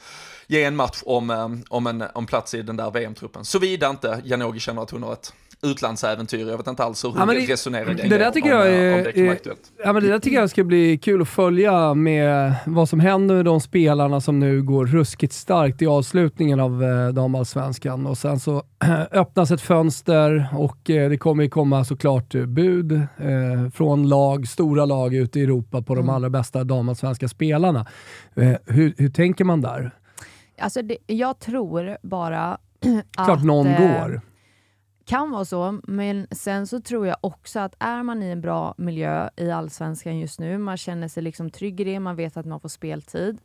ge 0.47 0.63
en 0.63 0.75
match 0.75 1.01
om, 1.05 1.29
eh, 1.29 1.49
om 1.69 1.87
en 1.87 2.03
om 2.13 2.25
plats 2.25 2.53
i 2.53 2.61
den 2.61 2.77
där 2.77 2.91
VM-truppen. 2.91 3.45
Såvida 3.45 3.89
inte 3.89 4.21
Janogy 4.25 4.59
känner 4.59 4.81
att 4.81 4.89
hon 4.89 5.03
har 5.03 5.13
ett 5.13 5.33
utlandsäventyr. 5.63 6.49
Jag 6.49 6.57
vet 6.57 6.67
inte 6.67 6.83
alls 6.83 7.03
hur 7.03 7.09
hon 7.09 7.19
ja, 7.19 7.25
det, 7.25 7.53
resonerar 7.53 7.93
det, 7.93 8.09
det 8.09 8.17
där 8.17 8.31
tycker 8.31 8.53
om, 8.53 8.59
jag 8.59 8.69
är, 8.69 8.97
om 8.97 9.03
det 9.03 9.27
är, 9.27 9.37
ja, 9.83 9.93
men 9.93 10.03
Det 10.03 10.09
där 10.09 10.19
tycker 10.19 10.37
jag 10.37 10.49
ska 10.49 10.63
bli 10.63 10.97
kul 10.97 11.21
att 11.21 11.29
följa 11.29 11.93
med 11.93 12.53
vad 12.65 12.89
som 12.89 12.99
händer 12.99 13.35
med 13.35 13.45
de 13.45 13.61
spelarna 13.61 14.21
som 14.21 14.39
nu 14.39 14.63
går 14.63 14.85
ruskigt 14.85 15.33
starkt 15.33 15.81
i 15.81 15.87
avslutningen 15.87 16.59
av 16.59 16.83
eh, 16.83 17.07
damallsvenskan. 17.07 18.07
Och 18.07 18.17
sen 18.17 18.39
så 18.39 18.63
öppnas 19.11 19.51
ett 19.51 19.61
fönster 19.61 20.47
och 20.57 20.89
eh, 20.89 21.09
det 21.09 21.17
kommer 21.17 21.43
ju 21.43 21.49
komma 21.49 21.85
såklart 21.85 22.33
bud 22.33 22.91
eh, 22.91 23.69
från 23.73 24.09
lag, 24.09 24.47
stora 24.47 24.85
lag 24.85 25.13
ute 25.13 25.39
i 25.39 25.43
Europa 25.43 25.81
på 25.81 25.93
mm. 25.93 26.05
de 26.05 26.13
allra 26.13 26.29
bästa 26.29 26.63
damallsvenska 26.63 27.27
spelarna. 27.27 27.85
Eh, 28.35 28.53
hur, 28.65 28.93
hur 28.97 29.09
tänker 29.09 29.45
man 29.45 29.61
där? 29.61 29.91
Alltså 30.59 30.81
det, 30.81 30.97
jag 31.07 31.39
tror 31.39 31.97
bara 32.01 32.43
att... 33.17 33.25
Klart 33.25 33.43
någon 33.43 33.67
eh, 33.67 33.79
går 33.79 34.21
kan 35.05 35.31
vara 35.31 35.45
så, 35.45 35.79
men 35.83 36.27
sen 36.31 36.67
så 36.67 36.81
tror 36.81 37.07
jag 37.07 37.17
också 37.21 37.59
att 37.59 37.75
är 37.79 38.03
man 38.03 38.23
i 38.23 38.29
en 38.29 38.41
bra 38.41 38.75
miljö 38.77 39.29
i 39.35 39.51
Allsvenskan 39.51 40.19
just 40.19 40.39
nu, 40.39 40.57
man 40.57 40.77
känner 40.77 41.07
sig 41.07 41.23
liksom 41.23 41.49
trygg 41.49 41.81
i 41.81 41.83
det, 41.83 41.99
man 41.99 42.15
vet 42.15 42.37
att 42.37 42.45
man 42.45 42.59
får 42.59 42.69
speltid 42.69 43.37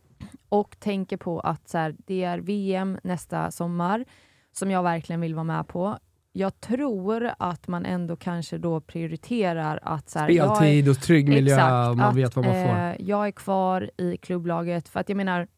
och 0.48 0.76
tänker 0.80 1.16
på 1.16 1.40
att 1.40 1.68
så 1.68 1.78
här, 1.78 1.96
det 2.06 2.24
är 2.24 2.38
VM 2.38 2.98
nästa 3.02 3.50
sommar 3.50 4.04
som 4.52 4.70
jag 4.70 4.82
verkligen 4.82 5.20
vill 5.20 5.34
vara 5.34 5.44
med 5.44 5.68
på. 5.68 5.98
Jag 6.32 6.60
tror 6.60 7.30
att 7.38 7.68
man 7.68 7.84
ändå 7.86 8.16
kanske 8.16 8.58
då 8.58 8.80
prioriterar 8.80 9.80
att... 9.82 10.10
Så 10.10 10.18
här, 10.18 10.26
Speltid 10.26 10.88
och 10.88 11.00
trygg 11.00 11.28
miljö, 11.28 11.54
exakt, 11.54 11.96
man 11.96 12.14
vet 12.14 12.36
vad 12.36 12.44
man 12.44 12.54
får. 12.54 12.78
Eh, 12.78 12.94
jag 12.98 13.26
är 13.26 13.30
kvar 13.30 13.90
i 13.96 14.16
klubblaget, 14.16 14.88
för 14.88 15.00
att 15.00 15.08
jag 15.08 15.16
menar, 15.16 15.48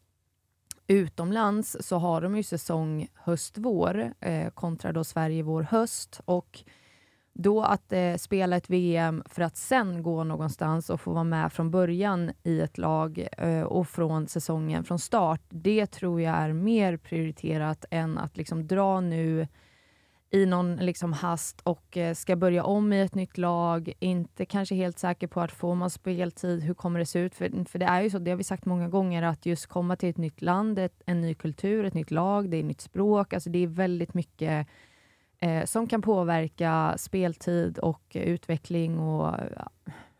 Utomlands 0.87 1.77
så 1.79 1.97
har 1.97 2.21
de 2.21 2.35
ju 2.35 2.43
säsong 2.43 3.07
höst-vår 3.15 4.13
eh, 4.19 4.49
kontra 4.49 4.91
då 4.91 5.03
Sverige 5.03 5.43
vår-höst. 5.43 6.21
Och 6.25 6.63
då 7.33 7.63
att 7.63 7.93
eh, 7.93 8.15
spela 8.15 8.57
ett 8.57 8.69
VM 8.69 9.23
för 9.29 9.41
att 9.41 9.57
sen 9.57 10.03
gå 10.03 10.23
någonstans 10.23 10.89
och 10.89 11.01
få 11.01 11.13
vara 11.13 11.23
med 11.23 11.53
från 11.53 11.71
början 11.71 12.31
i 12.43 12.61
ett 12.61 12.77
lag 12.77 13.27
eh, 13.37 13.61
och 13.61 13.87
från 13.87 14.27
säsongen 14.27 14.83
från 14.83 14.99
start, 14.99 15.41
det 15.49 15.85
tror 15.85 16.21
jag 16.21 16.35
är 16.35 16.53
mer 16.53 16.97
prioriterat 16.97 17.85
än 17.91 18.17
att 18.17 18.37
liksom 18.37 18.67
dra 18.67 19.01
nu 19.01 19.47
i 20.33 20.45
någon 20.45 20.75
liksom 20.75 21.13
hast 21.13 21.61
och 21.61 21.97
eh, 21.97 22.13
ska 22.13 22.35
börja 22.35 22.63
om 22.63 22.93
i 22.93 23.01
ett 23.01 23.15
nytt 23.15 23.37
lag, 23.37 23.93
inte 23.99 24.45
kanske 24.45 24.75
helt 24.75 24.99
säker 24.99 25.27
på 25.27 25.41
att 25.41 25.51
får 25.51 25.75
man 25.75 25.89
speltid, 25.89 26.63
hur 26.63 26.73
kommer 26.73 26.99
det 26.99 27.05
se 27.05 27.19
ut? 27.19 27.35
För, 27.35 27.65
för 27.69 27.79
det 27.79 27.85
är 27.85 28.01
ju 28.01 28.09
så, 28.09 28.19
det 28.19 28.31
har 28.31 28.37
vi 28.37 28.43
sagt 28.43 28.65
många 28.65 28.89
gånger, 28.89 29.23
att 29.23 29.45
just 29.45 29.67
komma 29.67 29.95
till 29.95 30.09
ett 30.09 30.17
nytt 30.17 30.41
land, 30.41 30.79
ett, 30.79 31.01
en 31.05 31.21
ny 31.21 31.33
kultur, 31.33 31.85
ett 31.85 31.93
nytt 31.93 32.11
lag, 32.11 32.49
det 32.49 32.57
är 32.57 32.59
ett 32.59 32.65
nytt 32.65 32.81
språk, 32.81 33.33
alltså 33.33 33.49
det 33.49 33.59
är 33.59 33.67
väldigt 33.67 34.13
mycket 34.13 34.67
eh, 35.39 35.65
som 35.65 35.87
kan 35.87 36.01
påverka 36.01 36.93
speltid 36.97 37.77
och 37.77 38.11
utveckling 38.13 38.99
och 38.99 39.35
ja, 39.55 39.71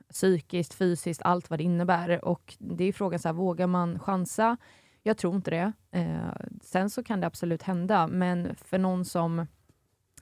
psykiskt, 0.10 0.74
fysiskt, 0.74 1.21
allt 1.21 1.50
vad 1.50 1.60
det 1.60 1.63
innebär. 1.63 2.26
Och 2.26 2.56
det 2.60 2.84
är 2.84 2.93
frågan, 2.93 3.19
så 3.19 3.28
här, 3.28 3.34
vågar 3.34 3.67
man 3.67 4.00
chansa? 4.00 4.58
Jag 5.04 5.17
tror 5.17 5.36
inte 5.36 5.52
det. 5.52 5.74
Eh, 5.91 6.47
sen 6.62 6.89
så 6.89 7.04
kan 7.04 7.21
det 7.21 7.28
absolut 7.28 7.63
hända, 7.63 8.08
men 8.08 8.56
för 8.56 8.78
någon 8.78 9.06
som 9.06 9.47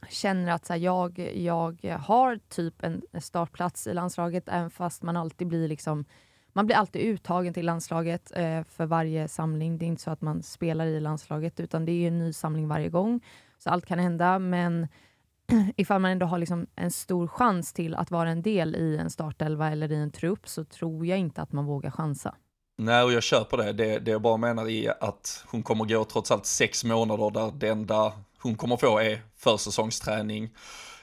känner 0.10 0.52
att 0.52 0.66
så 0.66 0.74
här, 0.74 0.80
jag, 0.80 1.80
jag 1.82 1.98
har 1.98 2.40
typ 2.50 2.84
en 2.84 3.02
startplats 3.22 3.88
i 3.88 3.94
landslaget, 3.94 4.44
även 4.48 4.70
fast 4.70 5.04
man 5.04 5.18
alltid 5.18 5.48
blir 5.48 5.68
liksom 5.68 6.06
man 6.54 6.66
blir 6.66 6.76
alltid 6.76 7.02
uttagen 7.02 7.54
till 7.54 7.66
landslaget 7.66 8.32
eh, 8.36 8.64
för 8.64 8.86
varje 8.86 9.28
samling. 9.28 9.78
Det 9.78 9.86
är 9.86 9.88
inte 9.88 10.02
så 10.02 10.12
att 10.12 10.22
man 10.22 10.44
spelar 10.44 10.86
i 10.86 11.00
landslaget, 11.00 11.60
utan 11.60 11.86
det 11.86 11.92
är 11.92 12.08
en 12.08 12.20
ny 12.20 12.34
samling 12.34 12.68
varje 12.68 12.90
gång. 12.90 13.22
Så 13.58 13.70
allt 13.70 13.86
kan 13.86 14.00
hända, 14.00 14.40
men 14.40 14.88
ifall 15.78 16.02
man 16.02 16.12
ändå 16.12 16.26
har 16.26 16.38
liksom 16.38 16.68
en 16.76 16.92
stor 16.92 17.28
chans 17.28 17.74
till 17.74 17.96
att 17.96 18.12
vara 18.12 18.30
en 18.30 18.42
del 18.42 18.76
i 18.76 18.98
en 18.98 19.10
startelva 19.10 19.72
eller 19.72 19.92
i 19.92 19.96
en 19.96 20.12
trupp, 20.12 20.48
så 20.48 20.64
tror 20.64 21.06
jag 21.06 21.18
inte 21.18 21.42
att 21.42 21.52
man 21.52 21.66
vågar 21.66 21.92
chansa. 21.92 22.36
Nej, 22.78 23.04
och 23.04 23.14
jag 23.14 23.24
köper 23.24 23.58
det. 23.58 23.74
Det, 23.74 24.00
det 24.00 24.12
jag 24.12 24.22
bara 24.22 24.38
menar 24.38 24.70
är 24.70 25.04
att 25.04 25.44
hon 25.48 25.64
kommer 25.64 25.86
gå 25.86 26.04
trots 26.04 26.32
allt 26.32 26.46
sex 26.46 26.84
månader 26.84 27.32
där 27.32 27.52
det 27.52 27.68
enda 27.68 28.14
hon 28.40 28.56
kommer 28.56 28.78
få 28.78 29.00
är 29.00 29.22
försäsongsträning 29.38 30.50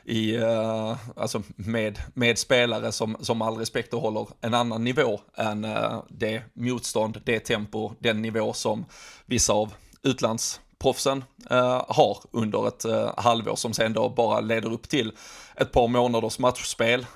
i, 0.04 0.36
uh, 0.38 0.96
alltså 1.16 1.42
med, 1.56 1.98
med 2.14 2.38
spelare 2.38 2.92
som, 2.92 3.16
som 3.20 3.42
all 3.42 3.56
respekt 3.56 3.94
och 3.94 4.00
håller 4.00 4.26
en 4.40 4.54
annan 4.54 4.84
nivå 4.84 5.20
än 5.36 5.64
uh, 5.64 6.02
det 6.08 6.42
motstånd, 6.54 7.20
det 7.24 7.40
tempo, 7.40 7.92
den 7.98 8.22
nivå 8.22 8.52
som 8.52 8.84
vissa 9.26 9.52
av 9.52 9.74
utlandsproffsen 10.02 11.24
uh, 11.50 11.84
har 11.88 12.18
under 12.30 12.68
ett 12.68 12.84
halvår 13.16 13.56
som 13.56 13.72
sen 13.72 13.92
då 13.92 14.08
bara 14.08 14.40
leder 14.40 14.72
upp 14.72 14.88
till 14.88 15.12
ett 15.56 15.72
par 15.72 15.88
månaders 15.88 16.38
matchspel 16.38 17.06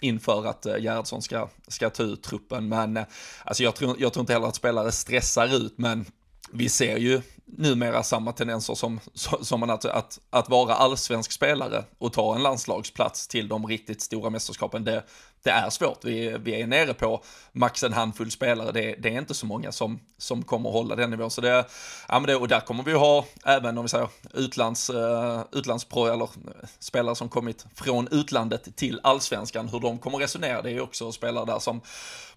inför 0.00 0.46
att 0.46 0.66
eh, 0.66 0.76
Gerhardsson 0.76 1.22
ska, 1.22 1.48
ska 1.68 1.90
ta 1.90 2.02
ut 2.02 2.22
truppen. 2.22 2.68
Men 2.68 2.98
alltså 3.44 3.62
jag, 3.62 3.74
tror, 3.74 3.96
jag 3.98 4.12
tror 4.12 4.20
inte 4.20 4.32
heller 4.32 4.46
att 4.46 4.54
spelare 4.54 4.92
stressar 4.92 5.56
ut, 5.56 5.78
men 5.78 6.04
vi 6.52 6.68
ser 6.68 6.96
ju 6.96 7.22
numera 7.46 8.02
samma 8.02 8.32
tendenser 8.32 8.74
som, 8.74 9.00
som 9.42 9.60
man 9.60 9.70
att, 9.70 9.84
att, 9.84 10.18
att 10.30 10.48
vara 10.48 10.74
allsvensk 10.74 11.32
spelare 11.32 11.84
och 11.98 12.12
ta 12.12 12.34
en 12.34 12.42
landslagsplats 12.42 13.28
till 13.28 13.48
de 13.48 13.66
riktigt 13.66 14.02
stora 14.02 14.30
mästerskapen. 14.30 14.84
Det, 14.84 15.04
det 15.42 15.50
är 15.50 15.70
svårt. 15.70 16.04
Vi, 16.04 16.36
vi 16.40 16.62
är 16.62 16.66
nere 16.66 16.94
på 16.94 17.22
max 17.52 17.82
en 17.82 17.92
handfull 17.92 18.30
spelare. 18.30 18.72
Det, 18.72 18.94
det 18.98 19.08
är 19.08 19.18
inte 19.18 19.34
så 19.34 19.46
många 19.46 19.72
som, 19.72 20.00
som 20.18 20.42
kommer 20.42 20.70
hålla 20.70 20.96
den 20.96 21.10
nivån. 21.10 21.30
Så 21.30 21.40
det, 21.40 21.64
ja, 22.08 22.18
men 22.18 22.22
det, 22.22 22.36
och 22.36 22.48
där 22.48 22.60
kommer 22.60 22.82
vi 22.82 22.92
ha, 22.92 23.24
även 23.44 23.78
om 23.78 23.84
vi 23.84 23.88
säger 23.88 24.08
utlands, 24.34 24.90
eh, 24.90 24.96
uh, 24.96 25.44
utlandspro 25.52 26.06
eller 26.06 26.24
eh, 26.24 26.68
spelare 26.78 27.16
som 27.16 27.28
kommit 27.28 27.66
från 27.74 28.08
utlandet 28.10 28.76
till 28.76 29.00
allsvenskan, 29.02 29.68
hur 29.68 29.80
de 29.80 29.98
kommer 29.98 30.18
resonera. 30.18 30.62
Det 30.62 30.70
är 30.70 30.80
också 30.80 31.12
spelare 31.12 31.44
där 31.44 31.58
som 31.58 31.80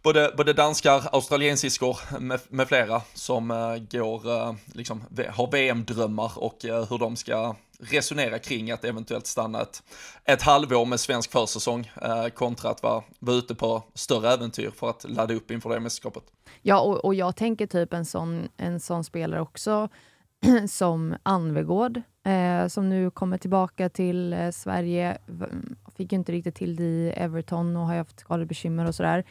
både, 0.02 0.34
både 0.38 0.54
danskar, 0.54 1.04
australiensiskor 1.12 2.20
med, 2.20 2.40
med 2.50 2.68
flera 2.68 3.02
som 3.14 3.52
uh, 3.52 3.78
går, 3.78 4.28
uh, 4.28 4.56
liksom, 4.74 5.04
har 5.30 5.52
VM-drömmar 5.52 6.32
och 6.36 6.66
uh, 6.66 6.90
hur 6.90 6.98
de 6.98 7.16
ska 7.16 7.56
resonera 7.80 8.40
kring 8.40 8.72
att 8.72 8.86
eventuellt 8.86 9.28
stanna 9.28 9.62
ett, 9.62 9.84
ett 10.26 10.42
halvår 10.42 10.86
med 10.86 11.00
svensk 11.00 11.32
försäsong 11.32 11.92
eh, 12.02 12.28
kontra 12.28 12.70
att 12.70 12.84
vara, 12.84 13.04
vara 13.20 13.36
ute 13.36 13.56
på 13.56 13.84
större 13.94 14.34
äventyr 14.34 14.72
för 14.76 14.90
att 14.90 15.06
ladda 15.10 15.34
upp 15.34 15.52
inför 15.52 15.70
det 15.70 15.80
mästerskapet. 15.80 16.24
Ja, 16.62 16.80
och, 16.80 17.06
och 17.06 17.16
jag 17.16 17.36
tänker 17.36 17.68
typ 17.68 17.94
en 17.94 18.06
sån, 18.06 18.50
en 18.58 18.80
sån 18.80 19.04
spelare 19.04 19.42
också 19.42 19.90
som 20.70 21.16
Anvegård, 21.24 22.02
eh, 22.26 22.68
som 22.68 22.90
nu 22.90 23.12
kommer 23.12 23.38
tillbaka 23.38 23.90
till 23.90 24.34
eh, 24.34 24.52
Sverige. 24.52 25.18
Fick 25.98 26.12
ju 26.12 26.16
inte 26.16 26.32
riktigt 26.32 26.56
till 26.56 26.76
det 26.76 26.84
i 26.84 27.14
Everton 27.16 27.76
och 27.76 27.86
har 27.86 27.94
ju 27.94 28.00
haft 28.00 28.20
skadebekymmer 28.20 28.86
och 28.86 28.96
sådär. 28.96 29.26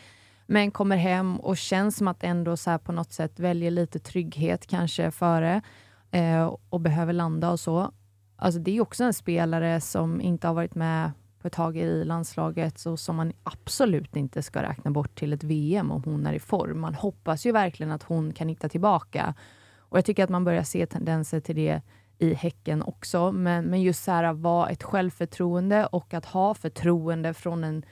Men 0.46 0.70
kommer 0.70 0.96
hem 0.96 1.40
och 1.40 1.56
känns 1.56 1.96
som 1.96 2.08
att 2.08 2.24
ändå 2.24 2.56
så 2.56 2.78
på 2.78 2.92
något 2.92 3.12
sätt 3.12 3.38
väljer 3.38 3.70
lite 3.70 3.98
trygghet 3.98 4.66
kanske 4.66 5.10
före 5.10 5.62
eh, 6.10 6.54
och 6.70 6.80
behöver 6.80 7.12
landa 7.12 7.50
och 7.50 7.60
så. 7.60 7.92
Alltså 8.40 8.60
det 8.60 8.76
är 8.76 8.80
också 8.80 9.04
en 9.04 9.14
spelare 9.14 9.80
som 9.80 10.20
inte 10.20 10.46
har 10.46 10.54
varit 10.54 10.74
med 10.74 11.10
på 11.40 11.46
ett 11.46 11.54
tag 11.54 11.76
i 11.76 12.04
landslaget, 12.04 12.78
så 12.78 12.96
som 12.96 13.16
man 13.16 13.32
absolut 13.42 14.16
inte 14.16 14.42
ska 14.42 14.62
räkna 14.62 14.90
bort 14.90 15.14
till 15.14 15.32
ett 15.32 15.44
VM 15.44 15.90
om 15.90 16.02
hon 16.04 16.26
är 16.26 16.32
i 16.32 16.38
form. 16.38 16.80
Man 16.80 16.94
hoppas 16.94 17.46
ju 17.46 17.52
verkligen 17.52 17.92
att 17.92 18.02
hon 18.02 18.32
kan 18.32 18.48
hitta 18.48 18.68
tillbaka. 18.68 19.34
Och 19.78 19.98
Jag 19.98 20.04
tycker 20.04 20.24
att 20.24 20.30
man 20.30 20.44
börjar 20.44 20.62
se 20.62 20.86
tendenser 20.86 21.40
till 21.40 21.56
det 21.56 21.82
i 22.18 22.34
Häcken 22.34 22.82
också. 22.82 23.32
Men, 23.32 23.64
men 23.64 23.82
just 23.82 24.04
så 24.04 24.10
här, 24.10 24.24
att 24.24 24.38
vara 24.38 24.68
ett 24.68 24.82
självförtroende 24.82 25.86
och 25.86 26.14
att 26.14 26.26
ha 26.26 26.54
förtroende 26.54 27.34
från 27.34 27.64
en, 27.64 27.82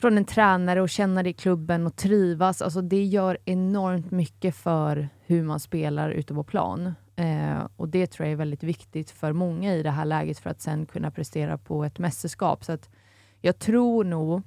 från 0.00 0.18
en 0.18 0.24
tränare 0.24 0.82
och 0.82 0.88
känna 0.88 1.22
det 1.22 1.30
i 1.30 1.32
klubben 1.32 1.86
och 1.86 1.96
trivas. 1.96 2.62
Alltså 2.62 2.80
det 2.80 3.04
gör 3.04 3.38
enormt 3.44 4.10
mycket 4.10 4.56
för 4.56 5.08
hur 5.26 5.42
man 5.42 5.60
spelar 5.60 6.10
ute 6.10 6.34
på 6.34 6.44
plan. 6.44 6.94
Eh, 7.18 7.66
och 7.76 7.88
Det 7.88 8.06
tror 8.06 8.26
jag 8.26 8.32
är 8.32 8.36
väldigt 8.36 8.62
viktigt 8.62 9.10
för 9.10 9.32
många 9.32 9.74
i 9.74 9.82
det 9.82 9.90
här 9.90 10.04
läget 10.04 10.38
för 10.38 10.50
att 10.50 10.60
sen 10.60 10.86
kunna 10.86 11.10
prestera 11.10 11.58
på 11.58 11.84
ett 11.84 11.98
mästerskap. 11.98 12.64
Så 12.64 12.72
att 12.72 12.90
jag 13.40 13.58
tror 13.58 14.04
nog, 14.04 14.42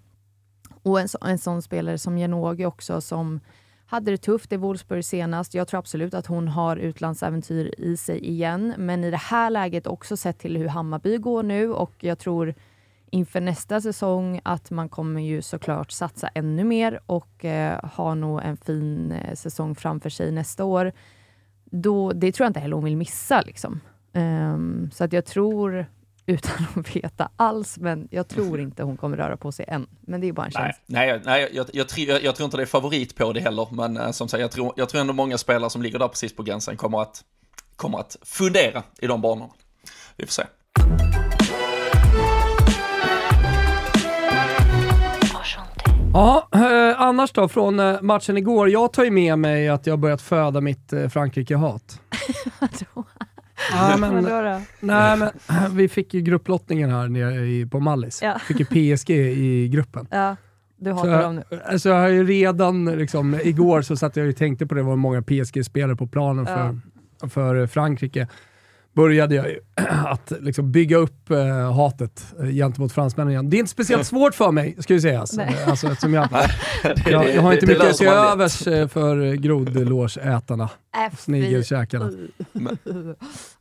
och 0.83 0.99
en, 0.99 1.09
så, 1.09 1.17
en 1.21 1.37
sån 1.37 1.61
spelare 1.61 1.97
som 1.97 2.17
Janogy 2.17 2.65
också, 2.65 3.01
som 3.01 3.39
hade 3.85 4.11
det 4.11 4.17
tufft 4.17 4.51
i 4.51 4.57
Wolfsburg 4.57 5.05
senast. 5.05 5.53
Jag 5.53 5.67
tror 5.67 5.79
absolut 5.79 6.13
att 6.13 6.25
hon 6.25 6.47
har 6.47 6.77
utlandsäventyr 6.77 7.73
i 7.77 7.97
sig 7.97 8.25
igen. 8.25 8.73
Men 8.77 9.03
i 9.03 9.11
det 9.11 9.17
här 9.17 9.49
läget 9.49 9.87
också 9.87 10.17
sett 10.17 10.39
till 10.39 10.57
hur 10.57 10.67
Hammarby 10.67 11.17
går 11.17 11.43
nu 11.43 11.73
och 11.73 11.93
jag 11.99 12.19
tror 12.19 12.53
inför 13.09 13.41
nästa 13.41 13.81
säsong 13.81 14.41
att 14.43 14.71
man 14.71 14.89
kommer 14.89 15.21
ju 15.21 15.41
såklart 15.41 15.91
satsa 15.91 16.27
ännu 16.27 16.63
mer 16.63 16.99
och 17.05 17.45
eh, 17.45 17.79
ha 17.83 18.15
nog 18.15 18.41
en 18.43 18.57
fin 18.57 19.11
eh, 19.11 19.35
säsong 19.35 19.75
framför 19.75 20.09
sig 20.09 20.31
nästa 20.31 20.63
år. 20.63 20.91
Då, 21.71 22.11
det 22.11 22.31
tror 22.31 22.45
jag 22.45 22.49
inte 22.49 22.59
heller 22.59 22.75
hon 22.75 22.85
vill 22.85 22.97
missa. 22.97 23.41
Liksom. 23.41 23.81
Um, 24.13 24.91
så 24.93 25.03
att 25.03 25.13
jag 25.13 25.25
tror, 25.25 25.85
utan 26.25 26.65
att 26.75 26.95
veta 26.95 27.29
alls, 27.35 27.77
men 27.77 28.07
jag 28.11 28.27
tror 28.27 28.59
inte 28.59 28.83
hon 28.83 28.97
kommer 28.97 29.17
röra 29.17 29.37
på 29.37 29.51
sig 29.51 29.65
än. 29.67 29.87
Men 30.01 30.21
det 30.21 30.27
är 30.27 30.33
bara 30.33 30.45
en 30.45 30.51
känsla. 30.51 30.81
Nej, 30.85 31.07
nej, 31.07 31.21
nej 31.25 31.49
jag, 31.53 31.69
jag, 31.73 31.87
jag, 31.97 32.23
jag, 32.23 32.35
tror 32.35 32.45
inte 32.45 32.57
det 32.57 32.63
är 32.63 32.67
favorit 32.67 33.15
på 33.15 33.33
det 33.33 33.39
heller, 33.39 33.67
men 33.71 33.97
uh, 33.97 34.11
som 34.11 34.27
sagt, 34.27 34.41
jag 34.41 34.51
tror, 34.51 34.73
jag 34.75 34.89
tror 34.89 35.01
ändå 35.01 35.13
många 35.13 35.37
spelare 35.37 35.69
som 35.69 35.81
ligger 35.81 35.99
där 35.99 36.07
precis 36.07 36.35
på 36.35 36.43
gränsen 36.43 36.77
kommer 36.77 37.01
att, 37.01 37.23
kommer 37.75 37.99
att 37.99 38.17
fundera 38.21 38.83
i 38.99 39.07
de 39.07 39.21
banorna. 39.21 39.53
Vi 40.15 40.25
får 40.25 40.31
se. 40.31 40.43
Ja, 46.13 46.47
eh, 46.51 47.01
annars 47.01 47.31
då 47.31 47.47
från 47.47 47.79
eh, 47.79 48.01
matchen 48.01 48.37
igår. 48.37 48.69
Jag 48.69 48.93
tar 48.93 49.03
ju 49.03 49.11
med 49.11 49.39
mig 49.39 49.69
att 49.69 49.87
jag 49.87 49.99
börjat 49.99 50.21
föda 50.21 50.61
mitt 50.61 50.93
eh, 50.93 51.07
Frankrike-hat. 51.07 52.01
Ja, 53.71 53.97
men, 53.97 54.23
då 54.23 54.61
nej, 54.79 55.17
men 55.17 55.29
vi 55.75 55.89
fick 55.89 56.13
ju 56.13 56.21
grupplottningen 56.21 56.91
här 56.91 57.07
nere 57.07 57.45
i, 57.45 57.65
på 57.65 57.79
Mallis. 57.79 58.21
Ja. 58.21 58.39
Fick 58.39 58.59
ju 58.59 58.65
PSG 58.65 59.09
i 59.09 59.67
gruppen. 59.67 60.07
Ja, 60.11 60.35
du 60.77 60.91
hatar 60.91 61.21
dem 61.21 61.35
nu. 61.35 61.61
Alltså 61.65 61.89
jag 61.89 61.95
har 61.95 62.07
ju 62.07 62.25
redan, 62.25 62.85
liksom, 62.85 63.39
igår 63.43 63.81
så 63.81 63.95
satt 63.95 64.15
jag 64.15 64.29
och 64.29 64.35
tänkte 64.35 64.67
på 64.67 64.75
det, 64.75 64.83
var 64.83 64.95
många 64.95 65.21
PSG-spelare 65.21 65.95
på 65.95 66.07
planen 66.07 66.45
för, 66.45 66.79
för 67.29 67.67
Frankrike 67.67 68.27
började 68.93 69.35
jag 69.35 69.45
att 70.05 70.31
liksom 70.39 70.71
bygga 70.71 70.97
upp 70.97 71.31
eh, 71.31 71.73
hatet 71.73 72.25
eh, 72.39 72.49
gentemot 72.49 72.91
fransmännen 72.91 73.31
igen. 73.31 73.49
Det 73.49 73.57
är 73.57 73.59
inte 73.59 73.71
speciellt 73.71 74.07
svårt 74.07 74.35
för 74.35 74.51
mig, 74.51 74.75
ska 74.79 74.93
ju 74.93 75.01
sägas. 75.01 75.37
Alltså, 75.67 75.87
eftersom 75.87 76.13
jag, 76.13 76.27
jag, 77.05 77.35
jag 77.35 77.41
har 77.41 77.53
inte 77.53 77.65
mycket 77.65 77.97
till 77.97 78.07
övers 78.07 78.67
eh, 78.67 78.87
för 78.87 79.33
grodlårsätarna. 79.33 80.69
Snigelkäkarna. 81.17 82.11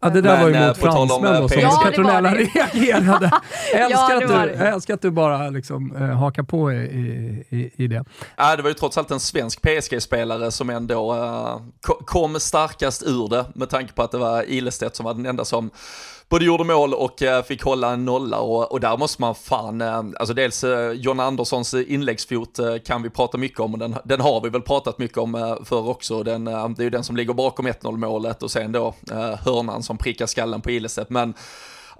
Ja, 0.01 0.11
det 0.11 0.21
där 0.21 0.23
men, 0.23 0.43
var 0.43 0.49
ju 0.49 0.69
mot 0.69 0.77
eh, 0.77 0.83
fransmän 0.83 1.43
då, 1.43 1.49
som 1.49 1.61
ja, 1.61 1.83
Petronella 1.85 2.35
reagerade. 2.35 3.31
älskar, 3.75 4.21
ja, 4.21 4.43
att 4.43 4.49
du, 4.59 4.65
älskar 4.65 4.95
att 4.95 5.03
du 5.03 5.11
bara 5.11 5.51
liksom, 5.51 5.97
eh, 5.97 6.03
hakar 6.03 6.43
på 6.43 6.73
i, 6.73 7.47
i, 7.49 7.71
i 7.77 7.87
det. 7.87 8.05
Ja, 8.37 8.57
det 8.57 8.63
var 8.63 8.71
ju 8.71 8.75
trots 8.75 8.99
allt 8.99 9.11
en 9.11 9.21
svensk 9.21 9.63
PSG-spelare 9.63 10.51
som 10.51 10.71
ändå 10.71 11.15
uh, 11.15 11.61
kom 12.07 12.41
starkast 12.41 13.03
ur 13.03 13.29
det, 13.29 13.45
med 13.55 13.69
tanke 13.71 13.93
på 13.93 14.03
att 14.03 14.11
det 14.11 14.19
var 14.19 14.51
Ilestedt 14.51 14.97
som 14.97 15.05
var 15.05 15.15
den 15.15 15.27
enda 15.27 15.45
som 15.45 15.71
både 16.31 16.45
gjorde 16.45 16.65
mål 16.65 16.95
och 16.95 17.23
eh, 17.23 17.43
fick 17.43 17.63
hålla 17.63 17.93
en 17.93 18.05
nolla 18.05 18.39
och, 18.39 18.73
och 18.73 18.81
där 18.81 18.97
måste 18.97 19.23
man 19.23 19.35
fan, 19.35 19.81
eh, 19.81 19.97
alltså 19.97 20.35
dels 20.35 20.65
eh, 20.65 20.93
John 20.93 21.21
Anderssons 21.21 21.75
inläggsfot 21.75 22.61
kan 22.85 23.03
vi 23.03 23.11
prata 23.11 23.39
mycket 23.39 23.61
om 23.61 23.73
och 23.73 23.79
den, 23.79 23.97
den 24.05 24.21
har 24.21 24.41
vi 24.41 24.49
väl 24.49 24.63
pratat 24.63 24.99
mycket 24.99 25.19
om 25.19 25.59
förr 25.65 25.89
också. 25.89 26.23
Den, 26.23 26.45
det 26.45 26.53
är 26.53 26.83
ju 26.83 26.91
den 26.91 27.05
som 27.05 27.17
ligger 27.17 27.35
bakom 27.35 27.67
1-0 27.67 27.97
målet 27.97 28.43
och 28.43 28.51
sen 28.51 28.73
då 28.73 28.95
hörnan 29.45 29.83
som 29.83 29.99
prickar 29.99 30.27
skallen 30.27 30.61
på 30.61 30.71
Ilestedt. 30.71 31.11
Men 31.11 31.35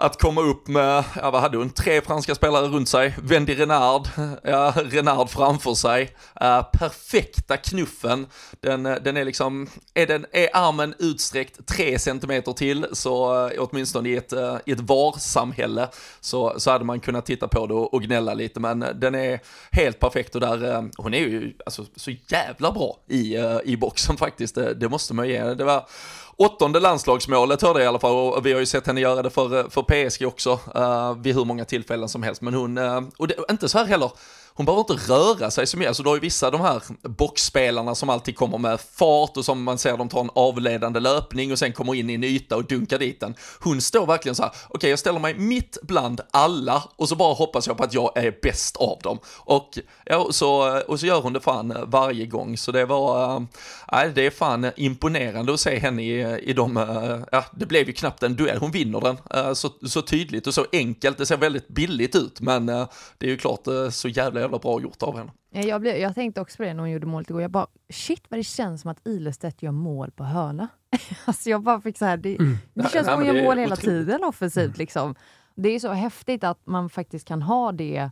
att 0.01 0.21
komma 0.21 0.41
upp 0.41 0.69
med, 0.69 1.05
ja 1.15 1.31
vad 1.31 1.41
hade 1.41 1.59
hon, 1.59 1.71
tre 1.71 2.01
franska 2.01 2.35
spelare 2.35 2.67
runt 2.67 2.89
sig, 2.89 3.15
Wendy 3.23 3.55
Renard, 3.55 4.09
ja, 4.43 4.75
Renard 4.77 5.31
framför 5.31 5.75
sig, 5.75 6.03
uh, 6.43 6.63
perfekta 6.63 7.57
knuffen, 7.57 8.27
den, 8.61 8.83
den 8.83 9.17
är 9.17 9.25
liksom, 9.25 9.69
är, 9.95 10.07
den, 10.07 10.27
är 10.33 10.49
armen 10.53 10.95
utsträckt 10.99 11.67
tre 11.67 11.99
centimeter 11.99 12.53
till, 12.53 12.87
så 12.93 13.47
uh, 13.47 13.53
åtminstone 13.59 14.09
i 14.09 14.17
ett, 14.17 14.33
uh, 14.33 14.57
i 14.67 14.73
ett 14.73 14.81
VAR-samhälle 14.81 15.89
så, 16.21 16.55
så 16.61 16.71
hade 16.71 16.85
man 16.85 17.01
kunnat 17.01 17.27
titta 17.27 17.49
på 17.49 17.67
det 17.67 17.75
och, 17.75 17.95
och 17.95 18.03
gnälla 18.03 18.35
lite, 18.35 18.61
men 18.61 18.83
eh, 18.83 18.89
den 18.89 19.15
är 19.15 19.41
helt 19.71 20.01
perfekt 20.01 20.35
och 20.35 20.41
där, 20.41 20.65
uh, 20.65 20.83
hon 20.97 21.15
är 21.15 21.19
ju 21.19 21.53
alltså, 21.67 21.85
så 21.97 22.11
jävla 22.29 22.73
bra 22.73 22.97
i, 23.09 23.37
i 23.65 23.77
boxen 23.77 24.17
faktiskt, 24.17 24.55
det, 24.55 24.75
det 24.75 24.89
måste 24.89 25.15
man 25.15 25.29
ge. 25.29 25.55
Det 25.55 25.65
var 25.65 25.87
åttonde 26.41 26.81
landslagsmålet 26.81 27.63
hörde 27.63 27.79
jag 27.79 27.85
i 27.85 27.89
alla 27.89 27.99
fall 27.99 28.17
och 28.17 28.47
vi 28.47 28.53
har 28.53 28.61
ju 28.61 28.67
sett 28.67 28.87
henne 28.87 29.01
göra 29.01 29.23
det 29.23 29.31
för, 29.31 29.71
för 29.71 29.83
PSG 29.83 30.27
också 30.27 30.53
uh, 30.77 31.15
vid 31.23 31.35
hur 31.35 31.45
många 31.45 31.65
tillfällen 31.65 32.09
som 32.09 32.23
helst. 32.23 32.43
Men 32.43 32.55
hon, 32.55 32.79
uh, 32.79 33.03
och 33.17 33.29
det, 33.29 33.35
inte 33.51 33.69
så 33.69 33.79
här 33.79 33.85
heller, 33.85 34.11
hon 34.61 34.67
behöver 34.67 34.93
inte 34.93 35.13
röra 35.13 35.51
sig 35.51 35.67
så 35.67 35.77
mycket. 35.77 35.89
Alltså, 35.89 36.03
du 36.03 36.09
har 36.09 36.17
ju 36.17 36.21
vissa 36.21 36.51
de 36.51 36.61
här 36.61 36.83
boxspelarna 37.03 37.95
som 37.95 38.11
alltid 38.11 38.37
kommer 38.37 38.59
med 38.59 38.81
fart 38.81 39.37
och 39.37 39.45
som 39.45 39.63
man 39.63 39.79
ser 39.79 39.97
de 39.97 40.09
tar 40.09 40.21
en 40.21 40.31
avledande 40.35 41.01
löpning 41.01 41.53
och 41.53 41.59
sen 41.59 41.73
kommer 41.73 41.95
in 41.95 42.11
i 42.11 42.15
en 42.15 42.25
yta 42.25 42.57
och 42.57 42.65
dunkar 42.65 42.99
dit 42.99 43.21
den. 43.21 43.35
Hon 43.61 43.81
står 43.81 44.07
verkligen 44.07 44.35
så 44.35 44.43
här, 44.43 44.51
okej 44.51 44.67
okay, 44.69 44.91
jag 44.91 44.99
ställer 44.99 45.21
mig 45.21 45.35
mitt 45.35 45.79
bland 45.83 46.21
alla 46.31 46.85
och 46.97 47.09
så 47.09 47.17
bara 47.17 47.35
hoppas 47.35 47.67
jag 47.67 47.77
på 47.77 47.85
att 47.85 47.95
jag 47.95 48.17
är 48.17 48.35
bäst 48.43 48.77
av 48.77 48.99
dem. 49.03 49.19
Och, 49.39 49.79
ja, 50.05 50.29
så, 50.31 50.81
och 50.81 51.01
så 51.01 51.07
gör 51.07 51.21
hon 51.21 51.33
det 51.33 51.41
fan 51.41 51.75
varje 51.87 52.27
gång, 52.27 52.57
så 52.57 52.73
det 52.73 52.85
var, 52.85 53.37
äh, 53.93 54.05
det 54.15 54.27
är 54.27 54.31
fan 54.31 54.71
imponerande 54.77 55.55
att 55.55 55.61
se 55.61 55.79
henne 55.79 56.03
i, 56.03 56.39
i 56.43 56.53
de, 56.53 56.77
äh, 56.77 57.19
ja 57.33 57.45
det 57.53 57.67
blev 57.67 57.87
ju 57.87 57.93
knappt 57.93 58.23
en 58.23 58.37
duell, 58.37 58.59
hon 58.59 58.71
vinner 58.71 59.01
den 59.01 59.17
äh, 59.35 59.53
så, 59.53 59.69
så 59.87 60.03
tydligt 60.03 60.47
och 60.47 60.55
så 60.55 60.67
enkelt, 60.73 61.19
det 61.19 61.27
ser 61.27 61.37
väldigt 61.37 61.69
billigt 61.69 62.17
ut 62.17 62.41
men 62.41 62.69
äh, 62.69 62.89
det 63.19 63.27
är 63.27 63.31
ju 63.31 63.37
klart 63.37 63.67
så 63.91 64.09
jävla 64.09 64.50
jävla 64.51 64.59
bra 64.59 64.81
gjort 64.81 65.03
av 65.03 65.17
henne. 65.17 65.33
Jag, 65.51 65.81
blev, 65.81 65.97
jag 65.97 66.15
tänkte 66.15 66.41
också 66.41 66.57
på 66.57 66.63
det 66.63 66.75
när 66.75 66.81
hon 66.81 66.91
gjorde 66.91 67.07
målet 67.07 67.31
igår. 67.31 67.43
Jag 67.43 67.51
bara, 67.51 67.67
shit 67.89 68.25
vad 68.29 68.39
det 68.39 68.45
känns 68.45 68.81
som 68.81 68.91
att 68.91 69.07
Ilestedt 69.07 69.63
gör 69.63 69.73
mål 69.73 70.11
på 70.11 70.25
hörna. 70.25 70.69
alltså 71.25 71.51
jag 71.51 71.63
bara 71.63 71.81
fick 71.81 71.99
så 71.99 72.05
här, 72.05 72.17
det, 72.17 72.37
mm. 72.37 72.59
det 72.75 72.91
känns 72.91 73.07
som 73.07 73.21
att 73.21 73.27
hon 73.27 73.37
gör 73.37 73.45
mål 73.45 73.59
hela 73.59 73.77
tiden 73.77 74.25
offensivt. 74.25 74.65
Mm. 74.65 74.79
Liksom. 74.79 75.15
Det 75.55 75.69
är 75.69 75.79
så 75.79 75.93
häftigt 75.93 76.45
att 76.45 76.67
man 76.67 76.91
faktiskt 76.91 77.29
kan 77.29 77.43
ha 77.43 77.73
det, 77.73 78.11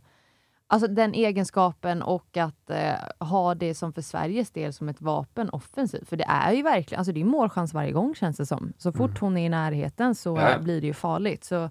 alltså 0.67 0.87
den 0.87 1.13
egenskapen 1.13 2.01
och 2.01 2.37
att 2.37 2.69
eh, 2.69 3.27
ha 3.27 3.55
det 3.55 3.75
som 3.75 3.93
för 3.93 4.01
Sveriges 4.01 4.51
del 4.51 4.73
som 4.73 4.89
ett 4.89 5.01
vapen 5.01 5.49
offensivt. 5.49 6.09
För 6.09 6.17
det 6.17 6.25
är 6.27 6.53
ju 6.53 6.63
verkligen, 6.63 6.99
alltså 6.99 7.13
det 7.13 7.21
är 7.21 7.25
målchans 7.25 7.73
varje 7.73 7.91
gång 7.91 8.15
känns 8.15 8.37
det 8.37 8.45
som. 8.45 8.73
Så 8.77 8.91
fort 8.91 9.09
mm. 9.09 9.19
hon 9.19 9.37
är 9.37 9.45
i 9.45 9.49
närheten 9.49 10.15
så 10.15 10.37
ja. 10.37 10.59
blir 10.59 10.81
det 10.81 10.87
ju 10.87 10.93
farligt. 10.93 11.43
Så 11.43 11.69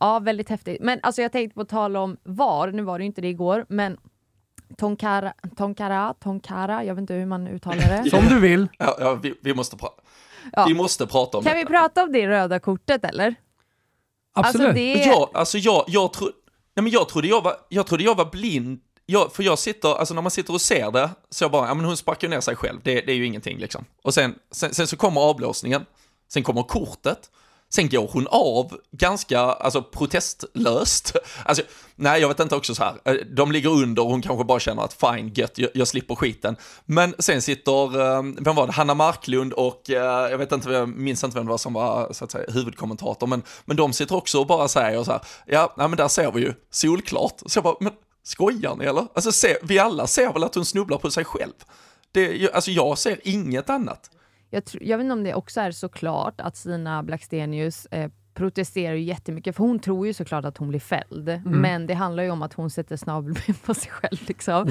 Ja, 0.00 0.18
väldigt 0.18 0.48
häftigt. 0.48 0.80
Men 0.80 1.00
alltså 1.02 1.22
jag 1.22 1.32
tänkte 1.32 1.54
på 1.54 1.64
tal 1.64 1.96
om 1.96 2.16
VAR, 2.22 2.72
nu 2.72 2.82
var 2.82 2.98
det 2.98 3.02
ju 3.02 3.06
inte 3.06 3.20
det 3.20 3.28
igår, 3.28 3.66
men 3.68 3.96
Tonkara, 4.76 5.32
Tonkara, 5.56 6.14
Tonkara, 6.20 6.84
jag 6.84 6.94
vet 6.94 7.00
inte 7.00 7.14
hur 7.14 7.26
man 7.26 7.48
uttalar 7.48 8.02
det. 8.02 8.10
Som 8.10 8.24
du 8.24 8.40
vill. 8.40 8.68
Ja, 8.78 8.96
ja 9.00 9.14
vi, 9.14 9.34
vi, 9.40 9.54
måste 9.54 9.76
prata. 9.76 10.02
Ja. 10.52 10.64
Vi 10.68 10.74
måste 10.74 11.06
prata 11.06 11.38
om 11.38 11.44
Kan 11.44 11.56
detta. 11.56 11.68
vi 11.68 11.76
prata 11.76 12.02
om 12.02 12.12
det 12.12 12.28
röda 12.28 12.58
kortet 12.58 13.04
eller? 13.04 13.34
Absolut. 14.32 14.66
Alltså, 14.66 14.74
det... 14.74 14.92
Ja, 14.92 15.30
alltså 15.34 15.58
jag, 15.58 15.84
jag, 15.86 16.12
tro, 16.12 16.24
nej, 16.76 16.82
men 16.82 16.90
jag, 16.90 17.08
trodde 17.08 17.28
jag, 17.28 17.42
var, 17.42 17.56
jag 17.68 17.86
trodde 17.86 18.04
jag 18.04 18.14
var 18.14 18.30
blind 18.30 18.80
jag, 19.06 19.32
för 19.32 19.42
jag 19.42 19.58
sitter, 19.58 19.94
alltså 19.94 20.14
när 20.14 20.22
man 20.22 20.30
sitter 20.30 20.52
och 20.52 20.60
ser 20.60 20.90
det, 20.90 21.10
så 21.30 21.44
jag 21.44 21.50
bara, 21.50 21.68
ja 21.68 21.74
men 21.74 21.84
hon 21.84 21.96
sparkar 21.96 22.28
ner 22.28 22.40
sig 22.40 22.56
själv, 22.56 22.80
det, 22.82 23.00
det 23.00 23.12
är 23.12 23.16
ju 23.16 23.26
ingenting 23.26 23.58
liksom. 23.58 23.84
Och 24.02 24.14
sen, 24.14 24.34
sen, 24.50 24.74
sen, 24.74 24.86
så 24.86 24.96
kommer 24.96 25.20
avblåsningen, 25.20 25.86
sen 26.28 26.42
kommer 26.42 26.62
kortet, 26.62 27.30
Sen 27.74 27.88
går 27.88 28.08
hon 28.12 28.26
av 28.30 28.78
ganska 28.92 29.40
alltså, 29.40 29.82
protestlöst. 29.82 31.16
Alltså, 31.44 31.64
nej, 31.96 32.20
jag 32.20 32.28
vet 32.28 32.40
inte 32.40 32.56
också 32.56 32.74
så 32.74 32.84
här. 32.84 32.94
Eh, 33.04 33.14
de 33.14 33.52
ligger 33.52 33.70
under 33.70 34.02
och 34.02 34.10
hon 34.10 34.22
kanske 34.22 34.44
bara 34.44 34.60
känner 34.60 34.82
att 34.82 34.92
fine, 34.92 35.32
gött, 35.34 35.58
jag, 35.58 35.70
jag 35.74 35.88
slipper 35.88 36.14
skiten. 36.14 36.56
Men 36.84 37.14
sen 37.18 37.42
sitter, 37.42 38.00
ehm, 38.00 38.38
vem 38.40 38.54
var 38.54 38.66
det, 38.66 38.72
Hanna 38.72 38.94
Marklund 38.94 39.52
och 39.52 39.90
eh, 39.90 40.30
jag 40.30 40.38
vet 40.38 40.52
inte, 40.52 40.70
jag 40.70 40.88
minns 40.88 41.24
inte 41.24 41.36
vem 41.36 41.46
det 41.46 41.50
var 41.50 41.58
som 41.58 41.72
var 41.72 42.12
så 42.12 42.24
att 42.24 42.30
säga, 42.30 42.50
huvudkommentator, 42.52 43.26
men, 43.26 43.42
men 43.64 43.76
de 43.76 43.92
sitter 43.92 44.16
också 44.16 44.40
och 44.40 44.46
bara 44.46 44.68
säger 44.68 45.04
så 45.04 45.12
här, 45.12 45.20
ja, 45.46 45.74
nej, 45.76 45.88
men 45.88 45.96
där 45.96 46.08
ser 46.08 46.32
vi 46.32 46.40
ju, 46.40 46.54
solklart. 46.70 47.42
Så 47.46 47.56
jag 47.56 47.64
bara, 47.64 47.76
men 47.80 47.92
skojar 48.24 48.76
ni 48.76 48.84
eller? 48.84 49.06
Alltså, 49.14 49.32
se, 49.32 49.56
vi 49.62 49.78
alla 49.78 50.06
ser 50.06 50.32
väl 50.32 50.44
att 50.44 50.54
hon 50.54 50.64
snubblar 50.64 50.98
på 50.98 51.10
sig 51.10 51.24
själv. 51.24 51.52
Det, 52.12 52.52
alltså 52.52 52.70
jag 52.70 52.98
ser 52.98 53.20
inget 53.22 53.70
annat 53.70 54.10
jag, 54.54 54.62
jag 54.80 54.98
vet 54.98 55.04
inte 55.04 55.12
om 55.12 55.24
det 55.24 55.34
också 55.34 55.60
är 55.60 55.70
såklart 55.70 56.40
att 56.40 56.56
Stina 56.56 57.02
Blackstenius 57.02 57.86
eh, 57.86 58.10
protesterar 58.34 58.94
ju 58.94 59.02
jättemycket, 59.02 59.56
för 59.56 59.64
hon 59.64 59.78
tror 59.78 60.06
ju 60.06 60.12
såklart 60.12 60.44
att 60.44 60.58
hon 60.58 60.68
blir 60.68 60.80
fälld. 60.80 61.28
Mm. 61.28 61.60
Men 61.60 61.86
det 61.86 61.94
handlar 61.94 62.22
ju 62.22 62.30
om 62.30 62.42
att 62.42 62.54
hon 62.54 62.70
sätter 62.70 62.96
snabelben 62.96 63.54
på 63.64 63.74
sig 63.74 63.90
själv. 63.90 64.18
Liksom. 64.28 64.68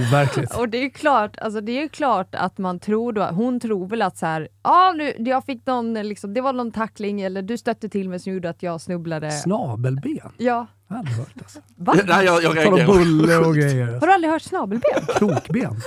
Och 0.58 0.70
det 0.70 0.78
är 0.78 0.90
klart, 0.90 1.38
alltså, 1.38 1.62
det 1.62 1.84
är 1.84 1.88
klart 1.88 2.36
att 2.36 2.58
man 2.58 2.80
tror 2.80 3.14
då, 3.14 3.24
hon 3.24 3.60
tror 3.60 3.88
väl 3.88 4.02
att 4.02 4.18
så 4.18 4.26
här, 4.26 4.48
ah, 4.62 4.92
nu, 4.92 5.14
jag 5.18 5.46
fick 5.46 5.66
någon, 5.66 5.94
liksom, 5.94 6.34
det 6.34 6.42
var 6.42 6.54
någon 6.54 6.72
tackling 6.72 7.22
eller 7.22 7.42
du 7.42 7.58
stötte 7.58 7.90
till 7.90 8.10
mig 8.10 8.20
som 8.20 8.34
gjorde 8.34 8.50
att 8.50 8.64
jag 8.64 8.82
snubblade. 8.82 9.32
Snabelben? 9.32 10.32
Ja. 10.38 10.68
Jag 10.94 10.98
har 10.98 11.00
aldrig 11.00 11.18
hört 11.18 11.34
alltså. 11.42 11.60
Va? 11.76 11.96
Nej, 12.06 12.26
jag, 12.26 12.44
jag 12.44 12.58
reagerar. 12.58 12.86
bulle 12.88 13.38
och 13.38 13.56
grejer. 13.62 14.00
Har 14.00 14.08
du 14.08 14.14
aldrig 14.14 14.32
hört 14.32 14.42
snabelben? 14.42 14.92
Krokben? 15.16 15.76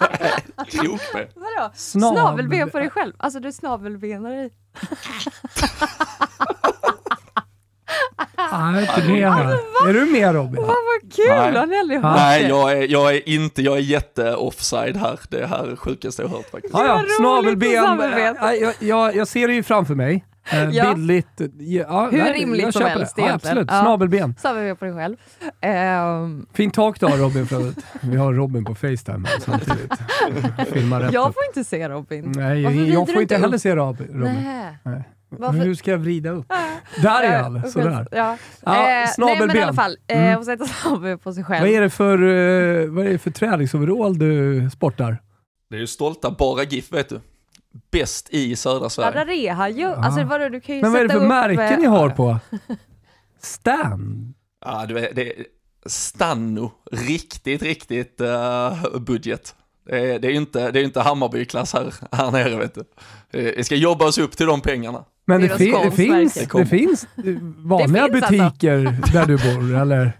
Nej, 0.00 0.32
krokben. 0.68 1.26
Vadå? 1.34 1.72
Snabel... 1.74 2.18
Snabelben 2.18 2.70
på 2.70 2.78
dig 2.78 2.90
själv? 2.90 3.12
Alltså 3.16 3.40
du 3.40 3.52
snabelbenar 3.52 4.30
dig. 4.30 4.50
Nej, 8.52 8.80
inte 8.96 9.08
med 9.12 9.32
här. 9.32 9.58
Är 9.88 9.92
du 9.92 10.06
med 10.06 10.34
Robin? 10.34 10.56
Vad, 10.56 10.66
vad 10.66 11.12
kul! 11.14 11.24
Nej. 11.28 11.54
Har 11.56 11.66
ni 11.66 11.78
aldrig 11.78 12.00
hört 12.00 12.16
Nej, 12.16 12.48
jag 12.48 12.72
är, 12.72 12.88
jag 12.88 13.14
är 13.16 13.28
inte, 13.28 13.62
jag 13.62 13.76
är 13.76 13.80
jätte-offside 13.80 14.96
här. 14.96 15.20
Det 15.30 15.40
är 15.40 15.46
här 15.46 15.76
sjukaste 15.76 16.22
jag 16.22 16.28
har 16.28 16.36
hört 16.36 16.50
faktiskt. 16.50 16.74
Ja, 16.74 16.86
ja, 16.86 17.04
snabelben. 17.18 17.72
jag, 18.60 18.74
jag, 18.78 19.16
jag 19.16 19.28
ser 19.28 19.48
det 19.48 19.54
ju 19.54 19.62
framför 19.62 19.94
mig. 19.94 20.24
Eh, 20.52 20.70
Ja. 20.70 20.94
Bildligt. 20.94 21.40
Ja, 21.58 22.08
Hur 22.12 22.18
nej, 22.18 22.32
rimligt 22.32 22.72
som 22.72 22.82
helst 22.82 23.16
det. 23.16 23.22
Ja, 23.22 23.28
egentligen. 23.28 23.58
absolut. 23.58 23.70
Ja. 23.70 23.80
Snabelben. 23.82 24.34
Vi 24.62 24.74
på 24.74 24.84
dig 24.84 24.94
själv. 24.94 25.16
Ehm, 25.60 26.46
Fint 26.54 26.74
tak 26.74 27.00
du 27.00 27.06
har 27.06 27.16
Robin 27.16 27.46
för 27.46 27.56
övrigt. 27.56 27.78
Vi 28.02 28.16
har 28.16 28.32
Robin 28.34 28.64
på 28.64 28.74
Facetime 28.74 29.28
här 29.28 29.40
samtidigt. 29.40 29.92
Filmar 30.72 31.00
rätt 31.00 31.12
jag 31.12 31.28
upp. 31.28 31.34
får 31.34 31.42
inte 31.48 31.64
se 31.64 31.88
Robin. 31.88 32.32
Nej, 32.36 32.64
Varför 32.64 32.78
jag 32.78 33.12
får 33.12 33.22
inte 33.22 33.34
upp? 33.34 33.40
heller 33.40 33.58
se 33.58 33.76
Robin. 33.76 34.06
Nej. 34.12 34.78
Nej. 34.82 35.08
Varför- 35.28 35.58
Hur 35.58 35.74
ska 35.74 35.90
jag 35.90 35.98
vrida 35.98 36.30
upp? 36.30 36.46
Där 37.02 37.22
är 37.22 37.42
han, 37.42 37.70
sådär. 37.70 38.08
Ja. 38.10 38.36
Ja, 38.64 38.72
eh, 38.76 38.82
nej 38.82 38.94
men 38.94 39.04
i 39.04 39.06
snabelben. 39.36 39.62
alla 39.62 39.72
fall, 39.72 39.96
eh, 40.06 40.26
Mm. 40.26 40.44
sätta 40.44 40.64
snabel 40.64 41.18
på 41.18 41.32
sig 41.32 41.44
själv. 41.44 41.60
Vad 41.60 41.70
är 41.74 41.80
det 41.80 41.90
för, 41.90 42.14
eh, 42.22 42.88
vad 42.90 43.06
är 43.06 43.10
det 43.12 43.18
för 43.18 43.30
träningsoverall 43.30 44.18
du 44.18 44.70
sportar? 44.70 45.18
Det 45.70 45.76
är 45.76 45.80
ju 45.80 45.86
stolta 45.86 46.30
Bara 46.38 46.62
GIF, 46.62 46.92
vet 46.92 47.08
du. 47.08 47.20
Bäst 47.90 48.28
i 48.30 48.56
södra 48.56 48.84
Ja, 48.84 48.90
Sverige. 48.90 49.24
där 49.24 49.30
är 49.30 49.52
han 49.52 49.76
ju. 49.76 49.86
Alltså, 49.86 50.24
vadå, 50.24 50.48
du 50.48 50.60
kan 50.60 50.74
ju 50.76 50.82
Men 50.82 50.92
vad 50.92 51.00
är 51.00 51.04
det 51.08 51.14
för 51.14 51.26
märken 51.26 51.72
eh, 51.72 51.78
ni 51.78 51.86
har 51.86 52.10
på? 52.10 52.38
Stan? 53.42 54.34
Ja, 54.64 54.84
du 54.88 54.94
vet, 54.94 55.16
det 55.16 55.22
är 55.32 55.44
Stanno. 55.86 56.72
Riktigt, 56.92 57.62
riktigt 57.62 58.20
eh, 58.20 58.98
budget. 59.00 59.54
Det 59.88 60.14
är, 60.14 60.18
det 60.18 60.28
är 60.28 60.32
ju 60.32 60.36
inte, 60.36 60.70
det 60.70 60.78
är 60.78 60.80
ju 60.80 60.86
inte 60.86 61.00
Hammarby-klass 61.00 61.72
här, 61.72 61.94
här 62.12 62.30
nere, 62.30 62.56
vet 62.56 62.74
du. 62.74 62.84
Vi 63.56 63.64
ska 63.64 63.74
jobba 63.74 64.04
oss 64.04 64.18
upp 64.18 64.36
till 64.36 64.46
de 64.46 64.60
pengarna. 64.60 65.04
Men 65.26 65.40
det, 65.40 65.46
det 65.58 65.70
Skånes 65.72 65.94
finns, 65.94 66.34
det, 66.34 66.46
kommer. 66.46 66.64
finns 66.64 67.04
eh, 67.04 67.24
vanliga 67.56 68.08
Det 68.08 68.12
finns 68.12 68.22
alltså. 68.24 68.44
butiker 68.44 69.12
där 69.12 69.26
du 69.26 69.36
bor, 69.36 69.76
eller? 69.80 70.12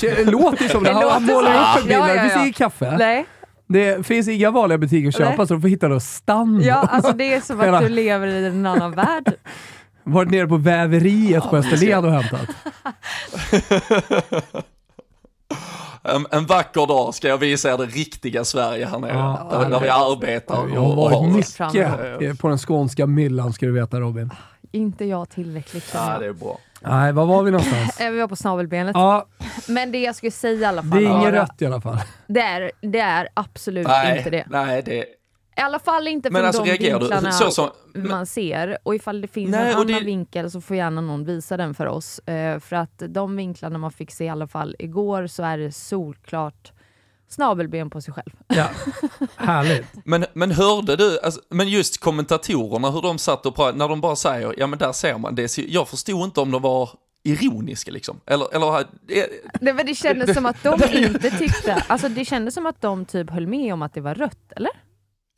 Det 0.00 0.24
låter 0.24 0.68
som 0.68 0.82
det. 0.84 0.90
Det 0.90 1.10
Han 1.10 1.24
målar 1.24 1.52
upp 1.52 1.82
en 1.82 1.88
bild. 1.88 1.92
Ja, 1.98 2.06
där. 2.06 2.08
ja, 2.08 2.14
Det 2.14 2.20
finns 2.20 2.34
ja. 2.34 2.42
inget 2.42 2.56
kaffe. 2.56 2.96
Nej, 2.98 3.26
Det 3.68 4.06
finns 4.06 4.28
inga 4.28 4.50
vanliga 4.50 4.78
butiker 4.78 5.08
att 5.08 5.14
köpa, 5.16 5.36
Nej. 5.36 5.46
så 5.46 5.54
du 5.54 5.60
får 5.60 5.68
hitta 5.68 5.88
då 5.88 6.00
Stanno. 6.00 6.60
ja, 6.62 6.74
alltså 6.74 7.12
det 7.12 7.34
är 7.34 7.40
som 7.40 7.60
att 7.60 7.80
du 7.82 7.88
lever 7.88 8.26
i 8.26 8.46
en 8.46 8.66
annan 8.66 8.92
värld. 8.92 9.32
Varit 10.04 10.30
nere 10.30 10.46
på 10.46 10.56
väveriet 10.56 11.44
på 11.50 11.56
Österlen 11.56 12.04
och 12.04 12.12
hämtat. 12.12 12.40
En, 16.02 16.26
en 16.30 16.46
vacker 16.46 16.86
dag 16.86 17.14
ska 17.14 17.28
jag 17.28 17.38
visa 17.38 17.72
er 17.72 17.78
det 17.78 17.86
riktiga 17.86 18.44
Sverige 18.44 18.86
här 18.86 18.98
nere. 18.98 19.12
Ja, 19.12 19.48
där, 19.50 19.70
där 19.70 19.80
vi 19.80 19.88
arbetar. 19.88 20.68
Jag 20.74 20.80
har 20.80 20.96
varit 20.96 21.16
och- 21.16 21.28
mycket 21.28 22.38
på 22.40 22.48
den 22.48 22.58
skånska 22.58 23.06
myllan 23.06 23.52
ska 23.52 23.66
du 23.66 23.72
veta 23.72 24.00
Robin. 24.00 24.30
Inte 24.70 25.04
jag 25.04 25.28
tillräckligt. 25.28 25.84
känner 25.92 26.04
Ja, 26.06 26.12
jag. 26.12 26.22
det 26.22 26.26
är 26.26 26.32
bra. 26.32 26.58
Nej, 26.80 27.12
var 27.12 27.26
var 27.26 27.42
vi 27.42 27.50
någonstans? 27.50 28.00
Eh, 28.00 28.10
Vi 28.12 28.20
var 28.20 28.28
på 28.28 28.36
snabelbenet. 28.36 28.92
Ja, 28.94 29.26
Men 29.68 29.92
det 29.92 29.98
jag 30.00 30.14
skulle 30.14 30.30
säga 30.30 30.60
i 30.60 30.64
alla 30.64 30.82
fall 30.82 30.90
det 30.90 31.06
är 31.06 31.18
inget 31.20 31.32
rött 31.32 31.62
i 31.62 31.66
alla 31.66 31.80
fall. 31.80 31.98
Det 32.26 32.40
är, 32.40 32.70
det 32.80 32.98
är 32.98 33.28
absolut 33.34 33.86
Nej, 33.86 34.18
inte 34.18 34.30
det. 34.30 34.44
nej, 34.50 34.82
det 34.82 34.94
I 35.56 35.60
alla 35.60 35.78
fall 35.78 36.08
inte 36.08 36.30
Men 36.30 36.40
från 36.40 36.46
alltså, 36.46 36.62
de 36.64 36.70
reagerar 36.70 36.94
du? 36.98 37.04
vinklarna 37.04 37.32
Så 37.32 37.50
som- 37.50 37.70
man 37.94 38.26
ser. 38.26 38.78
Och 38.82 38.94
ifall 38.94 39.20
det 39.20 39.28
finns 39.28 39.50
Nej, 39.50 39.60
en 39.72 39.74
och 39.74 39.80
annan 39.82 39.86
det- 39.86 40.00
vinkel 40.06 40.50
så 40.50 40.60
får 40.60 40.76
gärna 40.76 41.00
någon 41.00 41.24
visa 41.24 41.56
den 41.56 41.74
för 41.74 41.86
oss. 41.86 42.18
Eh, 42.18 42.58
för 42.60 42.76
att 42.76 43.02
de 43.08 43.36
vinklarna 43.36 43.78
man 43.78 43.92
fick 43.92 44.10
se 44.10 44.24
i 44.24 44.28
alla 44.28 44.46
fall 44.46 44.76
igår 44.78 45.26
så 45.26 45.42
är 45.42 45.58
det 45.58 45.72
solklart 45.72 46.72
snabelben 47.28 47.90
på 47.90 48.00
sig 48.00 48.14
själv. 48.14 48.30
Ja. 48.48 48.68
Härligt. 49.36 49.86
Men, 50.04 50.24
men 50.32 50.50
hörde 50.50 50.96
du, 50.96 51.20
alltså, 51.20 51.40
men 51.50 51.68
just 51.68 52.00
kommentatorerna, 52.00 52.90
hur 52.90 53.02
de 53.02 53.18
satt 53.18 53.46
och 53.46 53.54
pratade, 53.54 53.78
när 53.78 53.88
de 53.88 54.00
bara 54.00 54.16
säger, 54.16 54.54
ja 54.58 54.66
men 54.66 54.78
där 54.78 54.92
ser 54.92 55.18
man, 55.18 55.34
det 55.34 55.58
jag 55.58 55.88
förstod 55.88 56.24
inte 56.24 56.40
om 56.40 56.50
de 56.50 56.62
var 56.62 56.90
ironiska 57.24 57.90
liksom. 57.90 58.20
Eller, 58.26 58.54
eller, 58.54 58.86
Nej, 59.60 59.74
men 59.74 59.86
det 59.86 59.94
kändes 59.94 60.34
som 60.34 60.46
att 60.46 60.62
de 60.62 60.82
inte 60.92 61.30
tyckte... 61.30 61.84
Alltså 61.86 62.08
det 62.08 62.24
kändes 62.24 62.54
som 62.54 62.66
att 62.66 62.80
de 62.80 63.04
typ 63.04 63.30
höll 63.30 63.46
med 63.46 63.72
om 63.72 63.82
att 63.82 63.94
det 63.94 64.00
var 64.00 64.14
rött, 64.14 64.52
eller? 64.56 64.72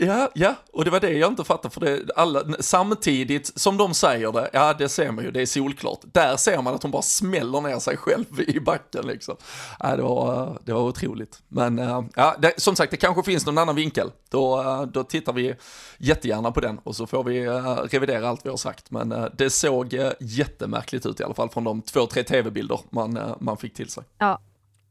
Ja, 0.00 0.30
ja, 0.34 0.54
och 0.72 0.84
det 0.84 0.90
var 0.90 1.00
det 1.00 1.10
jag 1.10 1.32
inte 1.32 1.44
fattade, 1.44 1.74
för 1.74 1.80
det, 1.80 2.02
alla, 2.16 2.42
samtidigt 2.60 3.60
som 3.60 3.76
de 3.76 3.94
säger 3.94 4.32
det, 4.32 4.50
ja 4.52 4.74
det 4.74 4.88
ser 4.88 5.10
man 5.10 5.24
ju, 5.24 5.30
det 5.30 5.42
är 5.42 5.46
solklart. 5.46 6.00
Där 6.02 6.36
ser 6.36 6.62
man 6.62 6.74
att 6.74 6.82
hon 6.82 6.90
bara 6.90 7.02
smäller 7.02 7.60
ner 7.60 7.78
sig 7.78 7.96
själv 7.96 8.40
i 8.40 8.60
backen 8.60 9.06
liksom. 9.06 9.36
Ja, 9.80 9.96
det, 9.96 10.02
var, 10.02 10.58
det 10.64 10.72
var 10.72 10.80
otroligt. 10.80 11.42
Men 11.48 11.78
eh, 11.78 12.02
ja, 12.14 12.36
det, 12.38 12.60
som 12.60 12.76
sagt, 12.76 12.90
det 12.90 12.96
kanske 12.96 13.22
finns 13.22 13.46
någon 13.46 13.58
annan 13.58 13.76
vinkel. 13.76 14.10
Då, 14.30 14.60
eh, 14.60 14.82
då 14.82 15.04
tittar 15.04 15.32
vi 15.32 15.54
jättegärna 15.98 16.52
på 16.52 16.60
den 16.60 16.78
och 16.78 16.96
så 16.96 17.06
får 17.06 17.24
vi 17.24 17.44
eh, 17.44 17.76
revidera 17.76 18.28
allt 18.28 18.46
vi 18.46 18.50
har 18.50 18.56
sagt. 18.56 18.90
Men 18.90 19.30
det 19.36 19.50
såg 19.50 19.98
jättemärkligt 20.20 21.06
ut 21.06 21.20
i 21.20 21.24
alla 21.24 21.34
fall 21.34 21.48
från 21.48 21.64
de 21.64 21.82
två, 21.82 22.06
tre 22.06 22.22
tv-bilder 22.22 22.80
man, 22.90 23.36
man 23.40 23.56
fick 23.56 23.74
till 23.74 23.88
sig. 23.88 24.04
Ja. 24.18 24.40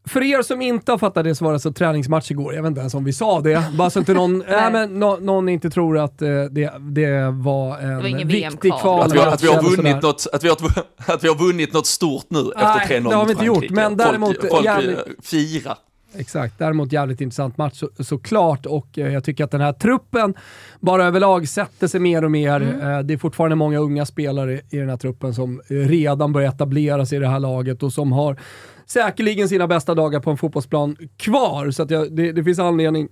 För 0.10 0.24
er 0.24 0.42
som 0.42 0.62
inte 0.62 0.92
har 0.92 0.98
fattat 0.98 1.24
det 1.24 1.36
så 1.36 1.44
var 1.46 1.52
det 1.52 1.56
alltså 1.56 1.74
träningsmatch 1.74 2.32
igår. 2.32 2.54
Jag 2.54 2.62
vet 2.62 2.70
inte 2.70 2.80
ens 2.80 2.94
om 2.94 3.04
vi 3.04 3.14
sa 3.14 3.42
det. 3.42 3.64
Bara 3.78 3.90
så 3.90 4.00
inte 4.00 4.14
någon, 4.14 4.38
nej, 4.50 4.72
men 4.72 5.00
nå- 5.00 5.18
någon 5.22 5.50
inte 5.50 5.70
tror 5.70 5.98
att 5.98 6.22
eh, 6.22 6.28
det, 6.28 6.74
det 6.80 7.30
var 7.32 7.78
en 7.78 7.98
var 7.98 8.06
ingen 8.08 8.28
viktig 8.28 8.70
VM-kval. 8.72 9.02
Att 9.02 9.14
vi, 9.14 9.18
har, 9.20 9.28
att, 9.28 9.44
vi 9.44 9.48
har 9.48 9.64
vunnit 9.64 10.02
något, 10.02 10.28
att, 10.34 10.44
vi 10.44 10.48
har, 10.50 10.58
att 11.06 11.24
vi 11.24 11.28
har 11.28 11.36
vunnit 11.36 11.74
något 11.74 11.88
stort 11.88 12.26
nu 12.30 12.40
efter 12.40 13.00
3-0 13.00 13.10
det 13.10 13.16
har 13.16 13.26
vi 13.26 13.28
mot 13.28 13.30
inte 13.30 13.46
gjort, 13.46 13.56
Frankrike. 13.56 13.74
men 13.74 13.98
däremot 13.98 14.38
folk, 14.42 14.50
folk 14.52 14.66
eh, 14.66 14.98
fira. 15.24 15.78
Exakt, 16.16 16.60
däremot 16.60 16.92
jävligt 16.92 17.22
intressant 17.22 17.58
match 17.58 17.74
så, 17.80 18.04
såklart 18.04 18.66
och 18.66 19.00
eh, 19.00 19.14
jag 19.14 19.24
tycker 19.24 19.44
att 19.44 19.52
den 19.52 19.62
här 19.62 19.74
truppen 19.74 20.34
bara 20.80 21.06
överlag 21.06 21.48
sätter 21.48 21.88
sig 21.88 22.00
mer 22.00 22.24
och 22.24 22.32
mer. 22.32 22.62
Eh, 22.62 23.00
det 23.00 23.14
är 23.14 23.18
fortfarande 23.18 23.56
många 23.56 23.80
unga 23.80 24.06
spelare 24.06 24.62
i 24.70 24.78
den 24.78 24.90
här 24.90 24.98
truppen 24.98 25.34
som 25.34 25.62
redan 25.68 26.34
börjar 26.34 26.50
etablera 26.50 27.06
sig 27.06 27.18
i 27.18 27.22
det 27.22 27.28
här 27.28 27.40
laget 27.40 27.84
och 27.84 27.94
som 27.94 28.12
har 28.12 28.40
säkerligen 28.86 29.50
sina 29.50 29.68
bästa 29.68 29.96
dagar 29.96 30.20
på 30.20 30.32
en 30.32 30.38
fotbollsplan 30.38 30.96
kvar. 31.18 31.72
Så 31.72 31.84
att 31.84 31.92
jag, 31.92 32.16
det, 32.16 32.32
det 32.32 32.44
finns 32.44 32.60
anledning 32.60 33.10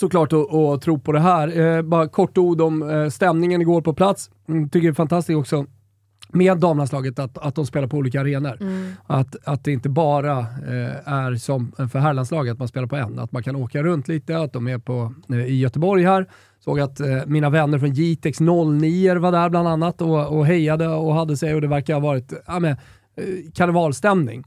såklart 0.00 0.32
att, 0.32 0.54
att 0.54 0.82
tro 0.82 0.98
på 0.98 1.12
det 1.12 1.20
här. 1.20 1.60
Eh, 1.60 1.82
bara 1.82 2.08
kort 2.08 2.38
ord 2.38 2.60
om 2.60 2.90
eh, 2.90 3.08
stämningen 3.08 3.60
igår 3.60 3.82
på 3.82 3.94
plats. 3.94 4.30
Mm, 4.48 4.68
tycker 4.68 4.88
det 4.88 4.92
är 4.92 4.94
fantastiskt 4.94 5.36
också 5.36 5.66
med 6.32 6.58
damlandslaget 6.58 7.18
att, 7.18 7.38
att 7.38 7.54
de 7.54 7.66
spelar 7.66 7.88
på 7.88 7.96
olika 7.96 8.20
arenor. 8.20 8.58
Att, 9.06 9.36
att 9.44 9.64
det 9.64 9.72
inte 9.72 9.88
bara 9.88 10.38
eh, 10.38 11.08
är 11.12 11.36
som 11.36 11.72
för 11.92 11.98
herrlandslaget, 11.98 12.52
att 12.52 12.58
man 12.58 12.68
spelar 12.68 12.86
på 12.86 12.96
en. 12.96 13.18
Att 13.18 13.32
man 13.32 13.42
kan 13.42 13.56
åka 13.56 13.82
runt 13.82 14.08
lite, 14.08 14.38
att 14.38 14.52
de 14.52 14.68
är 14.68 14.78
på, 14.78 15.14
eh, 15.30 15.36
i 15.46 15.58
Göteborg 15.58 16.04
här. 16.04 16.26
Såg 16.64 16.80
att 16.80 17.00
eh, 17.00 17.06
mina 17.26 17.50
vänner 17.50 17.78
från 17.78 17.92
Jitex 17.92 18.40
09 18.40 19.18
var 19.18 19.32
där 19.32 19.48
bland 19.48 19.68
annat 19.68 20.02
och, 20.02 20.38
och 20.38 20.46
hejade 20.46 20.88
och 20.88 21.14
hade 21.14 21.36
sig 21.36 21.54
och 21.54 21.60
det 21.60 21.68
verkar 21.68 21.94
ha 21.94 22.00
varit 22.00 22.32
ja, 22.46 22.58
men, 22.58 22.76
eh, 23.16 23.24
karnevalstämning. 23.54 24.44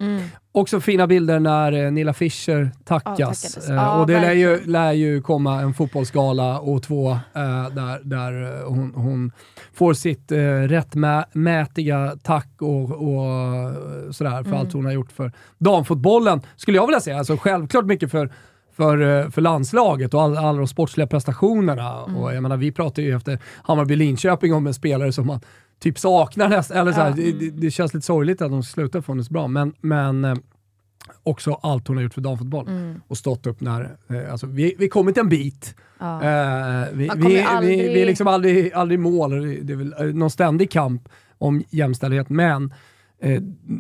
Också 0.51 0.79
fina 0.79 1.07
bilder 1.07 1.39
när 1.39 1.85
eh, 1.85 1.91
Nilla 1.91 2.13
Fischer 2.13 2.71
tackas. 2.83 3.69
Eh, 3.69 3.75
Ja, 3.75 3.99
och 3.99 4.07
det 4.07 4.21
lär 4.21 4.33
ju, 4.33 4.65
lär 4.65 4.91
ju 4.91 5.21
komma 5.21 5.61
en 5.61 5.73
fotbollsgala 5.73 6.59
och 6.59 6.83
två 6.83 7.11
eh, 7.11 7.69
där, 7.69 7.99
där 8.03 8.63
hon, 8.65 8.93
hon 8.95 9.31
får 9.73 9.93
sitt 9.93 10.31
eh, 10.31 10.37
rättmätiga 10.45 12.17
tack 12.23 12.49
och, 12.61 12.91
och 12.91 13.25
sådär 14.15 14.43
för 14.43 14.55
allt 14.55 14.73
hon 14.73 14.85
har 14.85 14.91
gjort 14.91 15.11
för 15.11 15.31
damfotbollen, 15.57 16.41
skulle 16.55 16.77
jag 16.77 16.87
vilja 16.87 16.99
säga. 16.99 17.17
Alltså 17.17 17.37
självklart 17.37 17.85
mycket 17.85 18.11
för 18.11 18.29
för, 18.75 19.29
för 19.29 19.41
landslaget 19.41 20.13
och 20.13 20.21
all, 20.21 20.37
alla 20.37 20.57
de 20.57 20.67
sportsliga 20.67 21.07
prestationerna. 21.07 22.01
Och 22.03 22.33
jag 22.35 22.41
menar, 22.43 22.57
vi 22.57 22.71
pratade 22.71 23.01
ju 23.01 23.15
efter 23.15 23.39
Hammarby-Linköping 23.63 24.53
om 24.53 24.67
en 24.67 24.73
spelare 24.73 25.11
som 25.11 25.27
man 25.27 25.39
typ 25.79 25.99
saknar 25.99 26.49
nästan. 26.49 26.77
Eller 26.77 26.91
så 26.91 27.01
här, 27.01 27.11
det, 27.15 27.31
det, 27.31 27.49
det 27.49 27.71
känns 27.71 27.93
lite 27.93 28.05
sorgligt 28.05 28.41
att 28.41 28.51
de 28.51 28.63
slutar 28.63 29.01
få 29.01 29.13
det 29.13 29.23
så 29.23 29.33
bra, 29.33 29.47
men, 29.47 29.73
men 29.81 30.25
eh, 30.25 30.35
också 31.23 31.53
allt 31.53 31.87
hon 31.87 31.97
har 31.97 32.03
gjort 32.03 32.13
för 32.13 32.21
damfotboll. 32.21 32.69
Och 33.07 33.17
stått 33.17 33.47
upp 33.47 33.61
när, 33.61 33.97
eh, 34.09 34.31
alltså 34.31 34.47
vi, 34.47 34.75
vi 34.79 34.89
kommit 34.89 35.17
en 35.17 35.29
bit. 35.29 35.75
Ja. 35.99 36.23
Eh, 36.23 36.87
vi, 36.93 37.09
vi, 37.15 37.41
aldrig- 37.41 37.77
vi, 37.87 37.93
vi 37.93 38.01
är 38.01 38.05
liksom 38.05 38.27
aldrig, 38.27 38.73
aldrig 38.73 38.99
mål, 38.99 39.31
det 39.65 39.73
är 39.73 39.77
väl 39.77 40.15
någon 40.15 40.29
ständig 40.31 40.71
kamp 40.71 41.09
om 41.37 41.63
jämställdhet, 41.69 42.29
men 42.29 42.73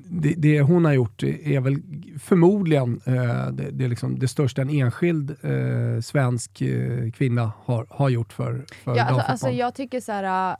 det, 0.09 0.33
det 0.37 0.61
hon 0.61 0.85
har 0.85 0.93
gjort 0.93 1.23
är 1.23 1.59
väl 1.59 1.77
förmodligen 2.19 3.01
eh, 3.05 3.47
det, 3.51 3.71
det, 3.71 3.87
liksom 3.87 4.19
det 4.19 4.27
största 4.27 4.61
en 4.61 4.69
enskild 4.69 5.35
eh, 5.41 6.01
svensk 6.01 6.61
eh, 6.61 7.11
kvinna 7.11 7.51
har, 7.65 7.87
har 7.89 8.09
gjort 8.09 8.33
för, 8.33 8.65
för 8.83 8.95
Ja, 8.95 9.03
alltså, 9.03 9.31
alltså 9.31 9.49
jag 9.49 9.75
tycker 9.75 9.99
så 9.99 10.11
här, 10.11 10.57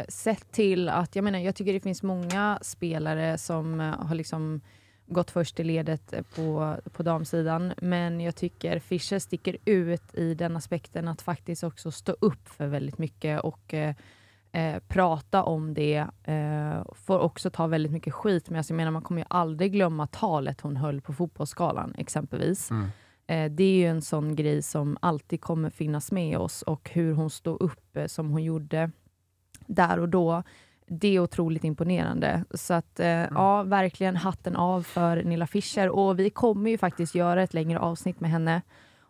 eh, 0.00 0.04
sett 0.08 0.52
till 0.52 0.88
att, 0.88 1.16
jag 1.16 1.22
menar, 1.24 1.38
jag 1.38 1.54
tycker 1.54 1.72
det 1.72 1.80
finns 1.80 2.02
många 2.02 2.58
spelare 2.62 3.38
som 3.38 3.80
eh, 3.80 4.06
har 4.06 4.14
liksom 4.14 4.60
gått 5.06 5.30
först 5.30 5.60
i 5.60 5.64
ledet 5.64 6.12
eh, 6.12 6.22
på, 6.22 6.76
på 6.92 7.02
damsidan, 7.02 7.72
men 7.76 8.20
jag 8.20 8.36
tycker 8.36 8.78
Fischer 8.78 9.18
sticker 9.18 9.56
ut 9.64 10.14
i 10.14 10.34
den 10.34 10.56
aspekten 10.56 11.08
att 11.08 11.22
faktiskt 11.22 11.64
också 11.64 11.90
stå 11.90 12.16
upp 12.20 12.48
för 12.48 12.66
väldigt 12.66 12.98
mycket 12.98 13.40
och 13.40 13.74
eh, 13.74 13.94
eh, 14.52 14.78
prata 14.88 15.42
om 15.42 15.74
det. 15.74 16.06
Eh, 16.24 16.94
får 16.94 17.18
också 17.18 17.50
ta 17.50 17.66
väldigt 17.66 17.92
mycket 17.92 18.14
skit, 18.14 18.50
men 18.50 18.58
alltså, 18.58 18.72
jag 18.72 18.76
menar, 18.76 18.90
man 18.90 19.02
kommer 19.02 19.20
ju 19.20 19.26
aldrig 19.30 19.72
glömma 19.72 20.06
talet 20.06 20.60
hon 20.60 20.76
höll 20.76 21.00
på 21.00 21.12
fotbollsskalan 21.12 21.94
exempelvis. 21.98 22.70
Eh, 23.26 23.50
det 23.50 23.64
är 23.64 23.74
ju 23.74 23.86
en 23.86 24.02
sån 24.02 24.36
grej 24.36 24.62
som 24.62 24.98
alltid 25.00 25.40
kommer 25.40 25.70
finnas 25.70 26.12
med 26.12 26.38
oss 26.38 26.62
och 26.62 26.90
hur 26.92 27.14
hon 27.14 27.30
stod 27.30 27.62
upp 27.62 27.96
eh, 27.96 28.06
som 28.06 28.30
hon 28.30 28.42
gjorde 28.42 28.90
där 29.66 29.98
och 29.98 30.08
då. 30.08 30.42
det 30.86 31.08
är 31.08 31.20
otroligt 31.20 31.64
imponerande. 31.64 32.44
Så 32.54 32.74
att 32.74 33.00
eh, 33.00 33.06
mm. 33.06 33.32
ja, 33.34 33.62
verkligen 33.62 34.16
hatten 34.16 34.56
av 34.56 34.82
för 34.82 35.22
Nilla 35.24 35.46
Fischer. 35.46 35.88
Och 35.88 36.18
vi 36.18 36.30
kommer 36.30 36.70
ju 36.70 36.78
faktiskt 36.78 37.14
göra 37.14 37.42
ett 37.42 37.54
längre 37.54 37.78
avsnitt 37.78 38.20
med 38.20 38.30
henne 38.30 38.62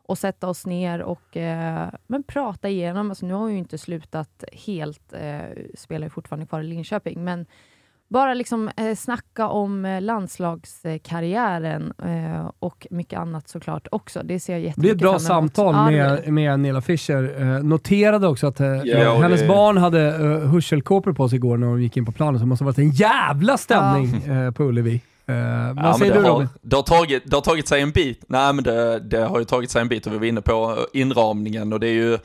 och 0.06 0.18
sätta 0.18 0.48
oss 0.48 0.66
ner 0.66 1.02
och 1.02 1.36
eh, 1.36 1.88
men 2.06 2.22
prata 2.22 2.68
igenom. 2.68 3.10
Alltså, 3.10 3.26
nu 3.26 3.32
har 3.32 3.40
hon 3.40 3.52
ju 3.52 3.58
inte 3.58 3.78
slutat 3.78 4.44
helt, 4.52 5.12
eh, 5.12 5.40
spelar 5.74 6.06
ju 6.06 6.10
fortfarande 6.10 6.46
kvar 6.46 6.60
i 6.60 6.64
Linköping, 6.64 7.24
men 7.24 7.46
bara 8.12 8.34
liksom 8.34 8.70
eh, 8.76 8.94
snacka 8.96 9.48
om 9.48 9.84
eh, 9.84 10.00
landslagskarriären 10.00 11.92
eh, 12.04 12.50
och 12.58 12.86
mycket 12.90 13.18
annat 13.18 13.48
såklart 13.48 13.88
också. 13.90 14.22
Det 14.24 14.40
ser 14.40 14.52
jag 14.52 14.62
jättemycket 14.62 14.98
Det 14.98 15.04
är 15.04 15.08
ett 15.08 15.12
bra 15.12 15.18
samtal 15.18 15.74
med, 15.92 16.32
med 16.32 16.60
Nilla 16.60 16.80
Fischer. 16.80 17.40
Eh, 17.40 17.62
noterade 17.62 18.28
också 18.28 18.46
att 18.46 18.60
eh, 18.60 18.66
ja, 18.84 19.18
hennes 19.18 19.40
det... 19.40 19.48
barn 19.48 19.76
hade 19.76 20.08
eh, 20.08 20.50
hörselkåpor 20.50 21.12
på 21.12 21.28
sig 21.28 21.36
igår 21.36 21.56
när 21.56 21.66
de 21.66 21.82
gick 21.82 21.96
in 21.96 22.06
på 22.06 22.12
planen, 22.12 22.38
så 22.38 22.44
det 22.44 22.48
måste 22.48 22.64
ha 22.64 22.66
varit 22.66 22.78
en 22.78 22.90
jävla 22.90 23.56
stämning 23.56 24.22
ja. 24.26 24.32
Eh, 24.32 24.50
på 24.50 24.64
Ullevi. 24.64 25.00
Uh, 25.32 25.74
vad 25.74 25.84
ja, 25.84 25.98
säger 25.98 26.14
du 26.14 26.20
Robin? 26.20 26.48
Det 26.62 26.76
har, 26.76 26.82
tagit, 26.82 27.22
det 27.26 27.36
har 27.36 27.42
tagit 27.42 27.68
sig 27.68 27.80
en 27.80 27.90
bit. 27.90 28.24
Nej 28.26 28.52
men 28.52 28.64
det, 28.64 28.98
det 28.98 29.24
har 29.24 29.38
ju 29.38 29.44
tagit 29.44 29.70
sig 29.70 29.80
en 29.80 29.88
bit 29.88 30.06
och 30.06 30.12
vi 30.12 30.18
var 30.18 30.26
inne 30.26 30.40
på 30.40 30.86
inramningen 30.92 31.72
och 31.72 31.80
det 31.80 31.88
är 31.88 31.94
ju 31.94 32.18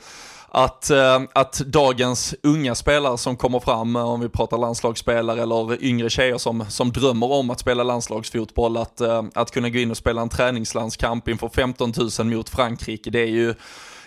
att, 0.50 0.90
eh, 0.90 1.20
att 1.32 1.58
dagens 1.58 2.34
unga 2.42 2.74
spelare 2.74 3.18
som 3.18 3.36
kommer 3.36 3.60
fram, 3.60 3.96
eh, 3.96 4.08
om 4.08 4.20
vi 4.20 4.28
pratar 4.28 4.58
landslagsspelare 4.58 5.42
eller 5.42 5.84
yngre 5.84 6.10
tjejer 6.10 6.38
som, 6.38 6.64
som 6.68 6.92
drömmer 6.92 7.32
om 7.32 7.50
att 7.50 7.58
spela 7.58 7.82
landslagsfotboll, 7.82 8.76
att, 8.76 9.00
eh, 9.00 9.22
att 9.34 9.50
kunna 9.50 9.70
gå 9.70 9.78
in 9.78 9.90
och 9.90 9.96
spela 9.96 10.22
en 10.22 10.28
träningslandskamp 10.28 11.28
inför 11.28 11.48
15 11.48 11.92
000 12.18 12.26
mot 12.26 12.48
Frankrike, 12.48 13.10
det 13.10 13.20
är 13.20 13.26
ju 13.26 13.54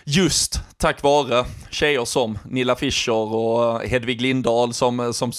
just 0.04 0.60
tack 0.76 1.02
vare 1.02 1.44
tjejer 1.70 2.04
som 2.04 2.38
Nilla 2.44 2.76
Fischer 2.76 3.12
och 3.12 3.82
eh, 3.82 3.88
Hedvig 3.88 4.20
Lindahl 4.20 4.74
som, 4.74 5.00
eh, 5.00 5.12
som 5.12 5.32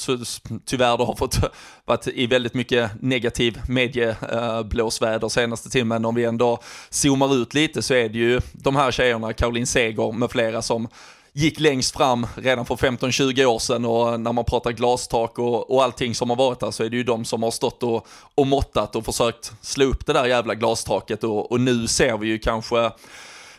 tyvärr 0.66 0.97
då 0.97 1.05
har 1.05 1.16
fått 1.16 1.38
eh, 1.38 1.49
varit 1.86 2.07
i 2.07 2.28
väldigt 2.28 2.53
mycket 2.53 2.91
negativ 3.01 3.61
medieblåsväder 3.68 5.30
senaste 5.30 5.70
timmen. 5.70 6.05
Om 6.05 6.16
vi 6.16 6.26
ändå 6.26 6.59
zoomar 6.89 7.36
ut 7.36 7.53
lite 7.53 7.82
så 7.82 7.93
är 7.93 8.09
det 8.09 8.18
ju 8.18 8.41
de 8.51 8.76
här 8.76 8.91
tjejerna, 8.91 9.34
Caroline 9.34 9.68
Seger 9.68 10.11
med 10.11 10.32
flera 10.32 10.61
som 10.61 10.88
gick 11.34 11.59
längst 11.59 11.97
fram 11.97 12.28
redan 12.36 12.66
för 12.66 12.76
15-20 12.76 13.45
år 13.45 13.59
sedan 13.59 13.86
och 13.86 14.20
när 14.20 14.34
man 14.34 14.45
pratar 14.45 14.72
glastak 14.72 15.39
och, 15.39 15.72
och 15.72 15.84
allting 15.84 16.16
som 16.16 16.30
har 16.30 16.38
varit 16.38 16.59
där 16.59 16.72
så 16.72 16.84
är 16.84 16.89
det 16.89 16.97
ju 16.97 17.03
de 17.03 17.26
som 17.26 17.43
har 17.43 17.51
stått 17.51 17.84
och, 17.84 18.07
och 18.36 18.47
måttat 18.47 18.95
och 18.95 19.05
försökt 19.05 19.51
slå 19.61 19.86
upp 19.86 20.05
det 20.05 20.14
där 20.14 20.26
jävla 20.26 20.55
glastaket 20.55 21.24
och, 21.24 21.51
och 21.51 21.59
nu 21.59 21.88
ser 21.88 22.18
vi 22.18 22.28
ju 22.28 22.39
kanske 22.39 22.91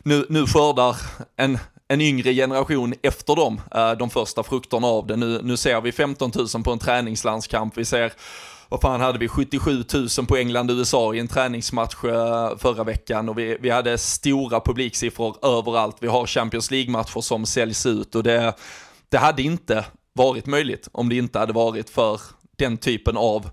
nu, 0.05 0.27
nu 0.29 0.47
skördar 0.47 0.97
en, 1.37 1.59
en 1.89 2.01
yngre 2.01 2.35
generation 2.35 2.95
efter 3.03 3.37
dem 3.37 3.61
eh, 3.75 3.93
de 3.93 4.11
första 4.11 4.43
frukterna 4.43 4.87
av 4.87 5.07
det. 5.07 5.17
Nu, 5.17 5.41
nu 5.43 5.57
ser 5.57 5.81
vi 5.81 5.93
15 5.93 6.33
000 6.55 6.63
på 6.65 6.73
en 6.73 6.79
träningslandskamp, 6.79 7.79
vi 7.79 7.85
ser 7.85 8.13
vad 8.69 8.81
fan 8.81 9.01
hade 9.01 9.19
vi, 9.19 9.29
77 9.29 9.85
000 10.19 10.27
på 10.27 10.37
England-USA 10.37 11.15
i 11.15 11.19
en 11.19 11.29
träningsmatch 11.29 12.05
eh, 12.05 12.57
förra 12.59 12.85
veckan 12.85 13.29
och 13.29 13.39
vi, 13.39 13.57
vi 13.61 13.71
hade 13.71 13.99
stora 13.99 14.61
publiksiffror 14.61 15.37
överallt. 15.43 15.97
Vi 16.01 16.09
har 16.09 16.27
Champions 16.27 16.71
League-matcher 16.71 17.21
som 17.21 17.47
säljs 17.47 17.87
ut 17.87 18.15
och 18.15 18.23
det, 18.23 18.55
det 19.09 19.19
hade 19.19 19.43
inte 19.43 19.85
varit 20.13 20.47
möjligt 20.47 20.89
om 20.93 21.09
det 21.09 21.17
inte 21.17 21.39
hade 21.39 21.53
varit 21.53 21.91
för 21.91 22.21
den 22.57 22.77
typen 22.77 23.17
av 23.17 23.51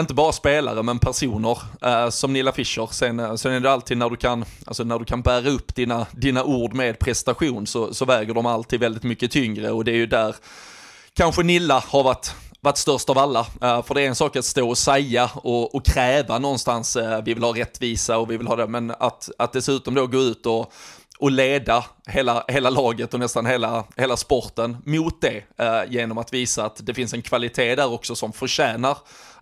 inte 0.00 0.14
bara 0.14 0.32
spelare 0.32 0.82
men 0.82 0.98
personer 0.98 1.58
eh, 1.82 2.08
som 2.10 2.32
Nilla 2.32 2.52
Fischer. 2.52 2.88
Sen, 2.90 3.20
eh, 3.20 3.34
sen 3.34 3.52
är 3.52 3.60
det 3.60 3.72
alltid 3.72 3.98
när 3.98 4.10
du 4.10 4.16
kan, 4.16 4.44
alltså 4.66 4.84
när 4.84 4.98
du 4.98 5.04
kan 5.04 5.22
bära 5.22 5.50
upp 5.50 5.74
dina, 5.74 6.06
dina 6.12 6.44
ord 6.44 6.74
med 6.74 6.98
prestation 6.98 7.66
så, 7.66 7.94
så 7.94 8.04
väger 8.04 8.34
de 8.34 8.46
alltid 8.46 8.80
väldigt 8.80 9.02
mycket 9.02 9.30
tyngre 9.30 9.70
och 9.70 9.84
det 9.84 9.90
är 9.90 9.96
ju 9.96 10.06
där 10.06 10.36
kanske 11.14 11.42
Nilla 11.42 11.82
har 11.86 12.02
varit 12.02 12.34
varit 12.60 12.76
störst 12.76 13.10
av 13.10 13.18
alla. 13.18 13.40
Eh, 13.40 13.82
för 13.82 13.94
det 13.94 14.02
är 14.02 14.08
en 14.08 14.14
sak 14.14 14.36
att 14.36 14.44
stå 14.44 14.68
och 14.68 14.78
säga 14.78 15.30
och, 15.34 15.74
och 15.74 15.86
kräva 15.86 16.38
någonstans, 16.38 16.96
eh, 16.96 17.22
vi 17.24 17.34
vill 17.34 17.42
ha 17.42 17.56
rättvisa 17.56 18.18
och 18.18 18.30
vi 18.30 18.36
vill 18.36 18.46
ha 18.46 18.56
det, 18.56 18.66
men 18.66 18.90
att, 18.90 19.30
att 19.38 19.52
dessutom 19.52 19.94
då 19.94 20.06
gå 20.06 20.18
ut 20.18 20.46
och, 20.46 20.72
och 21.18 21.30
leda 21.30 21.84
hela, 22.06 22.44
hela 22.48 22.70
laget 22.70 23.14
och 23.14 23.20
nästan 23.20 23.46
hela, 23.46 23.84
hela 23.96 24.16
sporten 24.16 24.76
mot 24.84 25.20
det 25.20 25.42
genom 25.88 26.18
att 26.18 26.32
visa 26.32 26.64
att 26.64 26.86
det 26.86 26.94
finns 26.94 27.14
en 27.14 27.22
kvalitet 27.22 27.74
där 27.74 27.92
också 27.92 28.14
som 28.14 28.32
förtjänar 28.32 28.98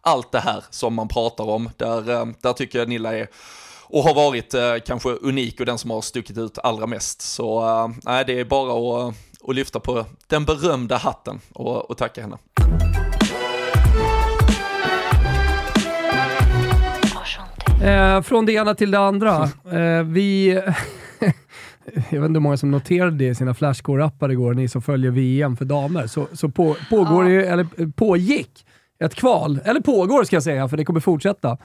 allt 0.06 0.32
det 0.32 0.40
här 0.40 0.64
som 0.70 0.94
man 0.94 1.08
pratar 1.08 1.44
om. 1.44 1.70
Där, 1.76 2.10
eh, 2.10 2.26
där 2.42 2.52
tycker 2.52 2.78
jag 2.78 2.88
Nilla 2.88 3.18
är 3.18 3.28
och 3.88 4.02
har 4.02 4.14
varit 4.14 4.54
eh, 4.54 4.74
kanske 4.86 5.08
unik 5.08 5.60
och 5.60 5.66
den 5.66 5.78
som 5.78 5.90
har 5.90 6.00
stuckit 6.00 6.38
ut 6.38 6.58
allra 6.58 6.86
mest. 6.86 7.22
Så 7.22 7.68
eh, 7.68 7.88
nej, 8.02 8.24
det 8.26 8.40
är 8.40 8.44
bara 8.44 9.08
att, 9.08 9.14
att 9.48 9.54
lyfta 9.54 9.80
på 9.80 10.04
den 10.26 10.44
berömda 10.44 10.96
hatten 10.96 11.40
och, 11.52 11.90
och 11.90 11.96
tacka 11.96 12.22
henne. 12.22 12.38
Eh, 17.82 18.22
från 18.22 18.46
det 18.46 18.52
ena 18.52 18.74
till 18.74 18.90
det 18.90 18.98
andra. 18.98 19.50
Eh, 19.72 20.02
vi... 20.02 20.48
jag 21.94 22.20
vet 22.20 22.28
inte 22.28 22.38
hur 22.38 22.40
många 22.40 22.56
som 22.56 22.70
noterade 22.70 23.16
det 23.16 23.28
i 23.28 23.34
sina 23.34 23.52
flashcore-appar 23.52 24.32
igår, 24.32 24.54
ni 24.54 24.68
som 24.68 24.82
följer 24.82 25.10
VM 25.10 25.56
för 25.56 25.64
damer. 25.64 26.06
Så, 26.06 26.26
så 26.32 26.48
på, 26.48 26.76
pågår 26.90 27.30
ja. 27.30 27.42
det, 27.42 27.48
eller 27.48 27.92
pågick 27.92 28.65
ett 28.98 29.14
kval, 29.14 29.60
eller 29.64 29.80
pågår 29.80 30.24
ska 30.24 30.36
jag 30.36 30.42
säga, 30.42 30.68
för 30.68 30.76
det 30.76 30.84
kommer 30.84 31.00
fortsätta. 31.00 31.56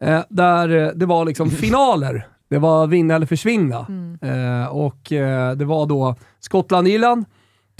Eh, 0.00 0.20
där 0.28 0.68
eh, 0.68 0.92
det 0.94 1.06
var 1.06 1.24
liksom 1.24 1.50
finaler. 1.60 2.26
Det 2.50 2.58
var 2.58 2.86
vinna 2.86 3.14
eller 3.14 3.26
försvinna. 3.26 3.86
Mm. 3.88 4.18
Eh, 4.62 4.66
och 4.68 5.12
eh, 5.12 5.56
det 5.56 5.64
var 5.64 5.86
då 5.86 6.14
Skottland-Irland, 6.40 7.24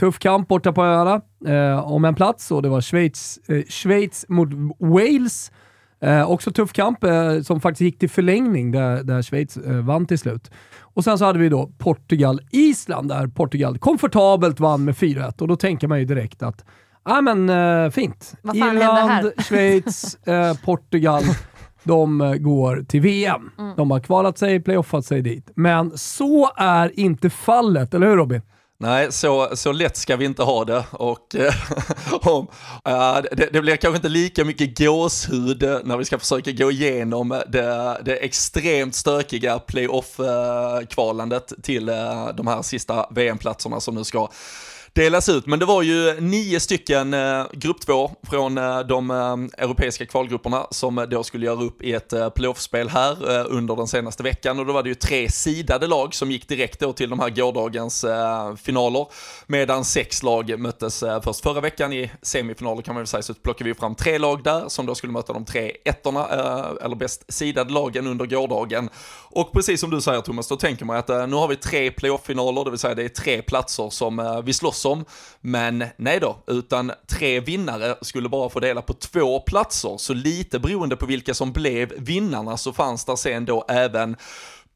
tuff 0.01 0.19
kamp 0.19 0.49
borta 0.49 0.73
på 0.73 0.85
öarna 0.85 1.21
eh, 1.47 1.93
om 1.93 2.05
en 2.05 2.15
plats 2.15 2.51
och 2.51 2.63
det 2.63 2.69
var 2.69 2.81
Schweiz, 2.81 3.39
eh, 3.49 3.65
Schweiz 3.65 4.25
mot 4.29 4.49
Wales. 4.79 5.53
också 6.27 6.53
tuff 6.53 6.73
kamp 6.73 6.99
som 7.45 7.61
faktiskt 7.61 7.81
gick 7.81 7.99
till 7.99 8.11
förlängning 8.11 8.71
där, 8.71 9.03
där 9.03 9.23
Schweiz 9.23 9.59
vann 9.83 10.07
till 10.07 10.19
slut. 10.19 10.51
Och 10.81 11.05
sen 11.05 11.19
så 11.19 11.25
hade 11.25 11.39
vi 11.39 11.49
då 11.49 11.71
Portugal-Island 11.79 13.09
där 13.09 13.27
Portugal 13.27 13.79
komfortabelt 13.79 14.61
vann 14.61 14.85
med 14.85 14.95
4-1 14.95 15.43
och 15.43 15.49
då 15.49 15.57
tänker 15.57 15.89
man 15.89 15.99
ju 15.99 16.05
direkt 16.05 16.43
att 16.43 16.65
Ja 17.09 17.21
men 17.21 17.51
uh, 17.51 17.91
fint. 17.91 18.35
Irland, 18.55 19.33
Schweiz, 19.49 20.19
uh, 20.29 20.55
Portugal. 20.65 21.23
De 21.83 22.21
uh, 22.21 22.35
går 22.35 22.85
till 22.89 23.01
VM. 23.01 23.51
Mm. 23.59 23.77
De 23.77 23.91
har 23.91 24.01
kvalat 24.01 24.39
sig, 24.39 24.61
playoffat 24.61 25.07
sig 25.07 25.23
dit. 25.23 25.51
Men 25.55 25.99
så 25.99 26.51
är 26.57 27.01
inte 27.01 27.31
fallet, 27.31 27.95
eller 27.95 28.07
hur 28.07 28.17
Robin? 28.17 28.43
Nej, 28.81 29.13
så, 29.13 29.49
så 29.57 29.73
lätt 29.73 29.97
ska 29.97 30.17
vi 30.17 30.25
inte 30.25 30.43
ha 30.43 30.65
det. 30.65 30.85
Och, 30.91 31.35
om, 32.23 32.47
uh, 32.89 33.19
det, 33.33 33.49
det, 33.53 33.61
blir 33.61 33.77
kanske 33.77 33.97
inte 33.97 34.09
lika 34.09 34.45
mycket 34.45 34.79
gåshud 34.79 35.63
när 35.85 35.97
vi 35.97 36.05
ska 36.05 36.19
försöka 36.19 36.53
gå 36.53 36.71
igenom 36.71 37.43
det, 37.49 38.01
det 38.05 38.17
extremt 38.17 38.95
stökiga 38.95 39.59
playoff-kvalandet 39.59 41.53
till 41.63 41.87
de 42.35 42.47
här 42.47 42.63
sista 42.63 43.07
VM-platserna 43.11 43.81
som 43.81 43.95
nu 43.95 44.05
ska 44.05 44.29
delas 44.99 45.29
ut. 45.29 45.47
Men 45.47 45.59
det 45.59 45.65
var 45.65 45.83
ju 45.83 46.21
nio 46.21 46.61
stycken 46.61 47.15
eh, 47.15 47.45
grupp 47.53 47.81
två 47.81 48.11
från 48.31 48.59
eh, 48.59 48.81
de 48.81 49.11
eh, 49.11 49.65
europeiska 49.65 50.07
kvalgrupperna 50.07 50.67
som 50.71 50.99
eh, 50.99 51.05
då 51.05 51.23
skulle 51.25 51.47
göra 51.47 51.63
upp 51.63 51.83
i 51.83 51.93
ett 51.93 52.13
eh, 52.13 52.31
playoffspel 52.31 52.89
här 52.89 53.41
eh, 53.41 53.47
under 53.49 53.77
den 53.77 53.87
senaste 53.87 54.23
veckan. 54.23 54.59
Och 54.59 54.67
då 54.67 54.73
var 54.73 54.83
det 54.83 54.89
ju 54.89 54.95
tre 54.95 55.31
sidade 55.31 55.87
lag 55.87 56.15
som 56.15 56.31
gick 56.31 56.49
direkt 56.49 56.81
då 56.81 56.93
till 56.93 57.11
de 57.11 57.21
här 57.21 57.31
gårdagens 57.31 58.05
eh, 58.05 58.55
finaler 58.55 59.07
medan 59.47 59.85
sex 59.85 60.23
lag 60.23 60.59
möttes 60.59 61.03
eh, 61.03 61.23
först 61.23 61.41
förra 61.43 61.61
veckan 61.61 61.93
i 61.93 62.11
semifinaler 62.23 62.83
kan 62.83 62.95
man 62.95 63.01
väl 63.01 63.07
säga. 63.07 63.23
Så 63.23 63.35
plockade 63.35 63.71
vi 63.71 63.75
fram 63.75 63.95
tre 63.95 64.19
lag 64.19 64.43
där 64.43 64.69
som 64.69 64.87
då 64.87 64.95
skulle 64.95 65.13
möta 65.13 65.33
de 65.33 65.45
tre 65.45 65.73
ettorna 65.85 66.27
eller 66.83 66.97
bäst 66.97 67.33
sidade 67.33 67.73
lagen 67.73 68.07
under 68.07 68.27
gårdagen. 68.27 68.91
Och 69.31 69.53
precis 69.53 69.81
som 69.81 69.91
du 69.91 70.01
säger 70.01 70.21
Thomas, 70.21 70.49
då 70.49 70.57
tänker 70.57 70.85
man 70.85 70.97
att 70.97 71.09
nu 71.09 71.37
har 71.37 71.49
vi 71.49 71.57
tre 71.57 71.91
playoff-finaler, 71.91 72.65
det 72.65 72.71
vill 72.71 72.79
säga 72.79 72.95
det 72.95 73.05
är 73.05 73.09
tre 73.09 73.43
platser 73.43 73.91
som 73.91 74.43
vi 74.45 74.53
slåss 74.53 74.88
som. 74.89 75.05
Men 75.41 75.85
nej 75.97 76.21
då, 76.21 76.37
utan 76.47 76.93
tre 77.07 77.41
vinnare 77.41 77.95
skulle 78.03 78.29
bara 78.29 78.49
få 78.49 78.61
dela 78.61 78.83
på 78.83 78.93
två 78.93 79.41
platser, 79.41 79.97
så 79.99 80.15
lite 80.15 80.59
beroende 80.59 80.97
på 80.97 81.07
vilka 81.07 81.35
som 81.35 81.53
blev 81.53 81.93
vinnarna 81.99 82.57
så 82.57 82.73
fanns 82.73 83.05
där 83.05 83.17
sen 83.17 83.45
då 83.45 83.65
även 83.69 84.17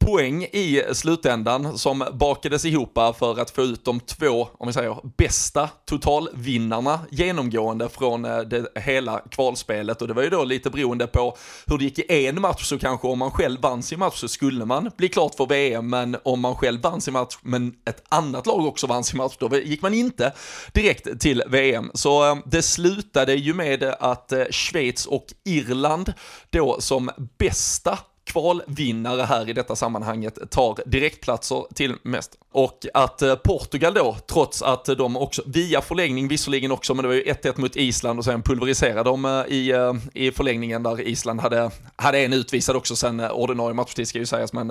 poäng 0.05 0.45
i 0.45 0.83
slutändan 0.93 1.79
som 1.79 2.05
bakades 2.13 2.65
ihop 2.65 2.93
för 2.95 3.41
att 3.41 3.51
få 3.51 3.63
ut 3.63 3.85
de 3.85 4.01
två, 4.01 4.49
om 4.59 4.67
vi 4.67 4.73
säger, 4.73 4.97
bästa 5.17 5.69
totalvinnarna 5.85 7.01
genomgående 7.11 7.89
från 7.89 8.25
eh, 8.25 8.39
det 8.39 8.67
hela 8.75 9.21
kvalspelet 9.31 10.03
och 10.03 10.09
det 10.09 10.15
var 10.15 10.23
ju 10.23 10.31
då 10.31 10.45
lite 10.45 10.71
beroende 10.71 11.07
på 11.07 11.37
hur 11.67 11.79
det 11.79 11.85
gick 11.85 11.99
i 11.99 12.27
en 12.27 12.41
match 12.41 12.65
så 12.65 12.79
kanske 12.79 13.09
om 13.09 13.19
man 13.19 13.31
själv 13.31 13.61
vann 13.61 13.83
sin 13.83 13.99
match 13.99 14.21
så 14.21 14.29
skulle 14.29 14.65
man 14.65 14.91
bli 14.97 15.09
klart 15.09 15.35
för 15.35 15.47
VM 15.47 15.91
men 15.91 16.17
om 16.23 16.41
man 16.41 16.55
själv 16.55 16.83
vann 16.83 17.01
sin 17.01 17.13
match 17.13 17.39
men 17.43 17.75
ett 17.85 18.03
annat 18.09 18.47
lag 18.47 18.67
också 18.67 18.87
vann 18.87 19.05
sin 19.05 19.19
match 19.19 19.37
då 19.39 19.57
gick 19.57 19.83
man 19.83 19.95
inte 19.95 20.33
direkt 20.73 21.21
till 21.21 21.43
VM. 21.47 21.91
Så 21.95 22.31
eh, 22.31 22.37
det 22.47 22.63
slutade 22.63 23.35
ju 23.35 23.55
med 23.55 23.83
att 23.83 24.33
eh, 24.33 24.45
Schweiz 24.51 25.07
och 25.07 25.27
Irland 25.45 26.13
då 26.51 26.81
som 26.81 27.11
bästa 27.39 27.99
kvalvinnare 28.25 29.23
här 29.23 29.51
i 29.51 29.53
detta 29.53 29.77
sammanhanget 29.77 30.51
tar 30.51 30.79
direktplatser 30.87 31.65
till 31.75 31.95
mest. 32.03 32.39
Och 32.53 32.87
att 32.95 33.23
eh, 33.23 33.35
Portugal 33.35 33.95
då, 33.95 34.17
trots 34.27 34.63
att 34.63 34.85
de 34.85 35.17
också, 35.17 35.43
via 35.47 35.81
förlängning 35.81 36.29
visserligen 36.29 36.73
också, 36.73 36.95
men 36.95 37.03
det 37.03 37.09
var 37.09 37.15
ju 37.15 37.25
1-1 37.25 37.61
mot 37.61 37.77
Island 37.77 38.19
och 38.19 38.25
sen 38.25 38.43
pulveriserade 38.43 39.03
de 39.03 39.25
eh, 39.25 39.45
i, 39.49 39.71
eh, 39.71 39.95
i 40.15 40.31
förlängningen 40.31 40.83
där 40.83 41.01
Island 41.01 41.41
hade, 41.41 41.71
hade 41.97 42.19
en 42.19 42.33
utvisad 42.33 42.77
också 42.77 42.97
sen 42.97 43.21
ordinarie 43.21 43.75
matchtid 43.75 44.09
ska 44.09 44.19
ju 44.19 44.27
sägas, 44.27 44.53
men 44.53 44.69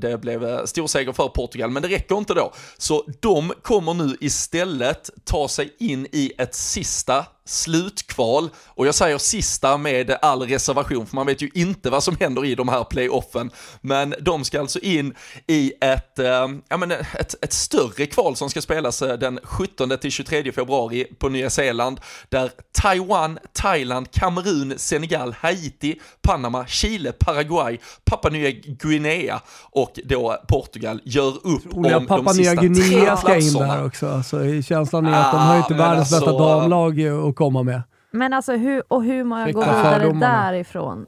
det 0.00 0.20
blev 0.20 0.66
stor 0.66 0.86
seger 0.86 1.12
för 1.12 1.28
Portugal. 1.28 1.70
Men 1.70 1.82
det 1.82 1.88
räcker 1.88 2.18
inte 2.18 2.34
då, 2.34 2.52
så 2.78 3.04
de 3.20 3.52
kommer 3.62 3.94
nu 3.94 4.16
istället 4.20 5.10
ta 5.24 5.48
sig 5.48 5.74
in 5.78 6.06
i 6.12 6.32
ett 6.38 6.54
sista 6.54 7.26
slutkval 7.46 8.50
och 8.66 8.86
jag 8.86 8.94
säger 8.94 9.18
sista 9.18 9.76
med 9.76 10.16
all 10.22 10.42
reservation 10.42 11.06
för 11.06 11.16
man 11.16 11.26
vet 11.26 11.42
ju 11.42 11.50
inte 11.54 11.90
vad 11.90 12.02
som 12.02 12.16
händer 12.20 12.44
i 12.44 12.54
de 12.54 12.68
här 12.68 12.84
playoffen. 12.84 13.50
Men 13.80 14.14
de 14.20 14.44
ska 14.44 14.60
alltså 14.60 14.78
in 14.78 15.14
i 15.46 15.72
ett, 15.80 16.18
äh, 16.18 16.48
ja, 16.68 16.76
men 16.76 16.90
ett, 16.90 17.44
ett 17.44 17.52
större 17.52 18.06
kval 18.06 18.36
som 18.36 18.50
ska 18.50 18.60
spelas 18.60 19.02
eh, 19.02 19.18
den 19.18 19.38
17 19.42 19.98
till 19.98 20.10
23 20.10 20.52
februari 20.52 21.04
på 21.18 21.28
Nya 21.28 21.50
Zeeland 21.50 22.00
där 22.28 22.50
Taiwan, 22.72 23.38
Thailand, 23.52 24.10
Kamerun, 24.10 24.74
Senegal, 24.76 25.34
Haiti, 25.40 26.00
Panama, 26.22 26.66
Chile, 26.66 27.12
Paraguay, 27.12 27.78
Papua 28.04 28.30
Nya 28.30 28.50
Guinea 28.50 29.40
och 29.70 29.98
då 30.04 30.36
Portugal 30.48 31.00
gör 31.04 31.46
upp 31.46 31.74
Roliga 31.74 31.96
om 31.96 32.06
Papua 32.06 32.32
de 32.32 32.34
sista 32.34 32.52
Nya 32.52 32.62
Guinea 32.62 33.16
ska 33.16 33.36
in 33.36 33.52
där 33.52 33.86
också. 33.86 34.08
Alltså, 34.08 34.62
känslan 34.62 35.06
är 35.06 35.20
att 35.20 35.32
de 35.32 35.38
har 35.38 35.54
ju 35.54 35.60
inte 35.60 35.74
Ah, 35.74 35.76
världens 35.76 36.12
alltså, 36.12 36.30
bästa 36.30 36.44
damlag 36.44 36.98
att 37.34 37.38
komma 37.38 37.62
med. 37.62 37.82
Men 38.10 38.32
alltså 38.32 38.52
hur, 38.52 38.82
och 38.88 39.04
hur 39.04 39.24
många 39.24 39.52
går 39.52 39.64
vidare 39.64 40.12
därifrån? 40.12 41.06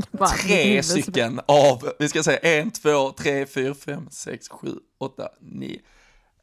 bara 0.10 0.28
tre 0.28 0.82
stycken 0.82 1.40
av, 1.46 1.90
vi 1.98 2.08
ska 2.08 2.22
säga 2.22 2.38
en, 2.38 2.70
två, 2.70 3.10
tre, 3.10 3.46
fyra, 3.46 3.74
fem, 3.74 4.08
sex, 4.10 4.48
sju, 4.48 4.68
åtta, 5.00 5.28
nio. 5.40 5.78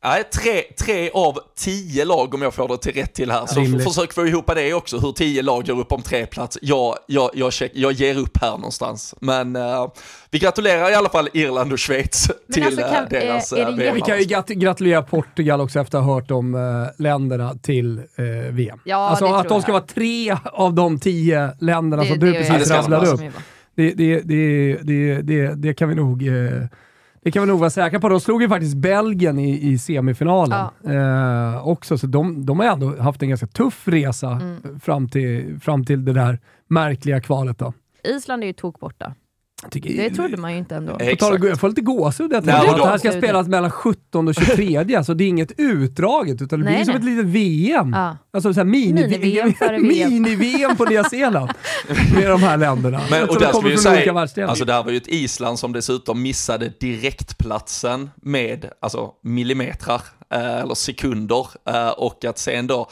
Nej, 0.06 0.24
tre, 0.24 0.62
tre 0.86 1.10
av 1.14 1.40
tio 1.58 2.06
lag 2.06 2.34
om 2.34 2.42
jag 2.42 2.54
får 2.54 2.68
det 2.68 2.78
till 2.78 2.94
rätt 2.94 3.14
till 3.14 3.32
här. 3.32 3.46
Så 3.46 3.60
Rimligt. 3.60 3.84
försök 3.84 4.14
få 4.14 4.28
ihop 4.28 4.56
det 4.56 4.74
också, 4.74 4.98
hur 4.98 5.12
tio 5.12 5.42
lag 5.42 5.68
gör 5.68 5.80
upp 5.80 5.92
om 5.92 6.02
tre 6.02 6.26
plats. 6.26 6.58
Jag, 6.62 6.96
jag, 7.08 7.30
jag, 7.34 7.54
check, 7.54 7.72
jag 7.76 7.92
ger 7.92 8.18
upp 8.18 8.38
här 8.42 8.52
någonstans. 8.52 9.16
Men 9.20 9.56
eh, 9.56 9.88
vi 10.32 10.40
gratulerar 10.40 10.92
i 10.92 10.96
alla 10.96 11.10
fall 11.10 11.30
Irland 11.34 11.74
och 11.74 11.80
Schweiz 11.80 12.32
till 12.54 12.64
alltså, 12.64 12.82
kan- 12.82 13.04
eh, 13.04 13.10
deras 13.10 13.54
är- 13.54 13.58
är 13.58 13.70
eh, 13.70 13.76
det 13.76 13.92
Vi 13.92 14.02
kan 14.02 14.20
ju 14.20 14.26
grat 14.26 14.48
gratulera 14.48 15.02
Portugal 15.04 15.62
också 15.62 15.80
efter 15.80 15.98
att 15.98 16.04
ha 16.06 16.14
hört 16.14 16.32
om 16.32 16.56
eh, 16.56 17.02
länderna 17.04 17.54
till 17.62 17.98
eh, 17.98 18.04
VM. 18.52 18.80
Ja, 18.86 19.10
alltså 19.10 19.26
att 19.26 19.48
de 19.48 19.54
jag. 19.54 19.64
ska 19.64 19.72
vara 19.72 19.84
tre 19.84 20.36
av 20.44 20.74
de 20.74 21.00
tio 21.00 21.50
länderna 21.60 22.04
Det- 22.04 22.10
som 22.10 22.20
det 22.20 22.26
du 22.26 22.34
precis 22.34 22.72
rabblade 22.72 23.06
de 23.06 23.12
upp. 23.28 23.34
Det, 23.76 23.92
det, 23.92 24.22
det, 24.22 24.78
det, 24.84 25.22
det, 25.22 25.56
det 25.56 25.74
kan 25.74 25.90
vi 25.90 25.96
nog... 25.96 26.28
Eh, 26.28 26.62
det 27.26 27.32
kan 27.32 27.44
vi 27.44 27.48
nog 27.48 27.60
vara 27.60 27.70
säkra 27.70 28.00
på. 28.00 28.10
De 28.10 28.20
slog 28.20 28.42
ju 28.42 28.50
faktiskt 28.50 28.76
Belgien 28.78 29.40
i, 29.40 29.72
i 29.72 29.78
semifinalen 29.78 30.68
eh, 30.88 31.68
också, 31.68 31.98
så 31.98 32.08
de, 32.08 32.46
de 32.46 32.60
har 32.60 32.66
ändå 32.68 32.98
haft 33.02 33.22
en 33.22 33.30
ganska 33.30 33.48
tuff 33.48 33.88
resa 33.88 34.32
Mm. 34.32 34.80
fram, 34.80 35.10
till, 35.10 35.60
fram 35.62 35.86
till 35.86 36.06
det 36.06 36.14
där 36.14 36.40
märkliga 36.68 37.22
kvalet. 37.22 37.58
Då. 37.60 37.74
Island 38.04 38.44
är 38.44 38.48
ju 38.48 38.54
tokborta. 38.54 39.14
Tycker- 39.72 40.10
Det 40.10 40.16
trodde 40.16 40.38
man 40.38 40.52
ju 40.52 40.58
inte 40.58 40.76
ändå. 40.76 40.94
På 40.98 41.16
tal. 41.20 41.48
Jag 41.48 41.60
får 41.60 41.70
lite 41.70 41.82
gåshud. 41.82 42.34
Att 42.34 42.46
det 42.46 42.52
här 42.52 42.98
ska 42.98 43.12
spelas 43.12 43.48
mellan 43.48 43.72
17 43.72 44.28
och 44.28 44.36
23, 44.36 45.04
så 45.04 45.14
det 45.14 45.24
är 45.24 45.28
inget 45.28 45.52
utdraget, 45.58 46.42
utan 46.42 46.60
det 46.60 46.66
blir 46.66 46.76
Nej, 46.76 46.86
som 46.86 46.94
nej. 46.94 47.00
ett 47.00 47.06
litet 47.06 47.26
VM. 47.26 47.94
Ja. 47.94 48.18
Alltså 48.34 48.54
så 48.54 48.64
mini, 48.64 48.94
Mini-VM 48.94 49.54
VM. 49.60 49.88
Mini-VM 49.88 50.76
på 50.76 50.86
Nya 50.86 51.04
Zeeland 51.04 51.50
med 52.16 52.30
de 52.30 52.44
här 52.44 52.58
länderna. 52.58 53.02
Men, 53.12 53.30
och 53.30 53.40
där 53.40 53.52
kommer 53.52 53.70
från 53.70 53.78
säga, 54.28 54.48
alltså 54.48 54.66
det 54.66 54.74
här 54.74 54.84
var 54.84 54.92
ju 54.92 54.98
ett 54.98 55.08
Island 55.08 55.60
som 55.60 55.74
dessutom 55.74 56.22
missade 56.22 56.72
direktplatsen 56.80 58.10
med 58.16 58.70
alltså 58.80 59.12
millimetrar 59.24 60.02
eh, 60.34 60.60
eller 60.60 60.76
sekunder 60.76 61.48
eh, 61.70 61.90
och 61.90 62.26
att 62.26 62.38
sen 62.38 62.68
då 62.68 62.90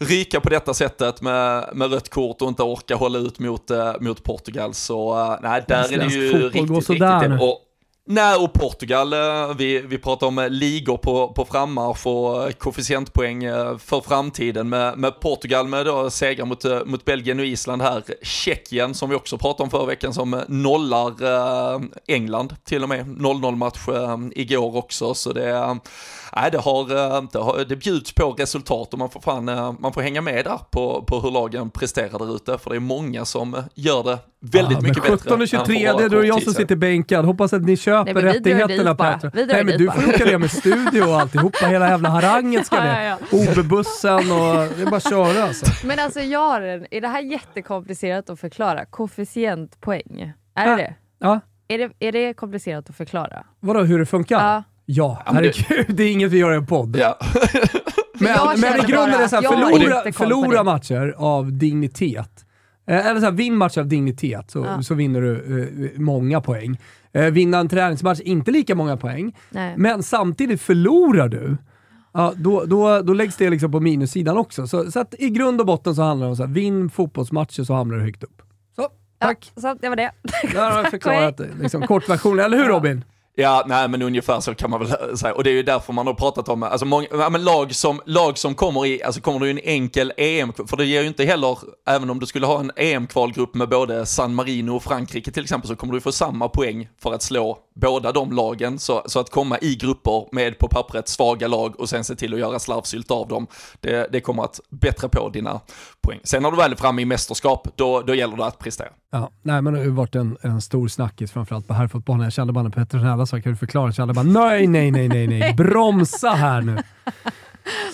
ryka 0.00 0.40
på 0.40 0.48
detta 0.48 0.74
sättet 0.74 1.22
med, 1.22 1.70
med 1.72 1.92
rött 1.92 2.08
kort 2.08 2.42
och 2.42 2.48
inte 2.48 2.62
orka 2.62 2.96
hålla 2.96 3.18
ut 3.18 3.38
mot, 3.38 3.70
eh, 3.70 3.92
mot 4.00 4.24
Portugal. 4.24 4.74
Så 4.74 5.18
eh, 5.18 5.38
nej, 5.42 5.64
där 5.68 5.76
är 5.76 5.82
det 5.82 5.88
Svensk 5.88 6.16
ju 6.16 6.48
riktigt, 6.48 6.90
riktigt, 6.90 7.40
och, 7.40 7.58
Nej, 8.12 8.36
och 8.36 8.52
Portugal, 8.52 9.12
eh, 9.12 9.54
vi, 9.56 9.80
vi 9.80 9.98
pratar 9.98 10.26
om 10.26 10.38
eh, 10.38 10.48
ligor 10.48 10.96
på, 10.96 11.28
på 11.28 11.44
frammarsch 11.44 12.06
och 12.06 12.48
eh, 12.48 12.52
koefficientpoäng 12.52 13.40
för 13.78 14.00
framtiden 14.00 14.68
med, 14.68 14.98
med 14.98 15.20
Portugal 15.20 15.68
med 15.68 15.86
då 15.86 16.10
segrar 16.10 16.46
mot, 16.46 16.64
mot 16.86 17.04
Belgien 17.04 17.38
och 17.38 17.46
Island 17.46 17.82
här. 17.82 18.02
Tjeckien 18.22 18.94
som 18.94 19.10
vi 19.10 19.16
också 19.16 19.38
pratade 19.38 19.62
om 19.62 19.70
förra 19.70 19.86
veckan 19.86 20.14
som 20.14 20.42
nollar 20.48 21.12
England 22.06 22.54
till 22.64 22.82
och 22.82 22.88
med. 22.88 23.06
0-0 23.06 23.56
match 23.56 23.78
igår 24.32 24.76
också 24.76 25.14
så 25.14 25.32
det, 25.32 25.78
nej, 26.36 26.50
det, 26.50 26.58
har, 26.58 26.88
det, 27.32 27.38
har, 27.38 27.64
det 27.64 27.76
bjuds 27.76 28.12
på 28.12 28.30
resultat 28.30 28.92
och 28.92 28.98
man 28.98 29.10
får, 29.10 29.20
fan, 29.20 29.44
man 29.80 29.92
får 29.92 30.00
hänga 30.00 30.20
med 30.20 30.44
där 30.44 30.58
på, 30.70 31.04
på 31.06 31.20
hur 31.20 31.30
lagen 31.30 31.70
presterar 31.70 32.18
där 32.18 32.36
ute 32.36 32.58
för 32.58 32.70
det 32.70 32.76
är 32.76 32.80
många 32.80 33.24
som 33.24 33.56
gör 33.74 34.02
det 34.02 34.18
väldigt 34.40 34.78
Ja, 34.78 34.80
mycket 34.80 35.02
men 35.02 35.12
bättre. 35.12 35.30
17 35.30 35.42
och 35.42 35.48
23, 35.48 35.60
än 35.60 35.66
för 35.66 35.72
det 35.72 36.04
är 36.04 36.08
bara 36.08 36.20
då 36.20 36.26
jag 36.26 36.42
som 36.42 36.54
sitter 36.54 36.76
bänkad. 36.76 37.24
Hoppas 37.24 37.52
att 37.52 37.62
ni 37.62 37.76
köper 38.06 38.22
Nej, 38.22 38.32
rättigheterna. 38.34 38.94
Petra. 38.94 39.30
Nej 39.34 39.64
men 39.64 39.78
du 39.78 39.86
bara. 39.86 39.96
får 40.00 40.08
åka 40.14 40.24
ner 40.24 40.38
med 40.38 40.50
studio 40.50 41.02
och 41.02 41.20
alltihopa. 41.20 41.66
Hela 41.66 41.88
jävla 41.88 42.08
harangen 42.08 42.64
ska 42.64 42.76
Ja, 42.78 42.82
ner. 42.84 43.02
ja, 43.08 43.18
OB-bussen 43.32 44.14
och 44.14 44.54
det 44.76 44.82
är 44.82 44.86
bara 44.90 44.96
att 44.96 45.08
köra 45.10 45.42
alltså. 45.42 45.86
Men 45.86 45.98
alltså 45.98 46.20
jag 46.20 46.48
har 46.48 46.60
en, 46.60 46.86
är 46.90 47.00
det 47.00 47.08
här 47.08 47.22
jättekomplicerat 47.22 48.30
att 48.30 48.40
förklara? 48.40 48.84
Koefficientpoäng, 48.84 50.32
är 50.54 50.64
det 50.66 50.70
Ja. 50.70 50.76
det? 50.76 50.94
Ja, 51.20 51.40
Är 51.68 51.78
det, 51.78 51.90
är 52.08 52.12
det 52.12 52.34
komplicerat 52.34 52.90
att 52.90 52.96
förklara? 52.96 53.44
vadå 53.60 53.80
hur 53.82 53.98
det 53.98 54.06
funkar? 54.06 54.36
Ja. 54.36 54.62
Ja, 54.86 55.22
Ja, 55.26 55.32
herregud, 55.34 55.86
det 55.96 56.02
är 56.04 56.12
inget 56.12 56.30
vi 56.30 56.38
gör 56.38 56.52
i 56.52 56.56
en 56.56 56.66
podd. 56.66 56.96
Ja. 56.96 57.18
Men, 58.22 58.36
men 58.60 58.76
i 58.80 58.86
grunden 58.92 59.14
är 59.14 59.18
det 59.22 59.28
så 59.28 59.36
här, 59.36 59.38
att 59.38 59.44
jag 59.44 59.50
har 59.52 59.70
förlora, 59.78 60.12
förlora 60.12 60.64
matcher 60.64 61.14
av 61.16 61.52
dignitet. 61.52 62.44
Eh, 62.88 63.06
eller 63.06 63.20
så 63.20 63.24
här, 63.26 63.32
vinn 63.32 63.56
matcher 63.56 63.80
av 63.80 63.86
dignitet 63.86 64.50
så, 64.50 64.58
Ja. 64.58 64.82
så 64.82 64.94
vinner 64.94 65.20
du 65.20 65.34
eh, 65.94 66.00
många 66.00 66.40
poäng. 66.40 66.78
Eh, 67.12 67.24
vinna 67.24 67.58
en 67.58 67.68
träningsmatch, 67.68 68.20
inte 68.20 68.50
lika 68.50 68.74
många 68.74 68.96
poäng. 68.96 69.36
Nej. 69.50 69.74
Men 69.76 70.02
samtidigt 70.02 70.60
förlorar 70.60 71.28
du, 71.28 71.56
ja, 72.12 72.32
då, 72.36 72.64
då, 72.64 73.02
då 73.02 73.12
läggs 73.12 73.36
det 73.36 73.50
liksom 73.50 73.72
på 73.72 73.80
minussidan 73.80 74.36
också. 74.36 74.66
Så, 74.66 74.90
så 74.90 75.00
att 75.00 75.14
i 75.18 75.30
grund 75.30 75.60
och 75.60 75.66
botten 75.66 75.94
så 75.94 76.02
handlar 76.02 76.26
det 76.26 76.30
om 76.30 76.36
så 76.36 76.46
här, 76.46 76.50
vinn 76.50 76.90
fotbollsmatcher 76.90 77.64
så 77.64 77.74
hamnar 77.74 77.96
du 77.96 78.02
högt 78.02 78.22
upp. 78.22 78.42
Så, 78.76 78.88
tack. 79.18 79.52
Ja, 79.54 79.60
så 79.60 79.74
det 79.80 79.88
var 79.88 79.96
det. 79.96 80.10
Där 80.52 80.70
har 80.70 80.82
jag 80.82 80.90
förklarat. 80.90 81.40
Liksom, 81.60 81.82
kortversionen, 81.82 82.44
eller 82.44 82.58
hur 82.58 82.64
Robin? 82.64 83.04
Ja, 83.40 83.64
nej 83.66 83.88
men 83.88 84.02
ungefär 84.02 84.40
så 84.40 84.54
kan 84.54 84.70
man 84.70 84.80
väl 84.80 84.90
eh, 84.90 85.14
säga. 85.14 85.34
Och 85.34 85.44
det 85.44 85.50
är 85.50 85.54
ju 85.54 85.62
därför 85.62 85.92
man 85.92 86.06
har 86.06 86.14
pratat 86.14 86.48
om, 86.48 86.62
alltså 86.62 86.86
många, 86.86 87.06
ja, 87.10 87.30
men 87.30 87.44
lag 87.44 87.74
som, 87.74 88.00
lag 88.06 88.38
som 88.38 88.54
kommer 88.54 88.86
i, 88.86 89.02
alltså 89.02 89.20
kommer 89.20 89.40
du 89.40 89.46
i 89.46 89.50
en 89.50 89.58
enkel 89.58 90.12
EM, 90.16 90.52
för 90.52 90.76
det 90.76 90.84
ger 90.84 91.02
ju 91.02 91.08
inte 91.08 91.24
heller, 91.24 91.58
även 91.86 92.10
om 92.10 92.18
du 92.18 92.26
skulle 92.26 92.46
ha 92.46 92.60
en 92.60 92.72
EM-kvalgrupp 92.76 93.54
med 93.54 93.68
både 93.68 94.06
San 94.06 94.34
Marino 94.34 94.70
och 94.70 94.82
Frankrike 94.82 95.30
till 95.30 95.42
exempel, 95.42 95.68
så 95.68 95.76
kommer 95.76 95.94
du 95.94 96.00
få 96.00 96.12
samma 96.12 96.48
poäng 96.48 96.88
för 97.02 97.12
att 97.12 97.22
slå 97.22 97.58
båda 97.80 98.12
de 98.12 98.32
lagen. 98.32 98.78
Så, 98.78 99.02
så 99.06 99.20
att 99.20 99.30
komma 99.30 99.58
i 99.58 99.76
grupper 99.76 100.28
med 100.32 100.58
på 100.58 100.68
pappret 100.68 101.08
svaga 101.08 101.48
lag 101.48 101.80
och 101.80 101.88
sen 101.88 102.04
se 102.04 102.14
till 102.14 102.34
att 102.34 102.40
göra 102.40 102.58
slarvsylt 102.58 103.10
av 103.10 103.28
dem, 103.28 103.46
det, 103.80 104.08
det 104.12 104.20
kommer 104.20 104.42
att 104.42 104.60
bättra 104.70 105.08
på 105.08 105.28
dina 105.28 105.60
poäng. 106.00 106.20
Sen 106.24 106.42
när 106.42 106.50
du 106.50 106.56
väl 106.56 106.72
är 106.72 106.76
framme 106.76 107.02
i 107.02 107.04
mästerskap, 107.04 107.68
då, 107.76 108.00
då 108.00 108.14
gäller 108.14 108.36
det 108.36 108.46
att 108.46 108.58
prestera. 108.58 108.88
Ja, 109.12 109.30
nej, 109.42 109.62
men 109.62 109.72
det 109.72 109.78
har 109.78 109.84
ju 109.84 109.90
varit 109.90 110.14
en, 110.14 110.36
en 110.40 110.60
stor 110.60 110.88
snackis 110.88 111.32
framförallt 111.32 111.68
på 111.68 111.74
herrfotbollen. 111.74 112.24
Jag 112.24 112.32
kände 112.32 112.52
bara 112.52 112.64
när 112.64 112.70
Petronella 112.70 113.26
sa 113.26 113.40
kan 113.40 113.52
du 113.52 113.56
förklara? 113.56 113.86
Jag 113.86 113.94
kände 113.94 114.14
bara 114.14 114.22
nej, 114.22 114.66
nej, 114.66 114.90
nej, 114.90 115.08
nej, 115.08 115.26
nej. 115.26 115.54
Bromsa 115.56 116.30
här 116.30 116.60
nu. 116.60 116.76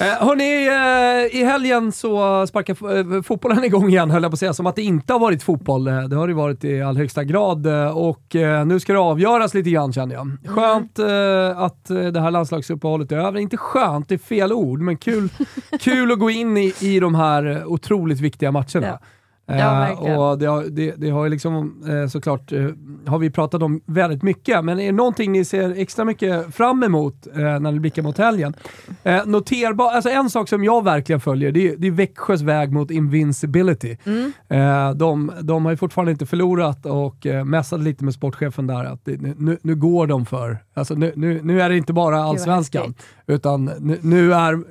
Eh, 0.00 0.26
hörni, 0.26 0.66
eh, 0.66 1.40
i 1.40 1.44
helgen 1.44 1.92
så 1.92 2.46
sparkar 2.46 3.16
eh, 3.16 3.22
fotbollen 3.22 3.64
igång 3.64 3.88
igen 3.88 4.10
höll 4.10 4.22
jag 4.22 4.32
på 4.32 4.34
att 4.34 4.38
säga. 4.38 4.54
Som 4.54 4.66
att 4.66 4.76
det 4.76 4.82
inte 4.82 5.12
har 5.12 5.20
varit 5.20 5.42
fotboll. 5.42 5.84
Det 5.84 6.16
har 6.16 6.28
det 6.28 6.34
varit 6.34 6.64
i 6.64 6.82
all 6.82 6.96
högsta 6.96 7.24
grad 7.24 7.66
och 7.94 8.36
nu 8.66 8.80
ska 8.80 8.92
det 8.92 8.98
avgöras 8.98 9.54
lite 9.54 9.70
grann 9.70 9.92
känner 9.92 10.14
jag. 10.14 10.36
Skönt 10.46 10.98
eh, 10.98 11.62
att 11.62 11.84
det 12.12 12.20
här 12.20 12.30
landslagsuppehållet 12.30 13.12
är 13.12 13.16
över. 13.16 13.38
Inte 13.38 13.56
skönt, 13.56 14.08
det 14.08 14.14
är 14.14 14.18
fel 14.18 14.52
ord, 14.52 14.80
men 14.80 14.96
kul, 14.96 15.28
kul 15.80 16.12
att 16.12 16.18
gå 16.18 16.30
in 16.30 16.56
i, 16.56 16.74
i 16.80 17.00
de 17.00 17.14
här 17.14 17.64
otroligt 17.66 18.20
viktiga 18.20 18.52
matcherna. 18.52 18.98
Ja. 19.48 19.54
Verkligen. 19.54 20.18
och 20.18 20.38
det 20.38 20.46
har, 20.46 20.64
det, 20.64 20.94
det 20.96 21.10
har 21.10 21.24
ju 21.24 21.30
liksom 21.30 21.84
eh, 21.88 22.08
såklart, 22.08 22.52
eh, 22.52 22.68
har 23.06 23.18
vi 23.18 23.30
pratat 23.30 23.62
om 23.62 23.80
väldigt 23.86 24.22
mycket, 24.22 24.64
men 24.64 24.80
är 24.80 24.86
det 24.86 24.92
någonting 24.92 25.32
ni 25.32 25.44
ser 25.44 25.78
extra 25.78 26.04
mycket 26.04 26.54
fram 26.54 26.82
emot 26.82 27.26
när 27.34 27.72
ni 27.72 27.80
blickar 27.80 28.02
mot 28.02 28.18
helgen? 28.18 28.56
Noterbar, 29.26 29.92
alltså 29.92 30.10
en 30.10 30.30
sak 30.30 30.48
som 30.48 30.64
jag 30.64 30.84
verkligen 30.84 31.20
följer, 31.20 31.52
det 31.52 31.68
är, 31.68 31.76
det 31.76 31.86
är 31.86 31.90
Växjös 31.90 32.40
väg 32.42 32.72
mot 32.72 32.90
invincibility. 32.90 33.96
Mm. 34.04 34.32
De, 34.98 35.32
de 35.42 35.64
har 35.64 35.72
ju 35.72 35.76
fortfarande 35.76 36.12
inte 36.12 36.26
förlorat 36.26 36.86
och 36.86 37.26
eh, 37.26 37.44
mässade 37.44 37.84
lite 37.84 38.04
med 38.04 38.14
sportchefen 38.14 38.66
där 38.66 38.84
att 38.84 39.04
det, 39.04 39.20
nu, 39.20 39.58
nu 39.62 39.74
går 39.74 40.06
de 40.06 40.26
för, 40.26 40.58
alltså 40.74 40.94
nu, 40.94 41.12
nu, 41.16 41.40
nu 41.42 41.62
är 41.62 41.68
det 41.68 41.76
inte 41.76 41.92
bara 41.92 42.22
allsvenskan, 42.22 42.94
utan 43.26 43.64
nu, 43.80 43.98
nu 44.02 44.34
är 44.34 44.64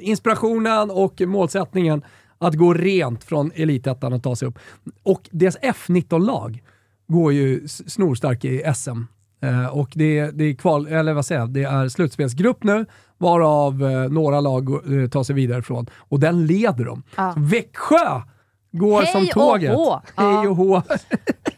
inspirationen 0.00 0.90
och 0.90 1.20
målsättningen 1.20 2.02
att 2.40 2.54
gå 2.54 2.74
rent 2.74 3.24
från 3.24 3.52
elitettan 3.54 4.12
och 4.12 4.22
ta 4.22 4.36
sig 4.36 4.48
upp. 4.48 4.58
Och 5.02 5.28
deras 5.30 5.58
F19-lag, 5.58 6.62
går 7.10 7.32
ju 7.32 7.68
snorstark 7.68 8.44
i 8.44 8.62
SM. 8.74 9.02
Eh, 9.42 9.66
och 9.66 9.90
det, 9.94 10.30
det, 10.30 10.44
är 10.44 10.54
kval, 10.54 10.86
eller 10.86 11.12
vad 11.12 11.26
säger 11.26 11.40
jag, 11.40 11.50
det 11.50 11.62
är 11.62 11.88
slutspelsgrupp 11.88 12.64
nu, 12.64 12.86
varav 13.18 13.82
eh, 13.84 14.08
några 14.08 14.40
lag 14.40 14.70
eh, 14.70 15.08
tar 15.08 15.22
sig 15.22 15.34
vidare 15.34 15.62
från. 15.62 15.86
Och 15.96 16.20
den 16.20 16.46
leder 16.46 16.84
de. 16.84 17.02
Ja. 17.16 17.34
Växjö 17.36 18.20
går 18.72 19.02
Hej 19.02 19.12
som 19.12 19.22
och 19.22 19.30
tåget. 19.30 19.74
hå. 19.74 20.02
Hej 20.16 20.48
och 20.48 20.56
hå. 20.56 20.82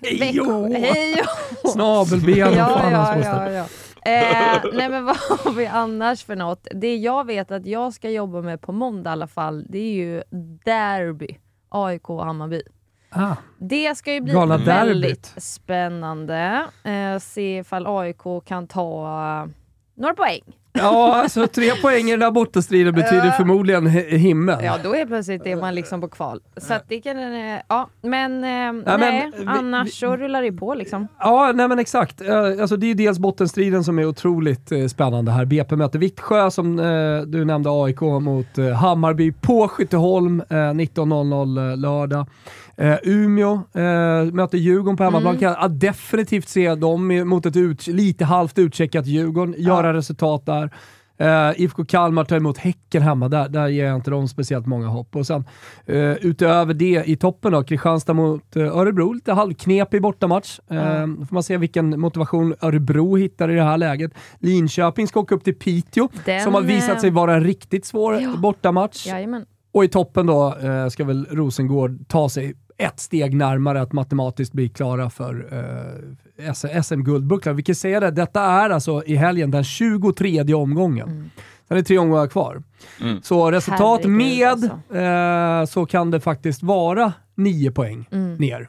Hej 0.01 0.41
och 0.41 0.47
hå. 0.47 0.69
Hej 0.69 1.15
och 1.63 1.71
Snabelben 1.71 2.49
och 2.49 2.57
ja, 2.57 2.69
fan 2.69 2.93
ja, 2.93 3.19
ja, 3.23 3.51
ja. 3.51 3.65
Eh, 4.05 4.63
nej 4.73 4.89
men 4.89 5.05
vad 5.05 5.17
har 5.17 5.53
vi 5.53 5.67
annars 5.67 6.25
för 6.25 6.37
något? 6.37 6.67
Det 6.75 6.97
jag 6.97 7.27
vet 7.27 7.51
att 7.51 7.67
jag 7.67 7.93
ska 7.93 8.11
jobba 8.11 8.43
med 8.43 8.61
på 8.61 8.73
måndag 8.73 9.11
i 9.11 9.13
alla 9.13 9.27
fall, 9.27 9.65
det 9.69 9.79
är 9.79 9.93
ju 9.93 10.23
derby. 10.65 11.39
AIK 11.69 12.11
och 12.11 12.25
Hammarby. 12.25 12.63
Ah, 13.11 13.37
Det 13.59 13.95
ska 13.95 14.13
ju 14.13 14.21
bli 14.21 14.33
Galna 14.35 14.57
väldigt 14.57 15.03
derbyt. 15.03 15.43
spännande. 15.43 16.65
Eh, 16.85 17.19
se 17.19 17.59
ifall 17.59 17.87
AIK 17.87 18.45
kan 18.45 18.67
ta 18.67 19.05
eh, 19.43 19.51
några 19.95 20.15
poäng. 20.15 20.43
Ja, 20.75 21.15
alltså 21.23 21.47
tre 21.47 21.71
poäng 21.83 22.09
i 22.09 22.11
den 22.11 22.21
där 22.21 22.31
bortastriden 22.31 22.95
betyder 22.95 23.31
förmodligen 23.31 23.89
hi- 23.89 24.17
himmel. 24.17 24.65
Ja, 24.65 24.77
då 24.85 24.97
är 24.97 25.07
plötsligt 25.07 25.47
är 25.47 25.57
man 25.57 25.75
liksom 25.75 26.01
på 26.01 26.09
kval. 26.09 26.41
Så 26.57 26.75
att 26.75 26.85
det 26.89 27.01
kan... 27.01 27.19
eh, 27.19 27.59
Ja, 27.69 27.89
men, 28.03 28.33
eh, 28.45 28.49
men 28.51 29.01
nej, 29.01 29.31
vi- 29.39 29.45
annars 29.47 29.99
så 30.01 30.17
rullar 30.17 30.43
det 30.43 30.53
på 30.53 30.75
liksom. 30.75 31.09
Ja, 31.21 31.53
nej 31.55 31.69
men 31.69 31.79
exakt. 31.79 32.21
Eh, 32.21 32.39
Alltså, 32.61 32.77
det 32.77 32.87
är 32.87 32.89
ju 32.89 32.95
dels 32.95 33.19
bottenstriden 33.19 33.85
som 33.85 33.99
är 33.99 34.05
otroligt 34.07 34.73
eh, 34.73 34.87
spännande 34.87 35.33
här. 35.33 35.45
BP 35.45 35.77
möter 35.77 35.99
Vittsjö 35.99 36.51
som 36.51 36.79
eh, 36.79 37.21
du 37.27 37.45
nämnde 37.45 37.71
AIK 37.73 38.01
mot 38.01 38.59
eh, 38.59 38.67
Hammarby 38.69 39.33
på 39.33 39.69
Skytteholm 39.69 40.41
eh, 40.49 40.55
19.00 40.55 41.77
lördag. 41.77 42.27
Eh, 42.77 42.97
Umeå 43.03 43.53
eh, 43.53 44.33
möter 44.33 44.59
Djurgården 44.59 44.97
på 44.97 45.05
hemmaplan. 45.05 45.39
Kan 45.39 45.57
jag 45.61 45.71
definitivt 45.71 46.49
se 46.49 46.75
dem 46.75 47.29
mot 47.29 47.47
ett 47.47 47.57
ut, 47.57 47.87
lite 47.87 48.25
halvt 48.25 48.59
utcheckat 48.59 49.07
Djurgården 49.07 49.55
göra 49.59 49.93
resultat 49.95 50.47
där. 50.47 50.71
Uh, 51.23 51.61
IFK 51.61 51.85
Kalmar 51.85 52.25
tar 52.25 52.37
emot 52.37 52.59
Häcken 52.59 53.03
hemma, 53.03 53.29
där, 53.29 53.49
där 53.49 53.69
ger 53.69 53.87
jag 53.87 53.97
inte 53.97 54.11
dem 54.11 54.29
speciellt 54.29 54.67
många 54.67 54.87
hopp. 54.87 55.17
Och 55.17 55.27
sen 55.27 55.45
eh, 55.87 56.13
utöver 56.13 56.75
det 56.75 57.03
i 57.07 57.17
toppen 57.17 57.53
då, 57.53 57.63
Kristianstad 57.65 58.15
mot 58.15 58.57
uh, 58.57 58.77
Örebro, 58.77 59.13
lite 59.13 59.33
halvknepig 59.33 60.03
bortamatch. 60.03 60.59
Uh, 60.73 60.79
får 61.27 61.35
man 61.35 61.43
se 61.43 61.57
vilken 61.57 62.01
motivation 62.01 62.55
Örebro 62.61 63.17
hittar 63.17 63.51
i 63.51 63.55
det 63.55 63.63
här 63.63 63.79
läget. 63.79 64.13
Linköping 64.39 65.07
ska 65.09 65.21
åka 65.21 65.35
upp 65.35 65.45
till 65.45 65.55
Piteå, 65.59 66.09
Den, 66.25 66.41
som 66.41 66.55
har 66.55 66.61
visat 66.61 67.01
sig 67.01 67.11
vara 67.11 67.35
en 67.35 67.45
riktigt 67.45 67.85
svår 67.85 68.21
Ja. 68.21 68.37
bortamatch. 68.37 69.07
Jajamän. 69.07 69.47
Och 69.73 69.85
i 69.85 69.89
toppen 69.89 70.27
då 70.27 70.57
ska 70.91 71.05
väl 71.05 71.27
Rosengård 71.31 72.09
ta 72.09 72.29
sig 72.29 72.55
ett 72.85 73.01
steg 73.01 73.35
närmare 73.35 73.81
att 73.83 73.93
matematiskt 73.93 74.53
bli 74.53 74.69
klara 74.69 75.11
för 75.11 75.49
eh, 76.39 76.53
SM-guldbucklan. 76.83 77.57
Vi 77.57 77.63
kan 77.63 77.75
säga 77.75 78.01
det, 78.01 78.11
detta 78.11 78.41
är 78.43 78.71
alltså 78.71 79.03
i 79.07 79.17
helgen 79.17 79.51
den 79.51 79.65
23 79.65 80.55
omgången. 80.55 81.09
Mm. 81.09 81.31
Sen 81.69 81.77
är 81.77 81.81
det 81.83 81.87
tre 81.87 81.99
omgångar 81.99 82.27
kvar. 82.27 82.63
Mm. 83.01 83.23
Så 83.23 83.51
resultat 83.51 84.01
Herregud, 84.05 84.11
med 84.17 84.49
alltså. 84.49 84.97
eh, 84.97 85.65
så 85.65 85.87
kan 85.87 86.11
det 86.11 86.21
faktiskt 86.21 86.63
vara 86.63 87.13
nio 87.35 87.71
poäng 87.71 88.09
Mm. 88.13 88.35
ner. 88.37 88.69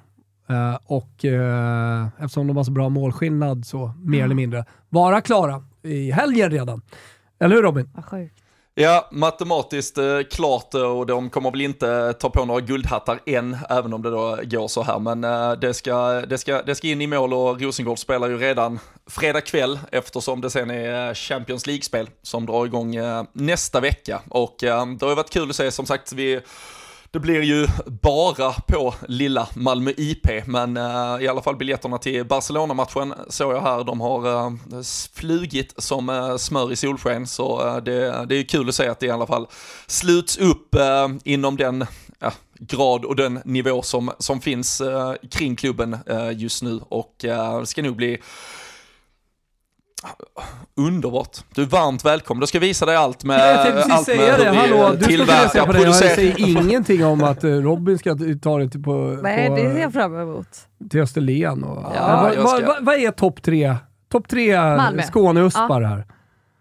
Eh, 0.49 0.77
och 0.85 1.25
eh, 1.25 2.07
eftersom 2.19 2.47
de 2.47 2.57
har 2.57 2.63
så 2.63 2.71
bra 2.71 2.89
målskillnad 2.89 3.65
så 3.65 3.91
mer 4.03 4.23
eller 4.23 4.35
mindre 4.35 4.65
vara 4.89 5.21
klara 5.21 5.63
i 5.83 6.11
helgen 6.11 6.51
redan. 6.51 6.81
Eller 7.39 7.55
hur 7.55 7.63
Robin? 7.63 7.89
Vad 7.95 8.05
sjukt. 8.05 8.42
Ja, 8.75 9.09
matematiskt 9.11 9.97
eh, 9.97 10.19
klart 10.31 10.73
eh, 10.73 10.81
och 10.81 11.05
de 11.05 11.29
kommer 11.29 11.51
väl 11.51 11.61
inte 11.61 12.13
ta 12.13 12.29
på 12.29 12.45
några 12.45 12.61
guldhattar 12.61 13.19
än, 13.25 13.57
även 13.69 13.93
om 13.93 14.01
det 14.01 14.09
då 14.09 14.39
går 14.43 14.67
så 14.67 14.83
här. 14.83 14.99
Men 14.99 15.23
eh, 15.23 15.51
det, 15.51 15.73
ska, 15.73 15.97
det, 16.11 16.37
ska, 16.37 16.61
det 16.61 16.75
ska 16.75 16.87
in 16.87 17.01
i 17.01 17.07
mål 17.07 17.33
och 17.33 17.61
Rosengård 17.61 17.99
spelar 17.99 18.29
ju 18.29 18.37
redan 18.37 18.79
fredag 19.07 19.41
kväll 19.41 19.79
eftersom 19.91 20.41
det 20.41 20.49
sen 20.49 20.71
är 20.71 21.07
eh, 21.07 21.13
Champions 21.13 21.67
League-spel 21.67 22.09
som 22.21 22.45
drar 22.45 22.65
igång 22.65 22.95
eh, 22.95 23.23
nästa 23.33 23.79
vecka. 23.79 24.21
Och 24.29 24.63
eh, 24.63 24.85
det 24.85 25.05
har 25.05 25.11
ju 25.11 25.15
varit 25.15 25.33
kul 25.33 25.49
att 25.49 25.55
se, 25.55 25.71
som 25.71 25.85
sagt, 25.85 26.13
vi 26.13 26.39
det 27.13 27.19
blir 27.19 27.41
ju 27.41 27.67
bara 28.01 28.53
på 28.53 28.93
lilla 29.07 29.47
Malmö 29.53 29.91
IP, 29.97 30.27
men 30.45 30.77
eh, 30.77 31.17
i 31.21 31.27
alla 31.27 31.41
fall 31.41 31.55
biljetterna 31.55 31.97
till 31.97 32.25
Barcelona-matchen 32.25 33.13
såg 33.29 33.53
jag 33.53 33.61
här, 33.61 33.83
de 33.83 34.01
har 34.01 34.27
uh, 34.27 34.51
flugit 35.13 35.73
som 35.77 36.09
uh, 36.09 36.37
smör 36.37 36.71
i 36.71 36.75
solsken, 36.75 37.27
så 37.27 37.67
eh, 37.67 37.77
det, 37.77 38.25
det 38.29 38.35
är 38.35 38.43
kul 38.43 38.69
att 38.69 38.75
se 38.75 38.87
att 38.87 38.99
det 38.99 39.05
i 39.05 39.09
alla 39.09 39.27
fall 39.27 39.47
sluts 39.87 40.37
upp 40.37 40.75
inom 41.23 41.57
den 41.57 41.85
ja, 42.19 42.31
grad 42.59 43.05
och 43.05 43.15
den 43.15 43.41
nivå 43.45 43.81
som, 43.81 44.11
som 44.19 44.41
finns 44.41 44.81
kring 45.31 45.55
klubben 45.55 45.97
just 46.35 46.63
nu. 46.63 46.79
Och 46.89 47.15
det 47.19 47.65
ska 47.65 47.81
nog 47.81 47.95
bli 47.95 48.17
Underbart. 50.75 51.37
Du 51.55 51.61
är 51.61 51.65
varmt 51.65 52.05
välkommen. 52.05 52.39
Då 52.41 52.47
ska 52.47 52.55
jag 52.55 52.61
visa 52.61 52.85
dig 52.85 52.95
allt 52.95 53.23
med 53.23 53.39
Jag 53.39 53.77
allt 53.91 54.07
med 54.07 54.17
hur 54.17 54.45
det. 54.45 54.51
vi 54.51 54.57
Hallå, 54.57 54.75
eh, 54.83 54.91
du 54.91 54.97
ska 54.97 55.07
tillverkar, 55.07 55.47
se 55.47 55.61
på 55.65 55.71
det. 55.71 55.81
Jag 55.83 55.95
säger 55.95 56.39
ingenting 56.39 57.05
om 57.05 57.23
att 57.23 57.43
eh, 57.43 57.49
Robin 57.49 57.97
ska 57.99 58.15
ta 58.43 58.57
det 58.57 58.69
till, 58.69 58.83
på, 58.83 59.19
Nej, 59.23 59.47
på, 59.49 59.55
det 59.55 59.73
ser 59.73 59.81
jag 59.81 59.93
fram 59.93 60.19
emot. 60.21 60.47
till 60.89 61.01
Österlen. 61.01 61.63
Och, 61.63 61.83
Ja, 61.95 62.31
vad, 62.37 62.49
ska- 62.49 62.65
vad, 62.67 62.85
vad 62.85 62.95
är 62.95 63.11
topp 63.11 63.41
tre, 63.43 63.75
top 64.11 64.27
tre 64.27 64.57
Malmö. 64.57 65.01
Skåneuspar 65.01 65.81
här? 65.81 66.05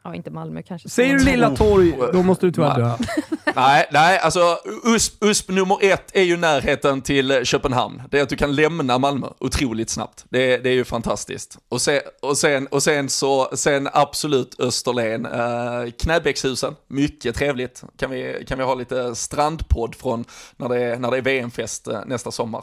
Ja, 0.05 0.15
inte 0.15 0.31
Malmö 0.31 0.63
kanske. 0.63 0.89
Säger 0.89 1.15
du 1.19 1.25
Lilla 1.25 1.57
Torg, 1.57 1.95
då 2.13 2.23
måste 2.23 2.47
du 2.47 2.53
tyvärr 2.53 2.79
dö. 2.79 2.97
Nej, 3.57 3.87
nej, 3.93 4.19
alltså 4.19 4.59
USP, 4.85 5.25
USP 5.25 5.49
nummer 5.51 5.79
ett 5.81 6.17
är 6.17 6.23
ju 6.23 6.37
närheten 6.37 7.03
till 7.03 7.41
Köpenhamn. 7.45 8.03
Det 8.11 8.19
är 8.19 8.23
att 8.23 8.29
du 8.29 8.37
kan 8.37 8.55
lämna 8.55 8.99
Malmö 8.99 9.27
otroligt 9.39 9.91
snabbt. 9.91 10.25
Det, 10.29 10.57
det 10.57 10.69
är 10.71 10.75
ju 10.75 10.85
fantastiskt. 10.85 11.59
Och, 11.69 11.81
se, 11.81 12.01
och, 12.23 12.39
sen, 12.39 12.67
och 12.67 12.83
sen 12.83 13.09
så, 13.09 13.49
sen 13.55 13.89
absolut 13.93 14.61
Österlen. 14.61 15.27
Eh, 15.27 15.91
Knäbäckshusen, 15.99 16.75
mycket 16.89 17.35
trevligt. 17.37 17.83
Kan 17.99 18.11
vi, 18.11 18.45
kan 18.49 18.59
vi 18.59 18.65
ha 18.65 18.75
lite 18.75 19.15
strandpodd 19.15 19.95
från 19.95 20.25
när 20.57 20.69
det 20.69 20.83
är, 20.83 20.97
när 20.99 21.11
det 21.11 21.17
är 21.17 21.23
VM-fest 21.23 21.89
eh, 21.89 22.01
nästa 22.07 22.31
sommar. 22.31 22.63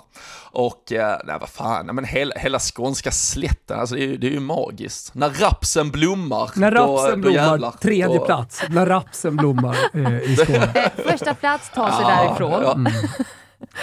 Och, 0.51 0.91
eh, 0.91 1.17
nej 1.25 1.37
vad 1.39 1.49
fan, 1.49 1.85
nej, 1.85 1.95
men 1.95 2.05
hela, 2.05 2.35
hela 2.35 2.59
skånska 2.59 3.11
slätten, 3.11 3.79
alltså 3.79 3.95
det 3.95 4.01
är, 4.01 4.07
ju- 4.07 4.17
det 4.17 4.27
är 4.27 4.31
ju 4.31 4.39
magiskt. 4.39 5.15
När 5.15 5.29
rapsen 5.29 5.91
blommar, 5.91 6.51
När 6.55 6.71
rapsen 6.71 7.11
då 7.11 7.17
blommar, 7.21 7.28
jävlar. 7.33 7.71
tredje 7.71 8.19
plats. 8.19 8.61
När 8.69 8.85
rapsen 8.85 9.35
blommar 9.35 9.75
eh, 9.93 10.31
i 10.31 10.35
Skåne. 10.35 10.69
Första 11.11 11.33
plats 11.33 11.69
tar 11.75 11.89
sig 11.91 12.01
Ja, 12.01 12.23
därifrån. 12.23 12.85
ja. 12.85 12.91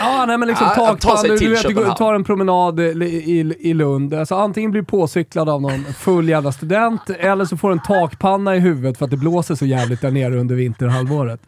Ja, 0.01 0.25
nej 0.27 0.39
men 0.39 0.49
liksom 0.49 0.67
Ja, 0.77 0.97
ta 1.01 1.17
sig 1.17 1.39
till 1.39 1.49
du 1.51 1.55
vet, 1.55 1.67
du 1.67 1.95
tar 1.99 2.15
en 2.15 2.25
promenad 2.25 2.81
i, 2.81 2.83
i, 3.05 3.55
i 3.71 3.75
Lund. 3.75 4.15
Alltså, 4.15 4.35
antingen 4.35 4.71
blir 4.71 4.81
du 4.83 4.87
påcyklad 4.87 5.49
av 5.49 5.63
någon 5.63 5.85
full 5.85 6.29
jävla 6.29 6.53
student, 6.53 7.11
eller 7.11 7.45
så 7.45 7.57
får 7.57 7.69
du 7.69 7.73
en 7.73 7.83
takpanna 7.83 8.57
i 8.57 8.59
huvudet 8.59 8.99
för 8.99 9.05
att 9.05 9.11
det 9.11 9.17
blåser 9.17 9.55
så 9.55 9.67
jävligt 9.67 10.01
där 10.01 10.11
nere 10.11 10.37
under 10.41 10.55
vinterhalvåret. 10.55 11.41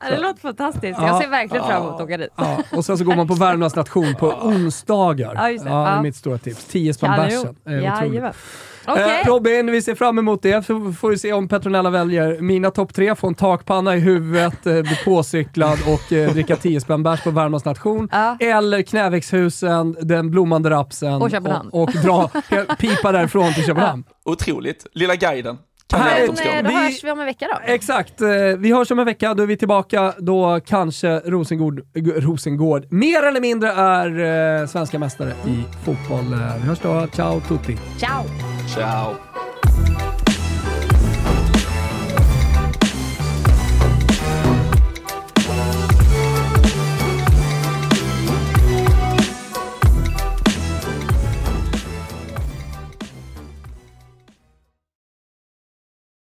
Ja, 0.00 0.10
det 0.10 0.18
låter 0.18 0.40
fantastiskt. 0.40 0.98
Ja. 1.00 1.06
Jag 1.06 1.22
ser 1.22 1.30
verkligen 1.30 1.64
fram 1.64 1.82
emot 1.82 1.94
att 1.94 2.00
åka 2.00 2.16
dit. 2.16 2.30
Ja, 2.36 2.58
och 2.72 2.84
sen 2.84 2.98
så 2.98 3.04
går 3.04 3.16
man 3.16 3.28
på 3.28 3.34
Värmlands 3.44 3.76
nation 3.76 4.14
på 4.14 4.26
onsdagar. 4.28 5.32
Ja, 5.34 5.50
just 5.50 5.64
det. 5.64 5.70
Ja, 5.70 5.76
det 5.76 5.88
är 5.90 5.94
Ja. 5.94 6.02
mitt 6.02 6.16
stora 6.16 6.38
tips. 6.38 6.64
10 6.64 6.94
spänn 6.94 7.10
bärsen. 7.16 7.56
Jajamän. 7.82 8.32
Okej. 8.90 9.20
Eh, 9.24 9.28
Robin, 9.28 9.70
vi 9.70 9.82
ser 9.82 9.94
fram 9.94 10.18
emot 10.18 10.42
det. 10.42 10.66
Så 10.66 10.92
får 10.92 11.10
vi 11.10 11.18
se 11.18 11.32
om 11.32 11.48
Petronella 11.48 11.90
väljer 11.90 12.40
mina 12.40 12.70
topp 12.70 12.94
tre. 12.94 13.14
Få 13.14 13.26
en 13.26 13.34
takpanna 13.34 13.96
i 13.96 14.00
huvudet, 14.00 14.66
eh, 14.66 14.72
bli 14.82 14.98
påcyklad 15.04 15.78
och 15.86 16.12
eh, 16.12 16.32
dricka 16.32 16.56
10 16.56 16.80
spänn 16.80 17.02
bärs 17.02 17.22
på 17.22 17.30
Värmlands 17.30 17.64
nation. 17.64 18.08
Ja. 18.12 18.36
Eller 18.40 18.82
Knäveckshusen, 18.82 19.96
den 20.02 20.30
blommande 20.30 20.70
rapsen 20.70 21.22
Och 21.22 21.30
Köpenhamn. 21.30 21.68
och, 21.72 21.82
och 21.82 21.90
dra, 21.92 22.28
pipa 22.78 23.12
därifrån 23.12 23.52
till 23.54 23.64
Köpenhamn. 23.64 24.04
Otroligt. 24.24 24.86
Lilla 24.92 25.14
guiden. 25.14 25.58
Kan 25.90 26.00
Här- 26.00 26.26
Skåne. 26.26 26.62
då 26.62 26.68
Vi- 26.68 26.74
hörs 26.74 27.04
vi 27.04 27.10
om 27.10 27.20
en 27.20 27.26
vecka 27.26 27.46
då. 27.52 27.72
Exakt. 27.72 28.20
Eh, 28.20 28.28
vi 28.58 28.72
hörs 28.72 28.90
om 28.90 28.98
en 28.98 29.04
vecka. 29.04 29.34
Då 29.34 29.42
är 29.42 29.46
vi 29.46 29.56
tillbaka. 29.56 30.14
Då 30.18 30.60
kanske 30.66 31.18
Rosengård, 31.20 31.80
Rosengård 32.16 32.92
mer 32.92 33.22
eller 33.22 33.40
mindre 33.40 33.68
är 33.72 34.60
eh, 34.60 34.66
svenska 34.66 34.98
mästare 34.98 35.28
i 35.46 35.64
fotboll. 35.84 36.32
Eh, 36.32 36.38
vi 36.62 36.68
hörs 36.68 36.78
då. 36.82 37.06
Ciao 37.12 37.40
tutti! 37.40 37.76
Ciao! 37.98 38.24
Ciao. 38.74 39.14